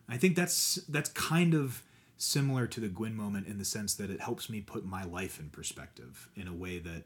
I 0.09 0.17
think 0.17 0.37
that's 0.37 0.77
that's 0.89 1.11
kind 1.11 1.53
of 1.53 1.83
similar 2.17 2.67
to 2.67 2.81
the 2.81 2.89
Gwyn 2.89 3.15
moment 3.15 3.47
in 3.47 3.59
the 3.59 3.65
sense 3.65 3.95
that 3.97 4.11
it 4.11 4.21
helps 4.21 4.49
me 4.49 4.61
put 4.61 4.85
my 4.85 5.05
life 5.05 5.39
in 5.39 5.51
perspective 5.51 6.31
in 6.35 6.49
a 6.49 6.55
way 6.55 6.79
that 6.79 7.05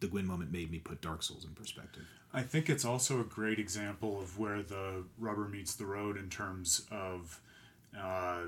the 0.00 0.06
Gwyn 0.06 0.26
moment 0.26 0.52
made 0.52 0.70
me 0.70 0.78
put 0.78 1.00
Dark 1.00 1.22
Souls 1.22 1.44
in 1.44 1.52
perspective. 1.52 2.04
I 2.32 2.42
think 2.42 2.68
it's 2.68 2.84
also 2.84 3.20
a 3.20 3.24
great 3.24 3.58
example 3.58 4.20
of 4.20 4.38
where 4.38 4.62
the 4.62 5.04
rubber 5.18 5.48
meets 5.48 5.74
the 5.74 5.86
road 5.86 6.16
in 6.16 6.28
terms 6.28 6.86
of 6.90 7.40
uh, 7.98 8.42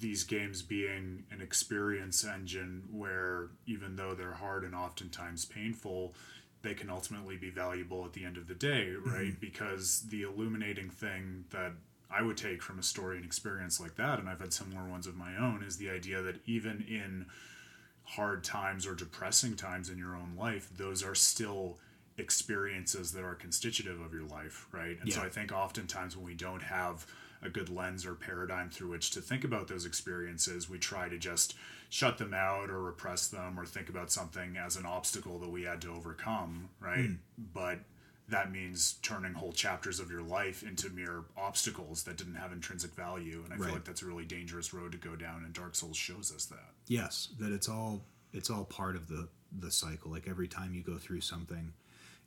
these 0.00 0.24
games 0.24 0.62
being 0.62 1.24
an 1.30 1.40
experience 1.40 2.24
engine 2.24 2.84
where 2.90 3.48
even 3.66 3.96
though 3.96 4.14
they're 4.14 4.32
hard 4.32 4.64
and 4.64 4.74
oftentimes 4.74 5.44
painful, 5.44 6.14
they 6.62 6.74
can 6.74 6.90
ultimately 6.90 7.36
be 7.36 7.50
valuable 7.50 8.04
at 8.04 8.12
the 8.12 8.24
end 8.24 8.36
of 8.36 8.46
the 8.46 8.54
day, 8.54 8.92
right? 9.04 9.28
Mm-hmm. 9.28 9.40
Because 9.40 10.06
the 10.08 10.22
illuminating 10.22 10.90
thing 10.90 11.44
that 11.50 11.72
I 12.10 12.22
would 12.22 12.36
take 12.36 12.62
from 12.62 12.78
a 12.78 12.82
story 12.82 13.16
and 13.16 13.24
experience 13.24 13.80
like 13.80 13.96
that, 13.96 14.18
and 14.18 14.28
I've 14.28 14.40
had 14.40 14.52
similar 14.52 14.86
ones 14.88 15.06
of 15.06 15.16
my 15.16 15.36
own, 15.36 15.62
is 15.66 15.76
the 15.76 15.90
idea 15.90 16.20
that 16.22 16.40
even 16.46 16.84
in 16.88 17.26
hard 18.10 18.42
times 18.42 18.86
or 18.86 18.94
depressing 18.94 19.54
times 19.54 19.88
in 19.88 19.96
your 19.96 20.16
own 20.16 20.34
life, 20.36 20.68
those 20.76 21.04
are 21.04 21.14
still 21.14 21.78
experiences 22.18 23.12
that 23.12 23.22
are 23.22 23.34
constitutive 23.34 24.00
of 24.00 24.12
your 24.12 24.24
life, 24.24 24.66
right? 24.72 24.98
And 25.00 25.08
yeah. 25.08 25.16
so 25.16 25.22
I 25.22 25.28
think 25.28 25.52
oftentimes 25.52 26.16
when 26.16 26.26
we 26.26 26.34
don't 26.34 26.62
have 26.62 27.06
a 27.42 27.48
good 27.48 27.70
lens 27.70 28.04
or 28.04 28.14
paradigm 28.14 28.68
through 28.68 28.90
which 28.90 29.12
to 29.12 29.20
think 29.20 29.44
about 29.44 29.68
those 29.68 29.86
experiences, 29.86 30.68
we 30.68 30.78
try 30.78 31.08
to 31.08 31.18
just 31.18 31.54
shut 31.88 32.18
them 32.18 32.34
out 32.34 32.68
or 32.68 32.82
repress 32.82 33.28
them 33.28 33.58
or 33.58 33.64
think 33.64 33.88
about 33.88 34.10
something 34.10 34.56
as 34.56 34.76
an 34.76 34.86
obstacle 34.86 35.38
that 35.38 35.48
we 35.48 35.62
had 35.62 35.80
to 35.82 35.92
overcome, 35.92 36.68
right? 36.80 37.10
Mm. 37.10 37.16
But 37.54 37.78
that 38.30 38.50
means 38.52 38.94
turning 39.02 39.34
whole 39.34 39.52
chapters 39.52 40.00
of 40.00 40.10
your 40.10 40.22
life 40.22 40.62
into 40.62 40.88
mere 40.90 41.24
obstacles 41.36 42.02
that 42.04 42.16
didn't 42.16 42.34
have 42.34 42.52
intrinsic 42.52 42.94
value. 42.94 43.42
And 43.44 43.52
i 43.52 43.56
right. 43.56 43.66
feel 43.66 43.74
like 43.74 43.84
that's 43.84 44.02
a 44.02 44.06
really 44.06 44.24
dangerous 44.24 44.72
road 44.72 44.92
to 44.92 44.98
go 44.98 45.16
down 45.16 45.44
and 45.44 45.52
dark 45.52 45.74
souls 45.74 45.96
shows 45.96 46.32
us 46.34 46.46
that. 46.46 46.70
Yes 46.86 47.28
that 47.38 47.52
it's 47.52 47.68
all 47.68 48.02
it's 48.32 48.50
all 48.50 48.64
part 48.64 48.96
of 48.96 49.08
the 49.08 49.28
the 49.58 49.70
cycle. 49.70 50.10
Like 50.10 50.28
every 50.28 50.48
time 50.48 50.74
you 50.74 50.82
go 50.82 50.98
through 50.98 51.20
something 51.20 51.72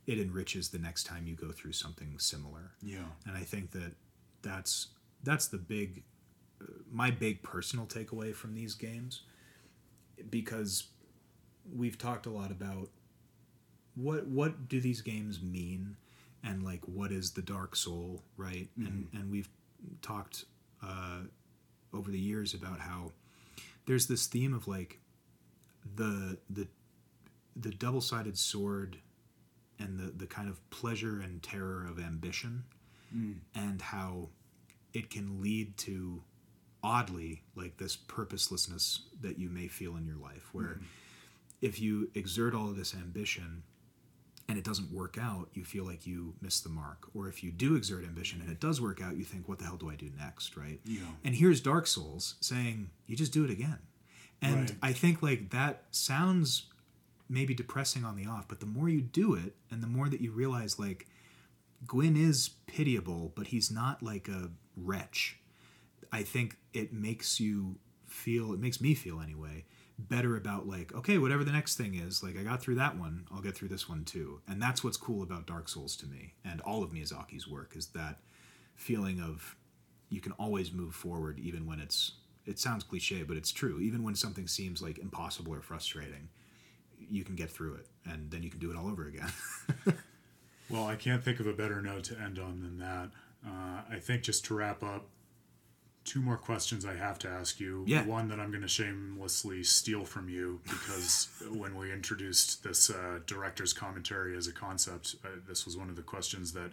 it 0.05 0.19
enriches 0.19 0.69
the 0.69 0.79
next 0.79 1.05
time 1.05 1.25
you 1.27 1.35
go 1.35 1.51
through 1.51 1.71
something 1.71 2.19
similar. 2.19 2.71
Yeah. 2.81 3.05
And 3.25 3.37
i 3.37 3.41
think 3.41 3.71
that 3.71 3.93
that's 4.41 4.87
that's 5.23 5.47
the 5.47 5.57
big 5.57 6.03
my 6.91 7.11
big 7.11 7.41
personal 7.43 7.85
takeaway 7.85 8.33
from 8.33 8.53
these 8.55 8.75
games 8.75 9.21
because 10.29 10.87
we've 11.75 11.97
talked 11.97 12.25
a 12.25 12.29
lot 12.29 12.51
about 12.51 12.89
what 13.95 14.27
what 14.27 14.67
do 14.67 14.79
these 14.79 15.01
games 15.01 15.41
mean 15.41 15.95
and 16.43 16.63
like 16.63 16.81
what 16.85 17.11
is 17.11 17.31
the 17.31 17.41
dark 17.41 17.75
soul 17.75 18.23
right 18.37 18.67
mm-hmm. 18.77 18.87
and 18.87 19.07
and 19.13 19.31
we've 19.31 19.49
talked 20.01 20.45
uh, 20.81 21.19
over 21.93 22.11
the 22.11 22.19
years 22.19 22.53
about 22.53 22.79
how 22.79 23.11
there's 23.85 24.07
this 24.07 24.27
theme 24.27 24.53
of 24.53 24.67
like 24.67 24.99
the 25.95 26.37
the 26.49 26.67
the 27.55 27.71
double-sided 27.71 28.37
sword 28.37 28.97
and 29.79 29.99
the 29.99 30.11
the 30.11 30.25
kind 30.25 30.49
of 30.49 30.69
pleasure 30.69 31.21
and 31.21 31.43
terror 31.43 31.85
of 31.89 31.99
ambition 31.99 32.63
mm. 33.15 33.35
and 33.55 33.81
how 33.81 34.29
it 34.93 35.09
can 35.09 35.41
lead 35.41 35.75
to 35.77 36.21
oddly 36.83 37.43
like 37.55 37.77
this 37.77 37.95
purposelessness 37.95 39.03
that 39.21 39.37
you 39.39 39.49
may 39.49 39.67
feel 39.67 39.95
in 39.95 40.05
your 40.05 40.17
life 40.17 40.49
where 40.51 40.79
mm. 40.79 40.83
if 41.61 41.79
you 41.79 42.09
exert 42.15 42.53
all 42.53 42.69
of 42.69 42.75
this 42.75 42.93
ambition 42.93 43.63
and 44.53 44.59
it 44.59 44.63
doesn't 44.63 44.91
work 44.91 45.17
out, 45.19 45.49
you 45.55 45.65
feel 45.65 45.83
like 45.83 46.05
you 46.05 46.35
missed 46.39 46.63
the 46.63 46.69
mark. 46.69 47.07
Or 47.15 47.27
if 47.27 47.43
you 47.43 47.49
do 47.49 47.75
exert 47.75 48.03
ambition 48.03 48.39
and 48.39 48.51
it 48.51 48.59
does 48.59 48.79
work 48.79 49.01
out, 49.01 49.17
you 49.17 49.23
think, 49.23 49.49
what 49.49 49.57
the 49.57 49.65
hell 49.65 49.77
do 49.77 49.89
I 49.89 49.95
do 49.95 50.11
next, 50.15 50.55
right? 50.55 50.79
Yeah. 50.85 50.99
And 51.23 51.33
here's 51.33 51.59
Dark 51.59 51.87
Souls 51.87 52.35
saying, 52.39 52.91
you 53.07 53.15
just 53.15 53.33
do 53.33 53.43
it 53.43 53.49
again. 53.49 53.79
And 54.43 54.69
right. 54.69 54.75
I 54.83 54.91
think 54.93 55.23
like 55.23 55.49
that 55.49 55.85
sounds 55.89 56.67
maybe 57.27 57.55
depressing 57.55 58.05
on 58.05 58.15
the 58.15 58.27
off, 58.27 58.47
but 58.47 58.59
the 58.59 58.67
more 58.67 58.87
you 58.89 59.01
do 59.01 59.33
it 59.33 59.55
and 59.71 59.81
the 59.81 59.87
more 59.87 60.07
that 60.07 60.21
you 60.21 60.31
realize 60.31 60.77
like 60.77 61.07
Gwyn 61.87 62.15
is 62.15 62.51
pitiable, 62.67 63.33
but 63.35 63.47
he's 63.47 63.71
not 63.71 64.03
like 64.03 64.27
a 64.27 64.51
wretch. 64.77 65.39
I 66.11 66.21
think 66.21 66.57
it 66.73 66.93
makes 66.93 67.39
you 67.39 67.77
feel, 68.05 68.53
it 68.53 68.59
makes 68.59 68.79
me 68.79 68.93
feel 68.93 69.19
anyway, 69.19 69.65
better 69.99 70.35
about 70.35 70.67
like 70.67 70.93
okay 70.95 71.17
whatever 71.17 71.43
the 71.43 71.51
next 71.51 71.75
thing 71.77 71.93
is 71.95 72.23
like 72.23 72.37
i 72.37 72.41
got 72.41 72.61
through 72.61 72.75
that 72.75 72.97
one 72.97 73.25
i'll 73.31 73.41
get 73.41 73.55
through 73.55 73.67
this 73.67 73.87
one 73.87 74.03
too. 74.03 74.41
And 74.47 74.61
that's 74.61 74.83
what's 74.83 74.97
cool 74.97 75.21
about 75.21 75.45
dark 75.45 75.69
souls 75.69 75.95
to 75.97 76.07
me 76.07 76.33
and 76.43 76.61
all 76.61 76.83
of 76.83 76.91
miyazaki's 76.91 77.47
work 77.47 77.75
is 77.75 77.87
that 77.87 78.19
feeling 78.75 79.21
of 79.21 79.55
you 80.09 80.19
can 80.19 80.31
always 80.33 80.71
move 80.71 80.95
forward 80.95 81.39
even 81.39 81.65
when 81.65 81.79
it's 81.79 82.13
it 82.45 82.59
sounds 82.59 82.83
cliche 82.83 83.23
but 83.23 83.37
it's 83.37 83.51
true. 83.51 83.79
Even 83.79 84.03
when 84.03 84.15
something 84.15 84.47
seems 84.47 84.81
like 84.81 84.97
impossible 84.97 85.53
or 85.53 85.61
frustrating 85.61 86.29
you 86.97 87.23
can 87.23 87.35
get 87.35 87.49
through 87.51 87.75
it 87.75 87.87
and 88.05 88.31
then 88.31 88.41
you 88.41 88.49
can 88.49 88.59
do 88.59 88.71
it 88.71 88.77
all 88.77 88.87
over 88.87 89.07
again. 89.07 89.31
Well 90.69 90.85
i 90.87 90.95
can't 90.95 91.23
think 91.23 91.39
of 91.39 91.45
a 91.45 91.53
better 91.53 91.81
note 91.81 92.05
to 92.05 92.19
end 92.19 92.39
on 92.39 92.61
than 92.61 92.79
that. 92.79 93.09
Uh, 93.45 93.81
i 93.91 93.99
think 93.99 94.23
just 94.23 94.45
to 94.45 94.55
wrap 94.55 94.81
up 94.81 95.07
two 96.05 96.21
more 96.21 96.37
questions 96.37 96.85
I 96.85 96.95
have 96.95 97.19
to 97.19 97.29
ask 97.29 97.59
you. 97.59 97.83
Yeah. 97.87 98.05
One 98.05 98.27
that 98.29 98.39
I'm 98.39 98.49
going 98.49 98.61
to 98.61 98.67
shamelessly 98.67 99.63
steal 99.63 100.05
from 100.05 100.29
you 100.29 100.61
because 100.69 101.29
when 101.51 101.75
we 101.75 101.91
introduced 101.91 102.63
this 102.63 102.89
uh, 102.89 103.19
director's 103.25 103.73
commentary 103.73 104.37
as 104.37 104.47
a 104.47 104.53
concept, 104.53 105.15
uh, 105.23 105.29
this 105.47 105.65
was 105.65 105.77
one 105.77 105.89
of 105.89 105.95
the 105.95 106.01
questions 106.01 106.53
that 106.53 106.71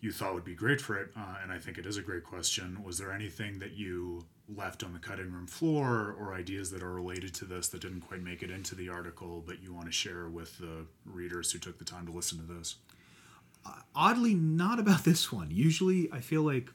you 0.00 0.10
thought 0.10 0.34
would 0.34 0.44
be 0.44 0.54
great 0.54 0.80
for 0.80 0.98
it, 0.98 1.10
uh, 1.16 1.36
and 1.42 1.52
I 1.52 1.58
think 1.58 1.78
it 1.78 1.86
is 1.86 1.96
a 1.96 2.02
great 2.02 2.24
question. 2.24 2.82
Was 2.82 2.98
there 2.98 3.12
anything 3.12 3.60
that 3.60 3.74
you 3.74 4.26
left 4.52 4.82
on 4.82 4.92
the 4.92 4.98
cutting 4.98 5.30
room 5.30 5.46
floor 5.46 6.16
or 6.18 6.34
ideas 6.34 6.72
that 6.72 6.82
are 6.82 6.92
related 6.92 7.32
to 7.34 7.44
this 7.44 7.68
that 7.68 7.82
didn't 7.82 8.00
quite 8.00 8.20
make 8.20 8.42
it 8.42 8.50
into 8.50 8.74
the 8.74 8.88
article, 8.88 9.44
but 9.46 9.62
you 9.62 9.72
want 9.72 9.86
to 9.86 9.92
share 9.92 10.28
with 10.28 10.58
the 10.58 10.86
readers 11.06 11.52
who 11.52 11.60
took 11.60 11.78
the 11.78 11.84
time 11.84 12.04
to 12.06 12.12
listen 12.12 12.38
to 12.38 12.52
this? 12.52 12.76
oddly, 13.94 14.34
not 14.34 14.78
about 14.78 15.04
this 15.04 15.32
one. 15.32 15.50
Usually, 15.50 16.10
I 16.12 16.20
feel 16.20 16.42
like 16.42 16.70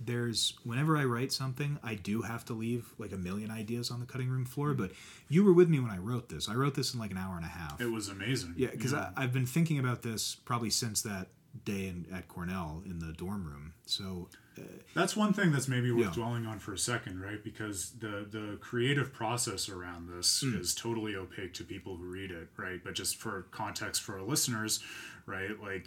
there's 0.00 0.54
whenever 0.64 0.96
I 0.96 1.04
write 1.04 1.30
something, 1.32 1.78
I 1.82 1.94
do 1.94 2.22
have 2.22 2.44
to 2.46 2.54
leave 2.54 2.92
like 2.98 3.12
a 3.12 3.18
million 3.18 3.50
ideas 3.50 3.90
on 3.90 4.00
the 4.00 4.06
cutting 4.06 4.28
room 4.28 4.46
floor. 4.46 4.72
But 4.74 4.92
you 5.28 5.44
were 5.44 5.52
with 5.52 5.68
me 5.68 5.78
when 5.78 5.90
I 5.90 5.98
wrote 5.98 6.28
this. 6.28 6.48
I 6.48 6.54
wrote 6.54 6.74
this 6.74 6.94
in 6.94 7.00
like 7.00 7.10
an 7.10 7.18
hour 7.18 7.36
and 7.36 7.44
a 7.44 7.48
half. 7.48 7.80
It 7.80 7.90
was 7.90 8.08
amazing. 8.08 8.54
Yeah, 8.56 8.70
because 8.70 8.92
yeah. 8.92 9.10
I've 9.16 9.32
been 9.32 9.46
thinking 9.46 9.78
about 9.78 10.02
this 10.02 10.36
probably 10.44 10.70
since 10.70 11.02
that 11.02 11.28
day 11.64 11.88
in, 11.88 12.06
at 12.12 12.28
Cornell 12.28 12.82
in 12.86 12.98
the 13.00 13.12
dorm 13.12 13.44
room. 13.44 13.74
So 13.84 14.28
uh, 14.58 14.62
that's 14.94 15.16
one 15.16 15.32
thing 15.32 15.52
that's 15.52 15.68
maybe 15.68 15.90
worth 15.90 16.06
yeah. 16.06 16.12
dwelling 16.12 16.46
on 16.46 16.58
for 16.58 16.72
a 16.72 16.78
second, 16.78 17.20
right? 17.20 17.42
Because 17.42 17.92
the 17.98 18.26
the 18.30 18.58
creative 18.60 19.12
process 19.12 19.68
around 19.68 20.08
this 20.08 20.42
mm. 20.44 20.58
is 20.58 20.74
totally 20.74 21.14
opaque 21.16 21.54
to 21.54 21.64
people 21.64 21.96
who 21.96 22.04
read 22.04 22.30
it, 22.30 22.48
right? 22.56 22.80
But 22.82 22.94
just 22.94 23.16
for 23.16 23.46
context 23.50 24.02
for 24.02 24.18
our 24.18 24.22
listeners, 24.22 24.80
right? 25.26 25.60
Like 25.60 25.86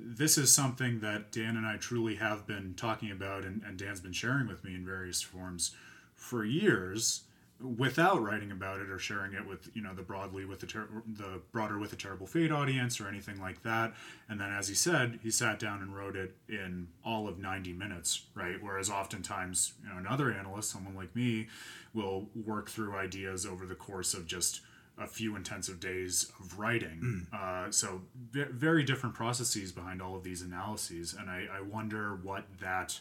this 0.00 0.38
is 0.38 0.54
something 0.54 1.00
that 1.00 1.32
Dan 1.32 1.56
and 1.56 1.66
I 1.66 1.76
truly 1.76 2.16
have 2.16 2.46
been 2.46 2.74
talking 2.76 3.10
about, 3.10 3.44
and, 3.44 3.62
and 3.66 3.78
Dan's 3.78 4.00
been 4.00 4.12
sharing 4.12 4.46
with 4.48 4.64
me 4.64 4.74
in 4.74 4.84
various 4.84 5.20
forms 5.22 5.72
for 6.14 6.44
years. 6.44 7.22
without 7.60 8.22
writing 8.22 8.52
about 8.52 8.80
it 8.80 8.88
or 8.88 9.00
sharing 9.00 9.32
it 9.34 9.44
with 9.44 9.68
you 9.74 9.82
know 9.82 9.92
the 9.92 10.02
broadly 10.02 10.44
with 10.44 10.60
the 10.60 10.66
ter- 10.66 10.88
the 11.16 11.40
broader 11.50 11.76
with 11.76 11.92
a 11.92 11.96
terrible 11.96 12.24
fate 12.26 12.52
audience 12.52 13.00
or 13.00 13.08
anything 13.08 13.40
like 13.40 13.60
that 13.64 13.92
and 14.28 14.40
then 14.40 14.52
as 14.52 14.68
he 14.68 14.74
said 14.76 15.18
he 15.24 15.30
sat 15.30 15.58
down 15.58 15.82
and 15.82 15.96
wrote 15.96 16.14
it 16.14 16.36
in 16.48 16.86
all 17.04 17.26
of 17.26 17.36
90 17.40 17.72
minutes 17.72 18.26
right 18.36 18.62
whereas 18.62 18.88
oftentimes 18.88 19.72
you 19.82 19.88
know 19.90 19.98
another 19.98 20.30
analyst 20.30 20.70
someone 20.70 20.94
like 20.94 21.14
me 21.16 21.48
will 21.94 22.28
work 22.46 22.70
through 22.70 22.94
ideas 22.94 23.44
over 23.44 23.66
the 23.66 23.74
course 23.74 24.14
of 24.14 24.24
just 24.24 24.60
a 25.00 25.06
few 25.06 25.36
intensive 25.36 25.78
days 25.80 26.32
of 26.40 26.58
writing 26.58 27.26
uh, 27.32 27.70
so 27.70 28.02
v- 28.30 28.44
very 28.50 28.82
different 28.82 29.14
processes 29.14 29.72
behind 29.72 30.02
all 30.02 30.16
of 30.16 30.24
these 30.24 30.42
analyses 30.42 31.14
and 31.18 31.30
I, 31.30 31.46
I 31.52 31.60
wonder 31.60 32.16
what 32.22 32.44
that 32.60 32.98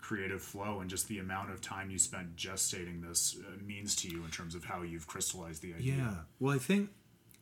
creative 0.00 0.42
flow 0.42 0.80
and 0.80 0.88
just 0.88 1.08
the 1.08 1.18
amount 1.18 1.50
of 1.50 1.60
time 1.60 1.90
you 1.90 1.98
spent 1.98 2.36
gestating 2.36 3.02
this 3.06 3.36
uh, 3.40 3.62
means 3.64 3.94
to 3.96 4.08
you 4.08 4.24
in 4.24 4.30
terms 4.30 4.54
of 4.54 4.64
how 4.64 4.82
you've 4.82 5.06
crystallized 5.06 5.62
the 5.62 5.74
idea. 5.74 5.94
Yeah. 5.94 6.14
Well, 6.38 6.54
I 6.54 6.58
think 6.58 6.90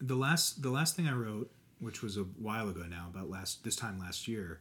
the 0.01 0.17
last 0.17 0.63
the 0.63 0.71
last 0.71 0.97
thing 0.97 1.07
I 1.07 1.13
wrote, 1.13 1.51
which 1.79 2.03
was 2.03 2.17
a 2.17 2.23
while 2.23 2.69
ago 2.69 2.85
now, 2.89 3.09
about 3.13 3.31
last 3.31 3.65
this 3.65 3.77
time 3.77 3.99
last 3.99 4.27
year, 4.27 4.61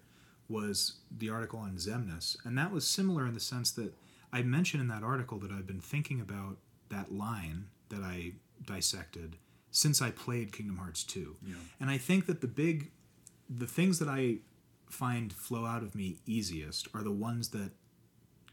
was 0.50 0.98
the 1.16 1.30
article 1.30 1.60
on 1.60 1.78
Xemnas, 1.78 2.38
and 2.46 2.58
that 2.58 2.72
was 2.72 2.88
similar 2.88 3.26
in 3.26 3.34
the 3.34 3.40
sense 3.40 3.72
that 3.72 3.94
I 4.32 4.44
mentioned 4.44 4.82
in 4.82 4.88
that 4.90 5.04
article 5.04 5.40
that 5.40 5.52
I've 5.52 5.68
been 5.68 5.82
thinking 5.82 6.20
about 6.22 6.58
that 6.90 7.12
line 7.12 7.66
that 7.90 8.02
I 8.02 8.34
dissected 8.64 9.38
since 9.72 10.02
I 10.02 10.10
played 10.12 10.54
Kingdom 10.54 10.78
Hearts 10.78 11.04
2. 11.04 11.36
Yeah. 11.46 11.56
And 11.80 11.90
I 11.90 11.98
think 11.98 12.28
that 12.28 12.42
the 12.42 12.48
big 12.48 12.92
the 13.50 13.68
things 13.68 14.00
that 14.00 14.08
I 14.08 14.38
find 14.90 15.32
flow 15.32 15.66
out 15.66 15.84
of 15.84 15.96
me 15.96 16.18
easiest 16.26 16.88
are 16.94 17.04
the 17.04 17.12
ones 17.12 17.50
that 17.50 17.72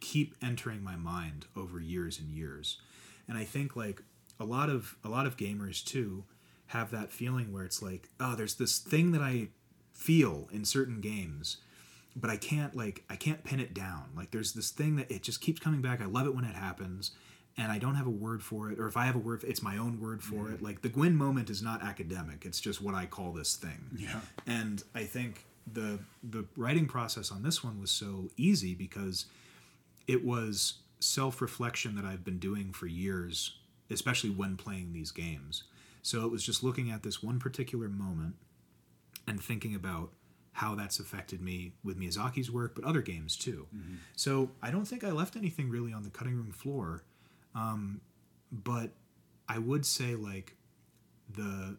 keep 0.00 0.34
entering 0.42 0.82
my 0.82 0.96
mind 0.96 1.46
over 1.56 1.80
years 1.80 2.18
and 2.18 2.30
years. 2.30 2.80
And 3.28 3.38
I 3.38 3.44
think 3.44 3.76
like 3.76 4.02
a 4.38 4.44
lot 4.44 4.68
of 4.68 4.96
a 5.04 5.08
lot 5.08 5.26
of 5.26 5.36
gamers 5.36 5.82
too 5.84 6.24
have 6.66 6.90
that 6.90 7.12
feeling 7.12 7.52
where 7.52 7.64
it's 7.64 7.82
like, 7.82 8.08
oh, 8.18 8.34
there's 8.34 8.54
this 8.54 8.78
thing 8.78 9.12
that 9.12 9.20
I 9.20 9.48
feel 9.92 10.48
in 10.52 10.64
certain 10.64 11.00
games, 11.00 11.58
but 12.16 12.30
I 12.30 12.36
can't 12.36 12.74
like 12.74 13.04
I 13.08 13.16
can't 13.16 13.44
pin 13.44 13.60
it 13.60 13.72
down. 13.72 14.10
Like 14.16 14.32
there's 14.32 14.52
this 14.52 14.70
thing 14.70 14.96
that 14.96 15.10
it 15.10 15.22
just 15.22 15.40
keeps 15.40 15.60
coming 15.60 15.80
back. 15.82 16.00
I 16.00 16.06
love 16.06 16.26
it 16.26 16.34
when 16.34 16.44
it 16.44 16.56
happens. 16.56 17.12
And 17.58 17.70
I 17.70 17.78
don't 17.78 17.96
have 17.96 18.06
a 18.06 18.10
word 18.10 18.42
for 18.42 18.70
it, 18.70 18.78
or 18.78 18.86
if 18.86 18.96
I 18.96 19.04
have 19.04 19.14
a 19.14 19.18
word, 19.18 19.44
it's 19.44 19.62
my 19.62 19.76
own 19.76 20.00
word 20.00 20.22
for 20.22 20.50
it. 20.50 20.62
Like 20.62 20.80
the 20.80 20.88
Gwyn 20.88 21.14
moment 21.14 21.50
is 21.50 21.62
not 21.62 21.82
academic; 21.82 22.46
it's 22.46 22.60
just 22.60 22.80
what 22.80 22.94
I 22.94 23.04
call 23.04 23.32
this 23.32 23.56
thing. 23.56 23.90
Yeah. 23.94 24.20
And 24.46 24.82
I 24.94 25.04
think 25.04 25.44
the 25.70 25.98
the 26.22 26.46
writing 26.56 26.86
process 26.86 27.30
on 27.30 27.42
this 27.42 27.62
one 27.62 27.78
was 27.78 27.90
so 27.90 28.30
easy 28.38 28.74
because 28.74 29.26
it 30.06 30.24
was 30.24 30.74
self-reflection 31.00 31.94
that 31.96 32.04
I've 32.04 32.24
been 32.24 32.38
doing 32.38 32.72
for 32.72 32.86
years, 32.86 33.58
especially 33.90 34.30
when 34.30 34.56
playing 34.56 34.92
these 34.92 35.10
games. 35.10 35.64
So 36.02 36.24
it 36.24 36.30
was 36.30 36.42
just 36.42 36.62
looking 36.62 36.90
at 36.90 37.02
this 37.02 37.22
one 37.22 37.38
particular 37.38 37.88
moment 37.88 38.34
and 39.26 39.40
thinking 39.40 39.74
about 39.74 40.10
how 40.52 40.74
that's 40.74 40.98
affected 40.98 41.40
me 41.40 41.72
with 41.82 41.98
Miyazaki's 41.98 42.50
work, 42.50 42.74
but 42.74 42.84
other 42.84 43.00
games 43.00 43.36
too. 43.36 43.66
Mm-hmm. 43.74 43.94
So 44.16 44.50
I 44.60 44.70
don't 44.70 44.84
think 44.84 45.04
I 45.04 45.10
left 45.10 45.36
anything 45.36 45.70
really 45.70 45.92
on 45.92 46.02
the 46.02 46.10
cutting 46.10 46.34
room 46.34 46.50
floor, 46.52 47.02
um, 47.54 48.00
but 48.50 48.90
I 49.48 49.58
would 49.58 49.84
say 49.86 50.14
like 50.14 50.56
the 51.34 51.78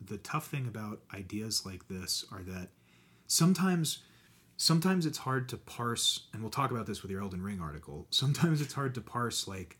the 0.00 0.18
tough 0.18 0.46
thing 0.48 0.66
about 0.66 1.00
ideas 1.12 1.66
like 1.66 1.88
this 1.88 2.24
are 2.32 2.42
that 2.42 2.68
sometimes 3.26 3.98
sometimes 4.56 5.06
it's 5.06 5.18
hard 5.18 5.48
to 5.48 5.56
parse 5.56 6.26
and 6.32 6.42
we'll 6.42 6.50
talk 6.50 6.70
about 6.70 6.86
this 6.86 7.02
with 7.02 7.10
your 7.10 7.20
elden 7.22 7.42
ring 7.42 7.60
article 7.60 8.06
sometimes 8.10 8.60
it's 8.60 8.74
hard 8.74 8.94
to 8.94 9.00
parse 9.00 9.46
like 9.48 9.76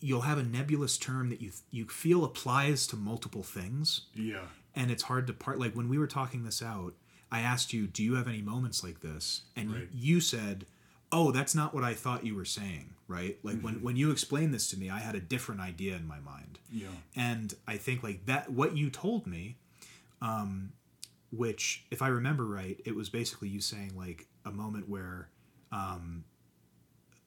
you'll 0.00 0.22
have 0.22 0.38
a 0.38 0.42
nebulous 0.42 0.96
term 0.96 1.28
that 1.30 1.40
you 1.40 1.50
you 1.70 1.84
feel 1.86 2.24
applies 2.24 2.86
to 2.86 2.96
multiple 2.96 3.42
things 3.42 4.02
Yeah. 4.14 4.46
and 4.74 4.90
it's 4.90 5.04
hard 5.04 5.26
to 5.26 5.32
part 5.32 5.58
like 5.58 5.74
when 5.74 5.88
we 5.88 5.98
were 5.98 6.06
talking 6.06 6.44
this 6.44 6.62
out 6.62 6.94
i 7.30 7.40
asked 7.40 7.72
you 7.72 7.86
do 7.86 8.02
you 8.02 8.14
have 8.14 8.28
any 8.28 8.42
moments 8.42 8.82
like 8.82 9.00
this 9.00 9.42
and 9.56 9.72
Right. 9.72 9.88
you 9.92 10.20
said 10.20 10.66
oh 11.12 11.30
that's 11.30 11.54
not 11.54 11.74
what 11.74 11.84
i 11.84 11.94
thought 11.94 12.24
you 12.26 12.34
were 12.34 12.44
saying 12.44 12.94
right? 13.10 13.38
Like 13.42 13.58
when 13.62 13.82
when 13.82 13.96
you 13.96 14.10
explained 14.10 14.52
this 14.52 14.68
to 14.70 14.78
me 14.78 14.90
i 14.90 14.98
had 14.98 15.14
a 15.14 15.20
different 15.20 15.62
idea 15.62 15.96
in 15.96 16.06
my 16.06 16.18
mind. 16.20 16.58
Yeah. 16.70 16.88
and 17.16 17.54
i 17.66 17.76
think 17.78 18.02
like 18.02 18.26
that 18.26 18.50
what 18.50 18.76
you 18.76 18.90
told 18.90 19.26
me 19.26 19.56
um 20.20 20.72
which 21.32 21.84
if 21.90 22.02
i 22.02 22.08
remember 22.08 22.44
right 22.44 22.78
it 22.84 22.94
was 22.94 23.08
basically 23.08 23.48
you 23.48 23.60
saying 23.60 23.92
like 23.96 24.26
a 24.44 24.50
moment 24.50 24.88
where 24.90 25.30
um 25.72 26.24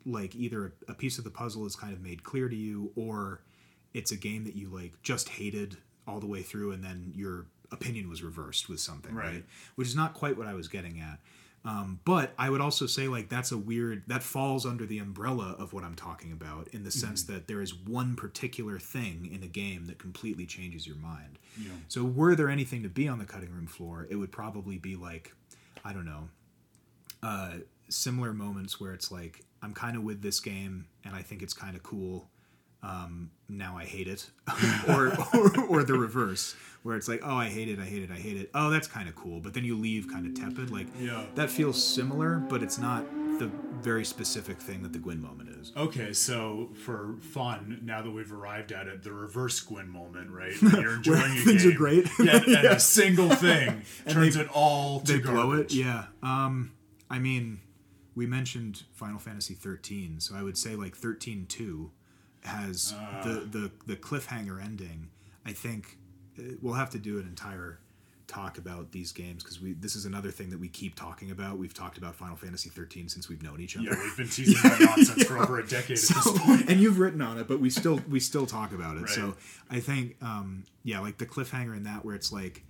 like 0.06 0.36
either 0.36 0.74
a 0.88 0.94
piece 0.94 1.18
of 1.18 1.24
the 1.24 1.30
puzzle 1.30 1.66
is 1.66 1.76
kind 1.76 1.94
of 1.94 2.02
made 2.02 2.24
clear 2.24 2.50
to 2.50 2.56
you 2.56 2.92
or 2.96 3.42
it's 3.94 4.12
a 4.12 4.18
game 4.18 4.44
that 4.46 4.56
you 4.56 4.68
like 4.70 4.94
just 5.04 5.30
hated 5.30 5.78
all 6.08 6.20
the 6.20 6.28
way 6.28 6.42
through 6.42 6.72
and 6.72 6.84
then 6.84 7.12
your 7.16 7.46
opinion 7.72 8.10
was 8.10 8.22
reversed 8.24 8.68
with 8.68 8.80
something 8.80 9.14
right, 9.16 9.26
Right. 9.28 9.46
which 9.76 9.88
is 9.88 9.96
not 9.96 10.14
quite 10.14 10.38
what 10.38 10.48
i 10.48 10.54
was 10.54 10.68
getting 10.68 11.00
at 11.00 11.20
um, 11.64 12.00
but 12.06 12.34
i 12.40 12.50
would 12.50 12.62
also 12.62 12.86
say 12.88 13.08
like 13.08 13.30
that's 13.30 13.52
a 13.52 13.58
weird 13.58 14.04
that 14.08 14.24
falls 14.24 14.66
under 14.66 14.86
the 14.86 14.98
umbrella 14.98 15.56
of 15.60 15.74
what 15.74 15.84
i'm 15.84 15.96
talking 15.96 16.32
about 16.32 16.68
in 16.70 16.84
the 16.84 16.92
sense 16.92 17.24
that 17.24 17.48
there 17.48 17.62
is 17.62 17.74
one 17.74 18.16
particular 18.16 18.80
thing 18.80 19.30
in 19.32 19.44
a 19.44 19.48
game 19.48 19.86
that 19.86 20.00
completely 20.00 20.46
changes 20.46 20.88
your 20.88 20.96
mind 20.98 21.38
Yeah. 21.62 21.72
so 21.88 22.04
were 22.04 22.36
there 22.36 22.50
anything 22.50 22.82
to 22.84 22.90
be 22.90 23.08
on 23.08 23.20
the 23.20 23.26
cutting 23.26 23.52
room 23.52 23.68
floor 23.68 24.08
it 24.10 24.16
would 24.16 24.32
probably 24.32 24.78
be 24.78 24.96
like 24.96 25.34
i 25.86 25.94
don't 25.94 26.06
know 26.06 26.30
uh, 27.24 27.58
similar 27.90 28.34
moments 28.34 28.80
where 28.80 28.94
it's 28.94 29.12
like 29.12 29.44
I'm 29.62 29.76
kind 29.76 29.96
of 29.96 30.02
with 30.02 30.24
this 30.24 30.40
game 30.40 30.88
and 31.06 31.16
I 31.16 31.22
think 31.22 31.44
it's 31.44 31.54
kind 31.54 31.76
of 31.76 31.84
cool. 31.84 32.28
Um, 32.84 33.32
now 33.48 33.78
I 33.78 33.86
hate 33.86 34.08
it, 34.08 34.30
or, 34.88 35.08
or 35.36 35.66
or 35.68 35.84
the 35.84 35.94
reverse, 35.94 36.56
where 36.84 36.96
it's 36.96 37.08
like, 37.08 37.22
oh, 37.24 37.36
I 37.36 37.48
hate 37.48 37.68
it, 37.70 37.80
I 37.80 37.86
hate 37.86 38.02
it, 38.02 38.10
I 38.12 38.16
hate 38.18 38.38
it. 38.38 38.50
Oh, 38.56 38.70
that's 38.72 38.88
kind 38.88 39.08
of 39.08 39.16
cool, 39.16 39.40
but 39.40 39.54
then 39.54 39.64
you 39.66 39.78
leave 39.78 40.08
kind 40.12 40.26
of 40.26 40.34
tepid. 40.34 40.72
Like 40.72 40.88
Yeah. 41.00 41.24
that 41.36 41.50
feels 41.50 41.84
similar, 41.86 42.38
but 42.38 42.64
it's 42.64 42.78
not 42.80 43.06
the 43.40 43.52
very 43.82 44.06
specific 44.06 44.60
thing 44.60 44.82
that 44.84 44.94
the 44.94 45.00
Gwyn 45.00 45.22
moment 45.22 45.50
is. 45.50 45.72
Okay, 45.78 46.14
so 46.14 46.70
for 46.86 47.18
fun, 47.20 47.80
now 47.84 48.02
that 48.02 48.10
we've 48.12 48.32
arrived 48.32 48.72
at 48.72 48.88
it, 48.88 49.04
the 49.04 49.12
reverse 49.12 49.60
Gwyn 49.60 49.90
moment, 49.90 50.32
right? 50.32 50.54
You're 50.62 50.96
enjoying 50.96 51.22
a 51.38 51.42
things 51.42 51.66
are 51.66 51.70
game. 51.70 51.78
great. 51.78 52.08
Yeah, 52.20 52.38
and 52.38 52.48
Yeah. 52.48 52.72
a 52.74 52.80
single 52.80 53.30
thing 53.30 53.84
turns 54.10 54.36
it 54.38 54.48
all 54.54 55.02
to 55.02 55.14
They 55.14 55.20
blow 55.20 55.52
it, 55.54 55.70
garbage. 55.70 55.74
yeah. 55.76 56.06
Um, 56.24 56.72
I 57.10 57.20
mean, 57.20 57.60
we 58.16 58.26
mentioned 58.28 58.84
Final 58.94 59.20
Fantasy 59.20 59.54
13, 59.56 60.20
so 60.20 60.36
I 60.36 60.42
would 60.44 60.58
say 60.58 60.76
like 60.76 60.96
13-2 60.98 61.90
has 62.44 62.94
Ah. 62.98 63.22
the, 63.24 63.30
the 63.40 63.72
the 63.88 63.96
cliffhanger 63.96 64.64
ending. 64.64 65.10
I 65.46 65.52
think 65.54 65.98
uh, 66.40 66.44
we'll 66.62 66.74
have 66.76 66.90
to 66.92 67.00
do 67.00 67.20
an 67.20 67.28
entire 67.28 67.80
talk 68.28 68.58
about 68.58 68.94
these 68.94 69.12
games 69.12 69.44
because 69.44 69.60
we 69.60 69.74
this 69.74 69.94
is 69.96 70.06
another 70.06 70.32
thing 70.32 70.50
that 70.52 70.60
we 70.60 70.68
keep 70.70 70.96
talking 70.96 71.32
about. 71.32 71.58
We've 71.58 71.74
talked 71.74 71.98
about 71.98 72.16
Final 72.16 72.38
Fantasy 72.38 72.70
13 72.70 73.10
since 73.10 73.28
we've 73.28 73.44
known 73.44 73.60
each 73.60 73.76
other. 73.76 73.88
Yeah, 73.90 73.96
we've 74.02 74.16
been 74.18 74.30
teasing 74.30 74.56
that 74.70 74.80
nonsense 74.98 75.24
for 75.24 75.38
over 75.38 75.60
a 75.60 75.68
decade 75.68 75.98
at 75.98 76.04
this 76.04 76.40
point. 76.40 76.70
and 76.70 76.80
you've 76.80 76.98
written 77.00 77.22
on 77.22 77.38
it, 77.40 77.48
but 77.48 77.60
we 77.60 77.70
still 77.70 78.00
we 78.10 78.20
still 78.22 78.46
talk 78.46 78.72
about 78.72 78.96
it. 78.98 79.02
Right. 79.02 79.10
So 79.10 79.36
I 79.70 79.80
think, 79.82 80.16
um, 80.22 80.64
yeah, 80.84 81.00
like 81.02 81.18
the 81.18 81.26
cliffhanger 81.26 81.76
in 81.76 81.84
that, 81.84 82.06
where 82.06 82.16
it's 82.16 82.32
like 82.32 82.64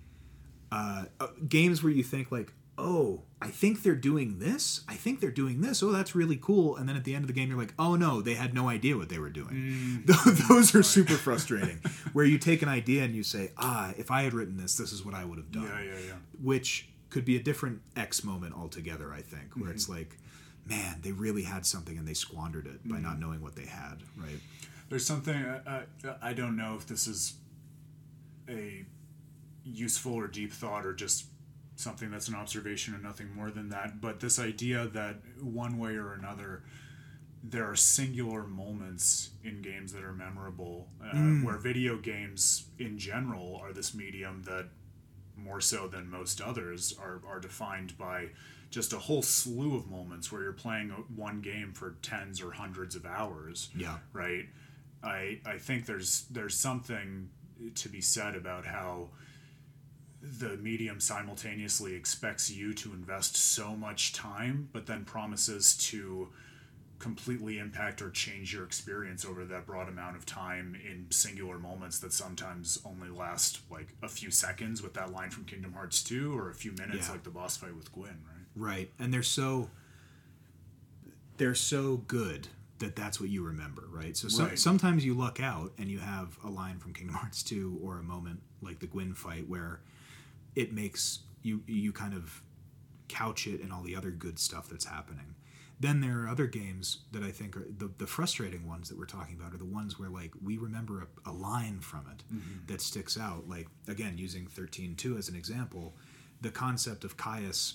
uh, 0.72 1.04
uh, 1.20 1.28
games 1.48 1.82
where 1.82 1.92
you 1.92 2.02
think 2.02 2.32
like, 2.32 2.52
oh, 2.78 3.22
I 3.40 3.48
think 3.48 3.82
they're 3.82 3.94
doing 3.94 4.38
this. 4.38 4.80
I 4.88 4.94
think 4.94 5.20
they're 5.20 5.30
doing 5.30 5.60
this. 5.60 5.82
Oh, 5.82 5.90
that's 5.92 6.14
really 6.14 6.36
cool. 6.40 6.76
And 6.76 6.88
then 6.88 6.96
at 6.96 7.04
the 7.04 7.14
end 7.14 7.24
of 7.24 7.28
the 7.28 7.34
game, 7.34 7.48
you're 7.50 7.58
like, 7.58 7.74
oh 7.78 7.96
no, 7.96 8.22
they 8.22 8.34
had 8.34 8.54
no 8.54 8.68
idea 8.68 8.96
what 8.96 9.08
they 9.08 9.18
were 9.18 9.30
doing. 9.30 10.04
Mm. 10.06 10.48
Those 10.48 10.74
are 10.74 10.82
super 10.82 11.14
frustrating. 11.14 11.78
where 12.12 12.24
you 12.24 12.38
take 12.38 12.62
an 12.62 12.68
idea 12.68 13.02
and 13.04 13.14
you 13.14 13.22
say, 13.22 13.50
ah, 13.58 13.92
if 13.98 14.10
I 14.10 14.22
had 14.22 14.32
written 14.32 14.56
this, 14.56 14.76
this 14.76 14.92
is 14.92 15.04
what 15.04 15.14
I 15.14 15.24
would 15.24 15.38
have 15.38 15.52
done 15.52 15.64
Yeah, 15.64 15.82
yeah, 15.82 15.98
yeah. 16.08 16.12
which 16.42 16.88
could 17.10 17.24
be 17.24 17.36
a 17.36 17.42
different 17.42 17.82
X 17.96 18.24
moment 18.24 18.54
altogether, 18.54 19.12
I 19.12 19.20
think, 19.20 19.54
where 19.54 19.64
Mm-hmm. 19.66 19.72
it's 19.74 19.88
like, 19.88 20.16
man, 20.66 21.00
they 21.02 21.12
really 21.12 21.42
had 21.42 21.66
something 21.66 21.98
and 21.98 22.06
they 22.08 22.14
squandered 22.14 22.66
it 22.66 22.88
by 22.88 22.94
Mm-hmm. 22.96 23.02
not 23.04 23.18
knowing 23.20 23.42
what 23.42 23.54
they 23.56 23.66
had, 23.66 23.98
right? 24.16 24.40
There's 24.88 25.04
something 25.04 25.34
uh, 25.34 25.82
uh, 26.04 26.14
I 26.22 26.32
don't 26.32 26.56
know 26.56 26.74
if 26.78 26.86
this 26.86 27.06
is 27.06 27.34
a 28.48 28.84
useful 29.64 30.14
or 30.14 30.26
deep 30.26 30.52
thought 30.52 30.84
or 30.86 30.92
just 30.94 31.26
something 31.82 32.10
that's 32.10 32.28
an 32.28 32.34
observation 32.34 32.94
and 32.94 33.02
nothing 33.02 33.34
more 33.34 33.50
than 33.50 33.68
that. 33.70 34.00
But 34.00 34.20
this 34.20 34.38
idea 34.38 34.86
that 34.88 35.16
one 35.40 35.78
way 35.78 35.96
or 35.96 36.12
another, 36.14 36.62
there 37.42 37.68
are 37.68 37.76
singular 37.76 38.44
moments 38.46 39.30
in 39.44 39.60
games 39.62 39.92
that 39.92 40.04
are 40.04 40.12
memorable, 40.12 40.88
uh, 41.04 41.16
where 41.44 41.58
video 41.58 41.96
games 41.98 42.66
in 42.78 42.98
general 42.98 43.60
are 43.62 43.72
this 43.72 43.94
medium 43.94 44.42
that 44.44 44.66
more 45.36 45.60
so 45.60 45.88
than 45.88 46.08
most 46.08 46.40
others 46.40 46.94
are, 47.00 47.20
are 47.26 47.40
defined 47.40 47.96
by 47.98 48.28
just 48.70 48.92
a 48.92 48.98
whole 48.98 49.22
slew 49.22 49.76
of 49.76 49.90
moments 49.90 50.30
where 50.30 50.42
you're 50.42 50.52
playing 50.52 50.90
one 51.16 51.40
game 51.40 51.72
for 51.72 51.96
tens 52.00 52.40
or 52.40 52.52
hundreds 52.52 52.94
of 52.96 53.04
hours 53.04 53.68
Yeah. 53.76 53.98
right 54.12 54.46
i 55.02 55.40
i 55.44 55.58
think 55.58 55.84
there's 55.84 56.26
there's 56.30 56.56
something 56.56 57.28
to 57.74 57.88
be 57.88 58.00
said 58.00 58.34
about 58.36 58.64
how 58.64 59.08
the 60.22 60.56
medium 60.58 61.00
simultaneously 61.00 61.94
expects 61.94 62.50
you 62.50 62.72
to 62.72 62.92
invest 62.92 63.36
so 63.36 63.74
much 63.74 64.12
time 64.12 64.68
but 64.72 64.86
then 64.86 65.04
promises 65.04 65.76
to 65.76 66.28
completely 67.00 67.58
impact 67.58 68.00
or 68.00 68.08
change 68.10 68.52
your 68.54 68.64
experience 68.64 69.24
over 69.24 69.44
that 69.44 69.66
broad 69.66 69.88
amount 69.88 70.14
of 70.16 70.24
time 70.24 70.76
in 70.88 71.04
singular 71.10 71.58
moments 71.58 71.98
that 71.98 72.12
sometimes 72.12 72.78
only 72.84 73.08
last 73.08 73.58
like 73.68 73.88
a 74.04 74.08
few 74.08 74.30
seconds 74.30 74.80
with 74.80 74.94
that 74.94 75.10
line 75.10 75.28
from 75.28 75.44
Kingdom 75.44 75.72
Hearts 75.72 76.00
2 76.04 76.32
or 76.38 76.48
a 76.50 76.54
few 76.54 76.70
minutes 76.72 77.06
Yeah. 77.08 77.12
like 77.14 77.24
the 77.24 77.30
boss 77.30 77.56
fight 77.56 77.74
with 77.74 77.90
Gwyn, 77.92 78.20
right? 78.24 78.46
Right. 78.54 78.90
And 79.00 79.12
they're 79.12 79.24
so 79.24 79.68
they're 81.38 81.54
so 81.56 81.96
good 82.06 82.46
that 82.78 82.94
that's 82.94 83.18
what 83.20 83.28
you 83.30 83.42
remember, 83.42 83.84
right? 83.90 84.16
So 84.16 84.28
some, 84.28 84.46
Right. 84.48 84.58
sometimes 84.58 85.04
you 85.04 85.14
luck 85.14 85.40
out 85.40 85.72
and 85.78 85.90
you 85.90 85.98
have 85.98 86.38
a 86.44 86.50
line 86.50 86.78
from 86.78 86.92
Kingdom 86.92 87.16
Hearts 87.16 87.42
2 87.42 87.78
or 87.82 87.98
a 87.98 88.02
moment 88.02 88.40
like 88.60 88.78
the 88.78 88.86
Gwyn 88.86 89.14
fight 89.14 89.48
where 89.48 89.80
it 90.54 90.72
makes 90.72 91.20
you 91.42 91.62
you 91.66 91.92
kind 91.92 92.14
of 92.14 92.42
couch 93.08 93.46
it 93.46 93.60
in 93.60 93.70
all 93.70 93.82
the 93.82 93.94
other 93.96 94.10
good 94.10 94.38
stuff 94.38 94.68
that's 94.68 94.84
happening. 94.86 95.34
Then 95.80 96.00
there 96.00 96.20
are 96.20 96.28
other 96.28 96.46
games 96.46 96.98
that 97.10 97.24
I 97.24 97.30
think 97.32 97.56
are 97.56 97.66
the, 97.76 97.90
the 97.98 98.06
frustrating 98.06 98.68
ones 98.68 98.88
that 98.88 98.96
we're 98.96 99.04
talking 99.04 99.34
about 99.34 99.52
are 99.52 99.58
the 99.58 99.64
ones 99.64 99.98
where 99.98 100.08
like 100.08 100.30
we 100.42 100.56
remember 100.56 101.08
a, 101.26 101.30
a 101.30 101.32
line 101.32 101.80
from 101.80 102.06
it 102.12 102.22
mm-hmm. 102.32 102.66
that 102.68 102.80
sticks 102.80 103.18
out. 103.18 103.48
Like 103.48 103.66
again, 103.88 104.16
using 104.16 104.46
13.2 104.46 105.18
as 105.18 105.28
an 105.28 105.34
example, 105.34 105.96
the 106.40 106.50
concept 106.50 107.02
of 107.04 107.16
Caius 107.16 107.74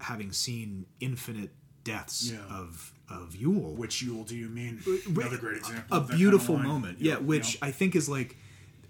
having 0.00 0.32
seen 0.32 0.86
infinite 1.00 1.50
deaths 1.84 2.32
Yeah. 2.32 2.38
of 2.50 2.92
of 3.08 3.34
Yeul 3.34 3.76
Which 3.76 4.02
Yeul 4.02 4.26
do 4.26 4.34
you 4.34 4.48
mean? 4.48 4.80
Uh, 4.86 4.92
Another 5.20 5.36
great 5.36 5.58
example. 5.58 5.96
a 5.96 6.00
that 6.00 6.16
beautiful 6.16 6.56
kind 6.56 6.66
of 6.66 6.72
moment 6.72 7.00
Yep, 7.00 7.18
yeah 7.20 7.24
which 7.24 7.54
yep. 7.54 7.64
i 7.64 7.70
think 7.70 7.94
is 7.94 8.08
like 8.08 8.38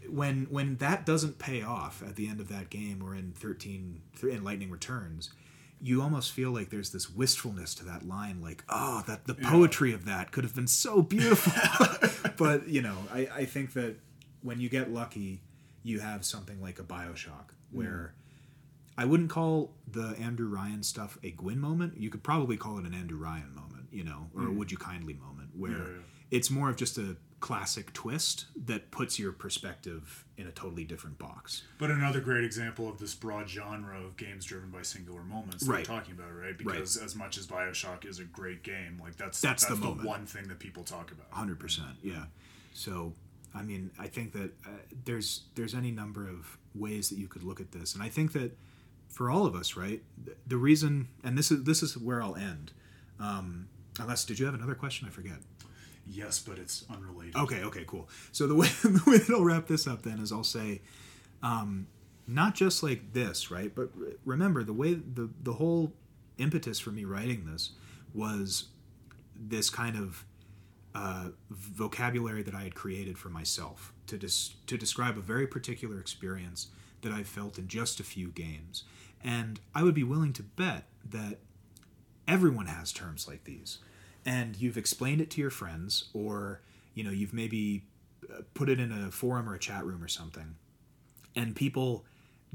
when 0.09 0.47
when 0.51 0.77
that 0.77 1.07
doesn't 1.07 1.39
pay 1.39 1.63
off 1.63 2.03
at 2.07 2.17
the 2.17 2.29
end 2.29 2.41
of 2.41 2.49
that 2.49 2.71
game 2.71 3.03
or 3.03 3.15
in 3.15 3.33
13 3.33 4.01
in 4.23 4.45
lightning 4.45 4.71
returns 4.71 5.31
you 5.81 6.01
almost 6.01 6.33
feel 6.33 6.51
like 6.51 6.71
there's 6.71 6.91
this 6.91 7.11
wistfulness 7.11 7.75
to 7.75 7.85
that 7.85 8.07
line 8.07 8.41
like 8.41 8.65
oh 8.69 9.03
that 9.07 9.27
the 9.27 9.35
poetry 9.35 9.93
of 9.93 10.05
that 10.05 10.33
could 10.33 10.45
have 10.45 10.55
been 10.55 10.67
so 10.67 11.03
beautiful 11.03 11.53
but 12.37 12.69
you 12.69 12.83
know 12.83 12.97
I, 13.13 13.29
I 13.35 13.45
think 13.45 13.73
that 13.75 13.97
when 14.43 14.61
you 14.61 14.69
get 14.69 14.91
lucky 14.91 15.43
you 15.83 16.01
have 16.01 16.25
something 16.25 16.61
like 16.61 16.79
a 16.79 16.83
bioshock 16.83 17.51
mm-hmm. 17.51 17.79
where 17.79 18.15
I 18.97 19.05
wouldn't 19.05 19.31
call 19.31 19.75
the 19.89 20.15
Andrew 20.21 20.49
Ryan 20.49 20.83
stuff 20.83 21.19
a 21.23 21.31
Gwyn 21.31 21.59
moment. 21.59 21.99
You 21.99 22.11
could 22.11 22.23
probably 22.23 22.57
call 22.57 22.79
it 22.79 22.85
an 22.85 22.95
Andrew 22.95 23.19
Ryan 23.19 23.53
moment, 23.55 23.89
you 23.91 24.05
know, 24.05 24.29
or 24.35 24.43
a 24.43 24.47
mm. 24.47 24.57
Would 24.57 24.71
You 24.71 24.79
Kindly 24.79 25.15
moment, 25.15 25.51
where 25.57 25.73
Yeah, 25.73 25.79
yeah. 25.79 26.03
it's 26.31 26.51
more 26.51 26.71
of 26.71 26.77
just 26.77 26.97
a 26.99 27.17
classic 27.45 27.93
twist 27.93 28.47
that 28.57 28.91
puts 28.91 29.19
your 29.19 29.31
perspective 29.31 30.25
in 30.39 30.47
a 30.47 30.51
totally 30.51 30.83
different 30.83 31.19
box. 31.19 31.63
But 31.77 31.91
another 31.91 32.23
great 32.23 32.43
example 32.43 32.89
of 32.89 32.99
this 32.99 33.15
broad 33.15 33.51
genre 33.51 34.03
of 34.03 34.17
games 34.17 34.47
driven 34.47 34.71
by 34.71 34.81
singular 34.81 35.23
moments 35.23 35.63
that 35.63 35.71
Right. 35.71 35.87
we're 35.87 35.95
talking 35.95 36.15
about, 36.15 36.35
right? 36.35 36.57
Because 36.57 36.97
as 36.97 37.15
much 37.15 37.37
as 37.37 37.47
Bioshock 37.47 38.07
is 38.07 38.19
a 38.19 38.25
great 38.25 38.63
game, 38.63 38.99
like 38.99 39.17
that's 39.17 39.43
That's 39.43 39.67
that's, 39.67 39.79
the 39.79 39.95
the, 39.95 40.07
one 40.07 40.25
thing 40.25 40.49
that 40.49 40.59
people 40.59 40.85
talk 40.85 41.11
about. 41.13 41.27
Hundred 41.33 41.61
percent, 41.61 41.99
yeah. 42.03 42.25
So, 42.73 43.13
I 43.55 43.61
mean, 43.63 43.91
I 43.99 44.07
think 44.07 44.33
that 44.33 44.53
uh, 44.67 44.71
there's 45.05 45.43
there's 45.55 45.75
any 45.75 45.91
number 45.91 46.27
of 46.27 46.57
ways 46.75 47.11
that 47.11 47.19
you 47.19 47.29
could 47.29 47.43
look 47.43 47.61
at 47.61 47.73
this, 47.73 47.93
and 47.93 48.03
I 48.03 48.09
think 48.09 48.33
that 48.33 48.57
for 49.11 49.31
all 49.31 49.45
of 49.45 49.55
us, 49.55 49.77
right, 49.77 50.03
the 50.47 50.57
reason, 50.57 51.09
and 51.23 51.37
this 51.37 51.51
is 51.51 51.65
this 51.65 51.83
is 51.83 51.99
where 51.99 52.23
I'll 52.23 52.37
end. 52.37 52.73
Um, 53.21 53.69
unless, 54.01 54.25
did 54.25 54.39
you 54.39 54.47
have 54.47 54.55
another 54.55 54.75
question? 54.75 55.07
I 55.07 55.11
forget. 55.11 55.37
Yes, 56.07 56.39
but 56.39 56.59
it's 56.59 56.85
unrelated. 56.91 57.37
Okay, 57.37 57.63
okay, 57.65 57.85
cool. 57.87 58.09
So 58.33 58.47
the 58.47 58.55
way 58.55 58.69
the 58.83 59.03
way 59.07 59.19
that 59.19 59.31
I'll 59.31 59.45
wrap 59.45 59.67
this 59.67 59.87
up 59.87 60.03
then 60.03 60.19
is 60.19 60.33
I'll 60.33 60.45
say, 60.45 60.83
um, 61.43 61.87
not 62.27 62.55
just 62.55 62.83
like 62.83 63.13
this, 63.13 63.51
right? 63.51 63.75
But 63.75 63.91
re- 63.95 64.15
remember 64.25 64.65
the 64.65 64.73
way 64.73 64.95
the 64.95 65.31
the 65.43 65.55
whole 65.55 65.93
impetus 66.39 66.79
for 66.79 66.91
me 66.91 67.05
writing 67.05 67.47
this 67.47 67.71
was 68.13 68.67
this 69.37 69.71
kind 69.71 69.97
of 69.97 70.25
uh, 70.95 71.29
vocabulary 71.51 72.43
that 72.43 72.55
I 72.55 72.63
had 72.63 72.75
created 72.75 73.19
for 73.19 73.29
myself 73.29 73.93
to 74.07 74.19
to 74.19 74.77
describe 74.77 75.17
a 75.17 75.23
very 75.23 75.47
particular 75.47 75.99
experience 75.99 76.69
that 77.03 77.13
I 77.13 77.23
felt 77.23 77.59
in 77.59 77.69
just 77.69 78.01
a 78.01 78.05
few 78.05 78.29
games, 78.29 78.85
and 79.23 79.61
I 79.75 79.83
would 79.83 79.95
be 79.95 80.05
willing 80.05 80.33
to 80.35 80.43
bet 80.43 80.85
that 81.11 81.39
everyone 82.27 82.67
has 82.67 82.93
terms 82.93 83.29
like 83.29 83.45
these 83.45 83.79
and 84.27 84.57
you've 84.57 84.77
explained 84.77 85.21
it 85.21 85.31
to 85.31 85.41
your 85.41 85.51
friends 85.51 86.05
or 86.13 86.61
you 86.95 87.05
know 87.05 87.11
you've 87.11 87.35
maybe 87.35 87.85
uh, 88.33 88.43
put 88.55 88.69
it 88.69 88.81
in 88.81 88.93
a 88.93 89.11
forum 89.11 89.49
or 89.49 89.55
a 89.55 89.59
chat 89.59 89.85
room 89.85 90.03
or 90.03 90.09
something 90.09 90.57
and 91.37 91.55
people 91.55 92.05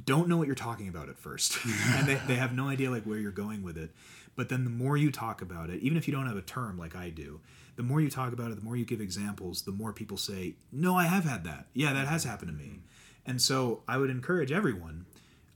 don't 0.05 0.28
know 0.28 0.38
what 0.38 0.47
you're 0.47 0.55
talking 0.55 0.88
about 0.88 1.09
at 1.09 1.17
first. 1.17 1.57
And 1.95 2.07
they, 2.07 2.15
they 2.28 2.36
have 2.36 2.53
no 2.53 2.67
idea 2.67 2.89
like 2.89 3.03
where 3.03 3.17
you're 3.17 3.32
going 3.32 3.63
with 3.63 3.78
it. 3.78 3.91
But 4.36 4.49
then 4.49 4.63
the 4.63 4.70
more 4.70 4.95
you 4.95 5.11
talk 5.11 5.41
about 5.41 5.70
it 5.70 5.82
even 5.82 5.97
if 5.97 6.07
you 6.07 6.13
don't 6.13 6.28
have 6.28 6.38
a 6.38 6.41
term 6.41 6.78
like 6.78 6.95
i 6.95 7.09
do 7.09 7.41
the 7.76 7.84
more 7.84 7.99
you 7.99 8.09
talk 8.09 8.32
about 8.32 8.51
it 8.51 8.55
the 8.55 8.63
more 8.63 8.78
you 8.78 8.86
give 8.86 9.01
examples 9.01 9.63
the 9.63 9.72
more 9.72 9.91
people 9.91 10.15
say 10.15 10.55
no 10.72 10.95
i 10.95 11.05
have 11.05 11.26
had 11.26 11.43
that. 11.43 11.67
Yeah 11.74 11.91
that 11.93 12.07
has 12.07 12.24
happened 12.24 12.51
to 12.51 12.57
me. 12.57 12.80
And 13.26 13.41
so 13.41 13.84
i 13.88 13.97
would 13.97 14.09
encourage 14.09 14.51
everyone 14.51 15.05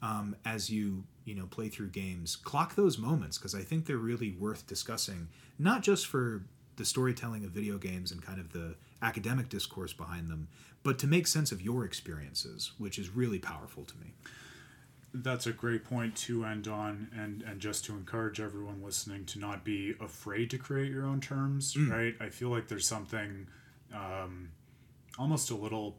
um, 0.04 0.36
as 0.46 0.70
you 0.70 1.04
you 1.26 1.34
know 1.34 1.48
play 1.48 1.70
through 1.70 1.90
games 1.90 2.36
clock 2.36 2.76
those 2.76 2.98
moments 2.98 3.38
because 3.38 3.56
i 3.56 3.62
think 3.62 3.86
they're 3.86 3.98
really 4.12 4.32
worth 4.40 4.68
discussing 4.68 5.28
not 5.58 5.82
just 5.82 6.06
for 6.08 6.44
the 6.76 6.86
storytelling 6.86 7.44
of 7.46 7.52
video 7.52 7.78
games 7.78 8.12
and 8.12 8.22
kind 8.22 8.40
of 8.40 8.52
the 8.52 8.76
academic 9.02 9.48
discourse 9.50 9.94
behind 9.94 10.30
them 10.30 10.48
but 10.84 11.00
to 11.00 11.08
make 11.08 11.26
sense 11.28 11.52
of 11.52 11.62
your 11.62 11.86
experiences 11.86 12.72
which 12.78 13.00
is 13.00 13.10
really 13.22 13.40
powerful 13.40 13.84
to 13.86 13.96
me 13.98 14.14
That's 15.16 15.46
a 15.46 15.54
great 15.54 15.84
point 15.86 16.16
to 16.26 16.44
end 16.44 16.68
on, 16.68 17.08
and 17.16 17.44
and 17.48 17.60
just 17.62 17.86
to 17.86 17.94
encourage 17.94 18.40
everyone 18.40 18.82
listening 18.84 19.26
to 19.26 19.40
not 19.40 19.64
be 19.64 19.94
afraid 20.02 20.50
to 20.50 20.58
create 20.58 20.90
your 20.92 21.06
own 21.06 21.22
terms, 21.22 21.76
right? 21.78 22.16
I 22.20 22.30
feel 22.30 22.50
like 22.50 22.68
there's 22.68 22.88
something 22.88 23.46
um, 23.94 24.50
almost 25.20 25.52
a 25.52 25.56
little 25.56 25.98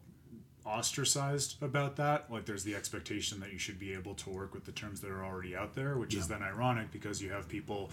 ostracized 0.65 1.63
about 1.63 1.97
that. 1.97 2.31
Like 2.31 2.47
there's 2.47 2.65
the 2.65 2.75
expectation 2.75 3.41
that 3.41 3.53
you 3.53 3.59
should 3.59 3.79
be 3.79 3.93
able 3.93 4.15
to 4.15 4.31
work 4.31 4.55
with 4.55 4.65
the 4.65 4.73
terms 4.73 5.01
that 5.01 5.11
are 5.11 5.25
already 5.25 5.55
out 5.55 5.75
there, 5.75 5.97
which 5.97 6.15
is 6.15 6.29
then 6.29 6.43
ironic 6.43 6.91
because 6.91 7.21
you 7.23 7.31
have 7.31 7.49
people 7.49 7.91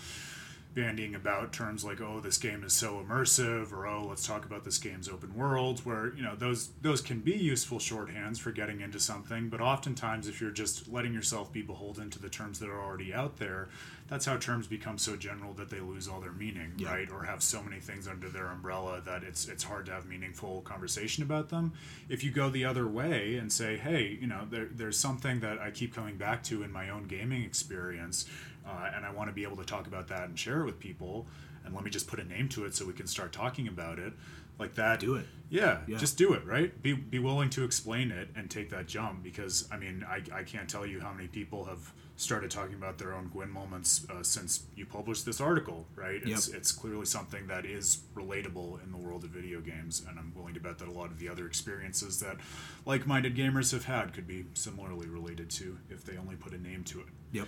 bandying 0.73 1.13
about 1.15 1.51
terms 1.51 1.83
like 1.83 1.99
oh 1.99 2.21
this 2.21 2.37
game 2.37 2.63
is 2.63 2.71
so 2.71 3.03
immersive 3.05 3.73
or 3.73 3.85
oh 3.85 4.05
let's 4.07 4.25
talk 4.25 4.45
about 4.45 4.63
this 4.63 4.77
game's 4.77 5.09
open 5.09 5.35
world 5.35 5.79
where 5.85 6.13
you 6.15 6.23
know 6.23 6.33
those 6.35 6.69
those 6.81 7.01
can 7.01 7.19
be 7.19 7.33
useful 7.33 7.77
shorthands 7.77 8.39
for 8.39 8.51
getting 8.51 8.79
into 8.79 8.97
something 8.97 9.49
but 9.49 9.59
oftentimes 9.59 10.29
if 10.29 10.39
you're 10.39 10.49
just 10.49 10.87
letting 10.87 11.13
yourself 11.13 11.51
be 11.51 11.61
beholden 11.61 12.09
to 12.09 12.19
the 12.19 12.29
terms 12.29 12.57
that 12.59 12.69
are 12.69 12.81
already 12.81 13.13
out 13.13 13.37
there 13.37 13.67
that's 14.07 14.25
how 14.25 14.37
terms 14.37 14.65
become 14.67 14.97
so 14.97 15.15
general 15.17 15.53
that 15.53 15.69
they 15.69 15.79
lose 15.81 16.07
all 16.07 16.21
their 16.21 16.31
meaning 16.31 16.71
Yeah. 16.77 16.93
right 16.93 17.11
or 17.11 17.23
have 17.23 17.43
so 17.43 17.61
many 17.61 17.81
things 17.81 18.07
under 18.07 18.29
their 18.29 18.47
umbrella 18.47 19.01
that 19.05 19.23
it's 19.23 19.49
it's 19.49 19.63
hard 19.63 19.85
to 19.87 19.91
have 19.91 20.05
meaningful 20.05 20.61
conversation 20.61 21.21
about 21.21 21.49
them 21.49 21.73
if 22.07 22.23
you 22.23 22.31
go 22.31 22.49
the 22.49 22.63
other 22.63 22.87
way 22.87 23.35
and 23.35 23.51
say 23.51 23.75
hey 23.75 24.17
you 24.21 24.27
know 24.27 24.47
there, 24.49 24.69
there's 24.71 24.97
something 24.97 25.41
that 25.41 25.59
i 25.59 25.69
keep 25.69 25.93
coming 25.93 26.15
back 26.15 26.43
to 26.43 26.63
in 26.63 26.71
my 26.71 26.89
own 26.89 27.07
gaming 27.07 27.43
experience 27.43 28.25
uh, 28.71 28.91
and 28.95 29.05
I 29.05 29.11
want 29.11 29.29
to 29.29 29.33
be 29.33 29.43
able 29.43 29.57
to 29.57 29.65
talk 29.65 29.87
about 29.87 30.07
that 30.07 30.29
and 30.29 30.39
share 30.39 30.61
it 30.61 30.65
with 30.65 30.79
people. 30.79 31.27
And 31.65 31.75
let 31.75 31.83
me 31.83 31.91
just 31.91 32.07
put 32.07 32.19
a 32.19 32.23
name 32.23 32.49
to 32.49 32.65
it 32.65 32.73
so 32.75 32.85
we 32.85 32.93
can 32.93 33.05
start 33.07 33.31
talking 33.31 33.67
about 33.67 33.99
it, 33.99 34.13
like 34.57 34.73
that. 34.75 34.99
Do 34.99 35.15
it. 35.15 35.27
Yeah, 35.49 35.79
Yeah. 35.87 35.97
just 35.97 36.17
do 36.17 36.33
it. 36.33 36.43
Right. 36.45 36.81
Be 36.81 36.93
be 36.93 37.19
willing 37.19 37.49
to 37.51 37.63
explain 37.63 38.09
it 38.11 38.29
and 38.35 38.49
take 38.49 38.69
that 38.71 38.87
jump 38.87 39.21
because 39.21 39.67
I 39.71 39.77
mean 39.77 40.03
I, 40.07 40.21
I 40.39 40.43
can't 40.43 40.69
tell 40.69 40.85
you 40.85 40.99
how 41.01 41.11
many 41.13 41.27
people 41.27 41.65
have 41.65 41.91
started 42.15 42.49
talking 42.51 42.75
about 42.75 42.97
their 42.99 43.13
own 43.13 43.27
Gwyn 43.29 43.49
moments 43.49 44.05
uh, 44.09 44.21
since 44.23 44.63
you 44.75 44.85
published 44.85 45.25
this 45.25 45.39
article. 45.41 45.85
Right. 45.95 46.21
It's 46.23 46.47
Yep. 46.47 46.57
it's 46.57 46.71
clearly 46.71 47.05
something 47.05 47.45
that 47.47 47.65
is 47.65 47.99
relatable 48.15 48.83
in 48.83 48.91
the 48.91 48.97
world 48.97 49.23
of 49.23 49.29
video 49.31 49.59
games, 49.59 50.03
and 50.07 50.17
I'm 50.17 50.31
willing 50.35 50.53
to 50.55 50.59
bet 50.59 50.79
that 50.79 50.87
a 50.87 50.91
lot 50.91 51.11
of 51.11 51.19
the 51.19 51.29
other 51.29 51.45
experiences 51.45 52.19
that 52.21 52.37
like-minded 52.85 53.35
gamers 53.35 53.71
have 53.71 53.85
had 53.85 54.13
could 54.13 54.27
be 54.27 54.45
similarly 54.53 55.07
related 55.07 55.49
to 55.51 55.77
if 55.89 56.03
they 56.05 56.17
only 56.17 56.35
put 56.35 56.53
a 56.53 56.57
name 56.61 56.83
to 56.85 57.01
it. 57.01 57.07
yep 57.33 57.47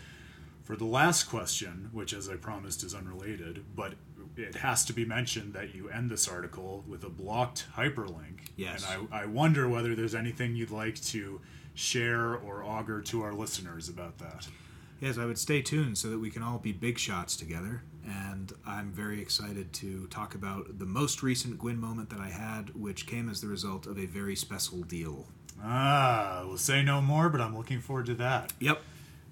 For 0.64 0.76
the 0.76 0.86
last 0.86 1.26
question, 1.26 1.90
which 1.92 2.14
as 2.14 2.30
I 2.30 2.36
promised 2.36 2.84
is 2.84 2.96
unrelated, 2.96 3.64
but 3.76 3.94
it 4.38 4.56
has 4.56 4.86
to 4.86 4.94
be 4.94 5.06
mentioned 5.06 5.54
that 5.54 5.76
you 5.76 5.90
end 5.90 6.10
this 6.10 6.28
article 6.28 6.84
with 6.88 7.04
a 7.04 7.10
blocked 7.10 7.66
hyperlink. 7.76 8.48
Yes. 8.56 8.86
And 8.90 9.08
I, 9.12 9.24
I 9.24 9.26
wonder 9.26 9.68
whether 9.68 9.94
there's 9.94 10.16
anything 10.16 10.56
you'd 10.56 10.72
like 10.72 11.00
to 11.06 11.42
share 11.76 12.36
or 12.36 12.64
augur 12.64 13.02
to 13.02 13.22
our 13.24 13.34
listeners 13.34 13.90
about 13.90 14.18
that. 14.20 14.48
Yes, 15.02 15.18
I 15.18 15.26
would 15.26 15.38
stay 15.38 15.62
tuned 15.62 15.98
so 15.98 16.10
that 16.10 16.20
we 16.20 16.30
can 16.30 16.42
all 16.42 16.60
be 16.60 16.72
big 16.72 16.98
shots 16.98 17.36
together. 17.36 17.84
And 18.06 18.54
I'm 18.66 18.92
very 18.92 19.22
excited 19.22 19.74
to 19.74 20.08
talk 20.08 20.34
about 20.34 20.80
the 20.80 20.86
most 20.86 21.22
recent 21.22 21.58
Gwyn 21.60 21.80
moment 21.80 22.10
that 22.10 22.20
I 22.20 22.30
had, 22.30 22.74
which 22.74 23.06
came 23.06 23.28
as 23.28 23.42
the 23.42 23.48
result 23.48 23.86
of 23.86 24.00
a 24.00 24.06
very 24.06 24.36
special 24.36 24.82
deal. 24.82 25.28
Ah, 25.62 26.44
we'll 26.46 26.58
say 26.58 26.84
no 26.84 27.02
more, 27.02 27.30
but 27.30 27.42
I'm 27.42 27.56
looking 27.56 27.82
forward 27.82 28.06
to 28.08 28.14
that. 28.16 28.54
Yep. 28.60 28.82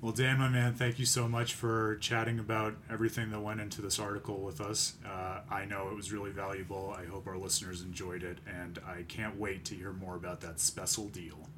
Well, 0.02 0.14
Dan, 0.14 0.40
my 0.40 0.50
man, 0.50 0.74
thank 0.74 0.98
you 0.98 1.06
so 1.06 1.28
much 1.28 1.54
for 1.54 1.98
chatting 1.98 2.40
about 2.40 2.74
everything 2.90 3.30
that 3.30 3.40
went 3.40 3.62
into 3.62 3.84
this 3.84 4.00
article 4.00 4.42
with 4.42 4.60
us. 4.60 4.96
Uh, 5.06 5.42
I 5.48 5.66
know 5.66 5.90
it 5.90 5.96
was 5.96 6.12
really 6.12 6.32
valuable. 6.32 6.96
I 6.98 7.06
hope 7.06 7.28
our 7.28 7.38
listeners 7.38 7.84
enjoyed 7.84 8.24
it, 8.24 8.40
and 8.48 8.80
I 8.84 9.04
can't 9.04 9.40
wait 9.40 9.64
to 9.66 9.76
hear 9.76 9.94
more 9.94 10.16
about 10.16 10.42
that 10.42 10.60
special 10.60 11.08
deal. 11.08 11.51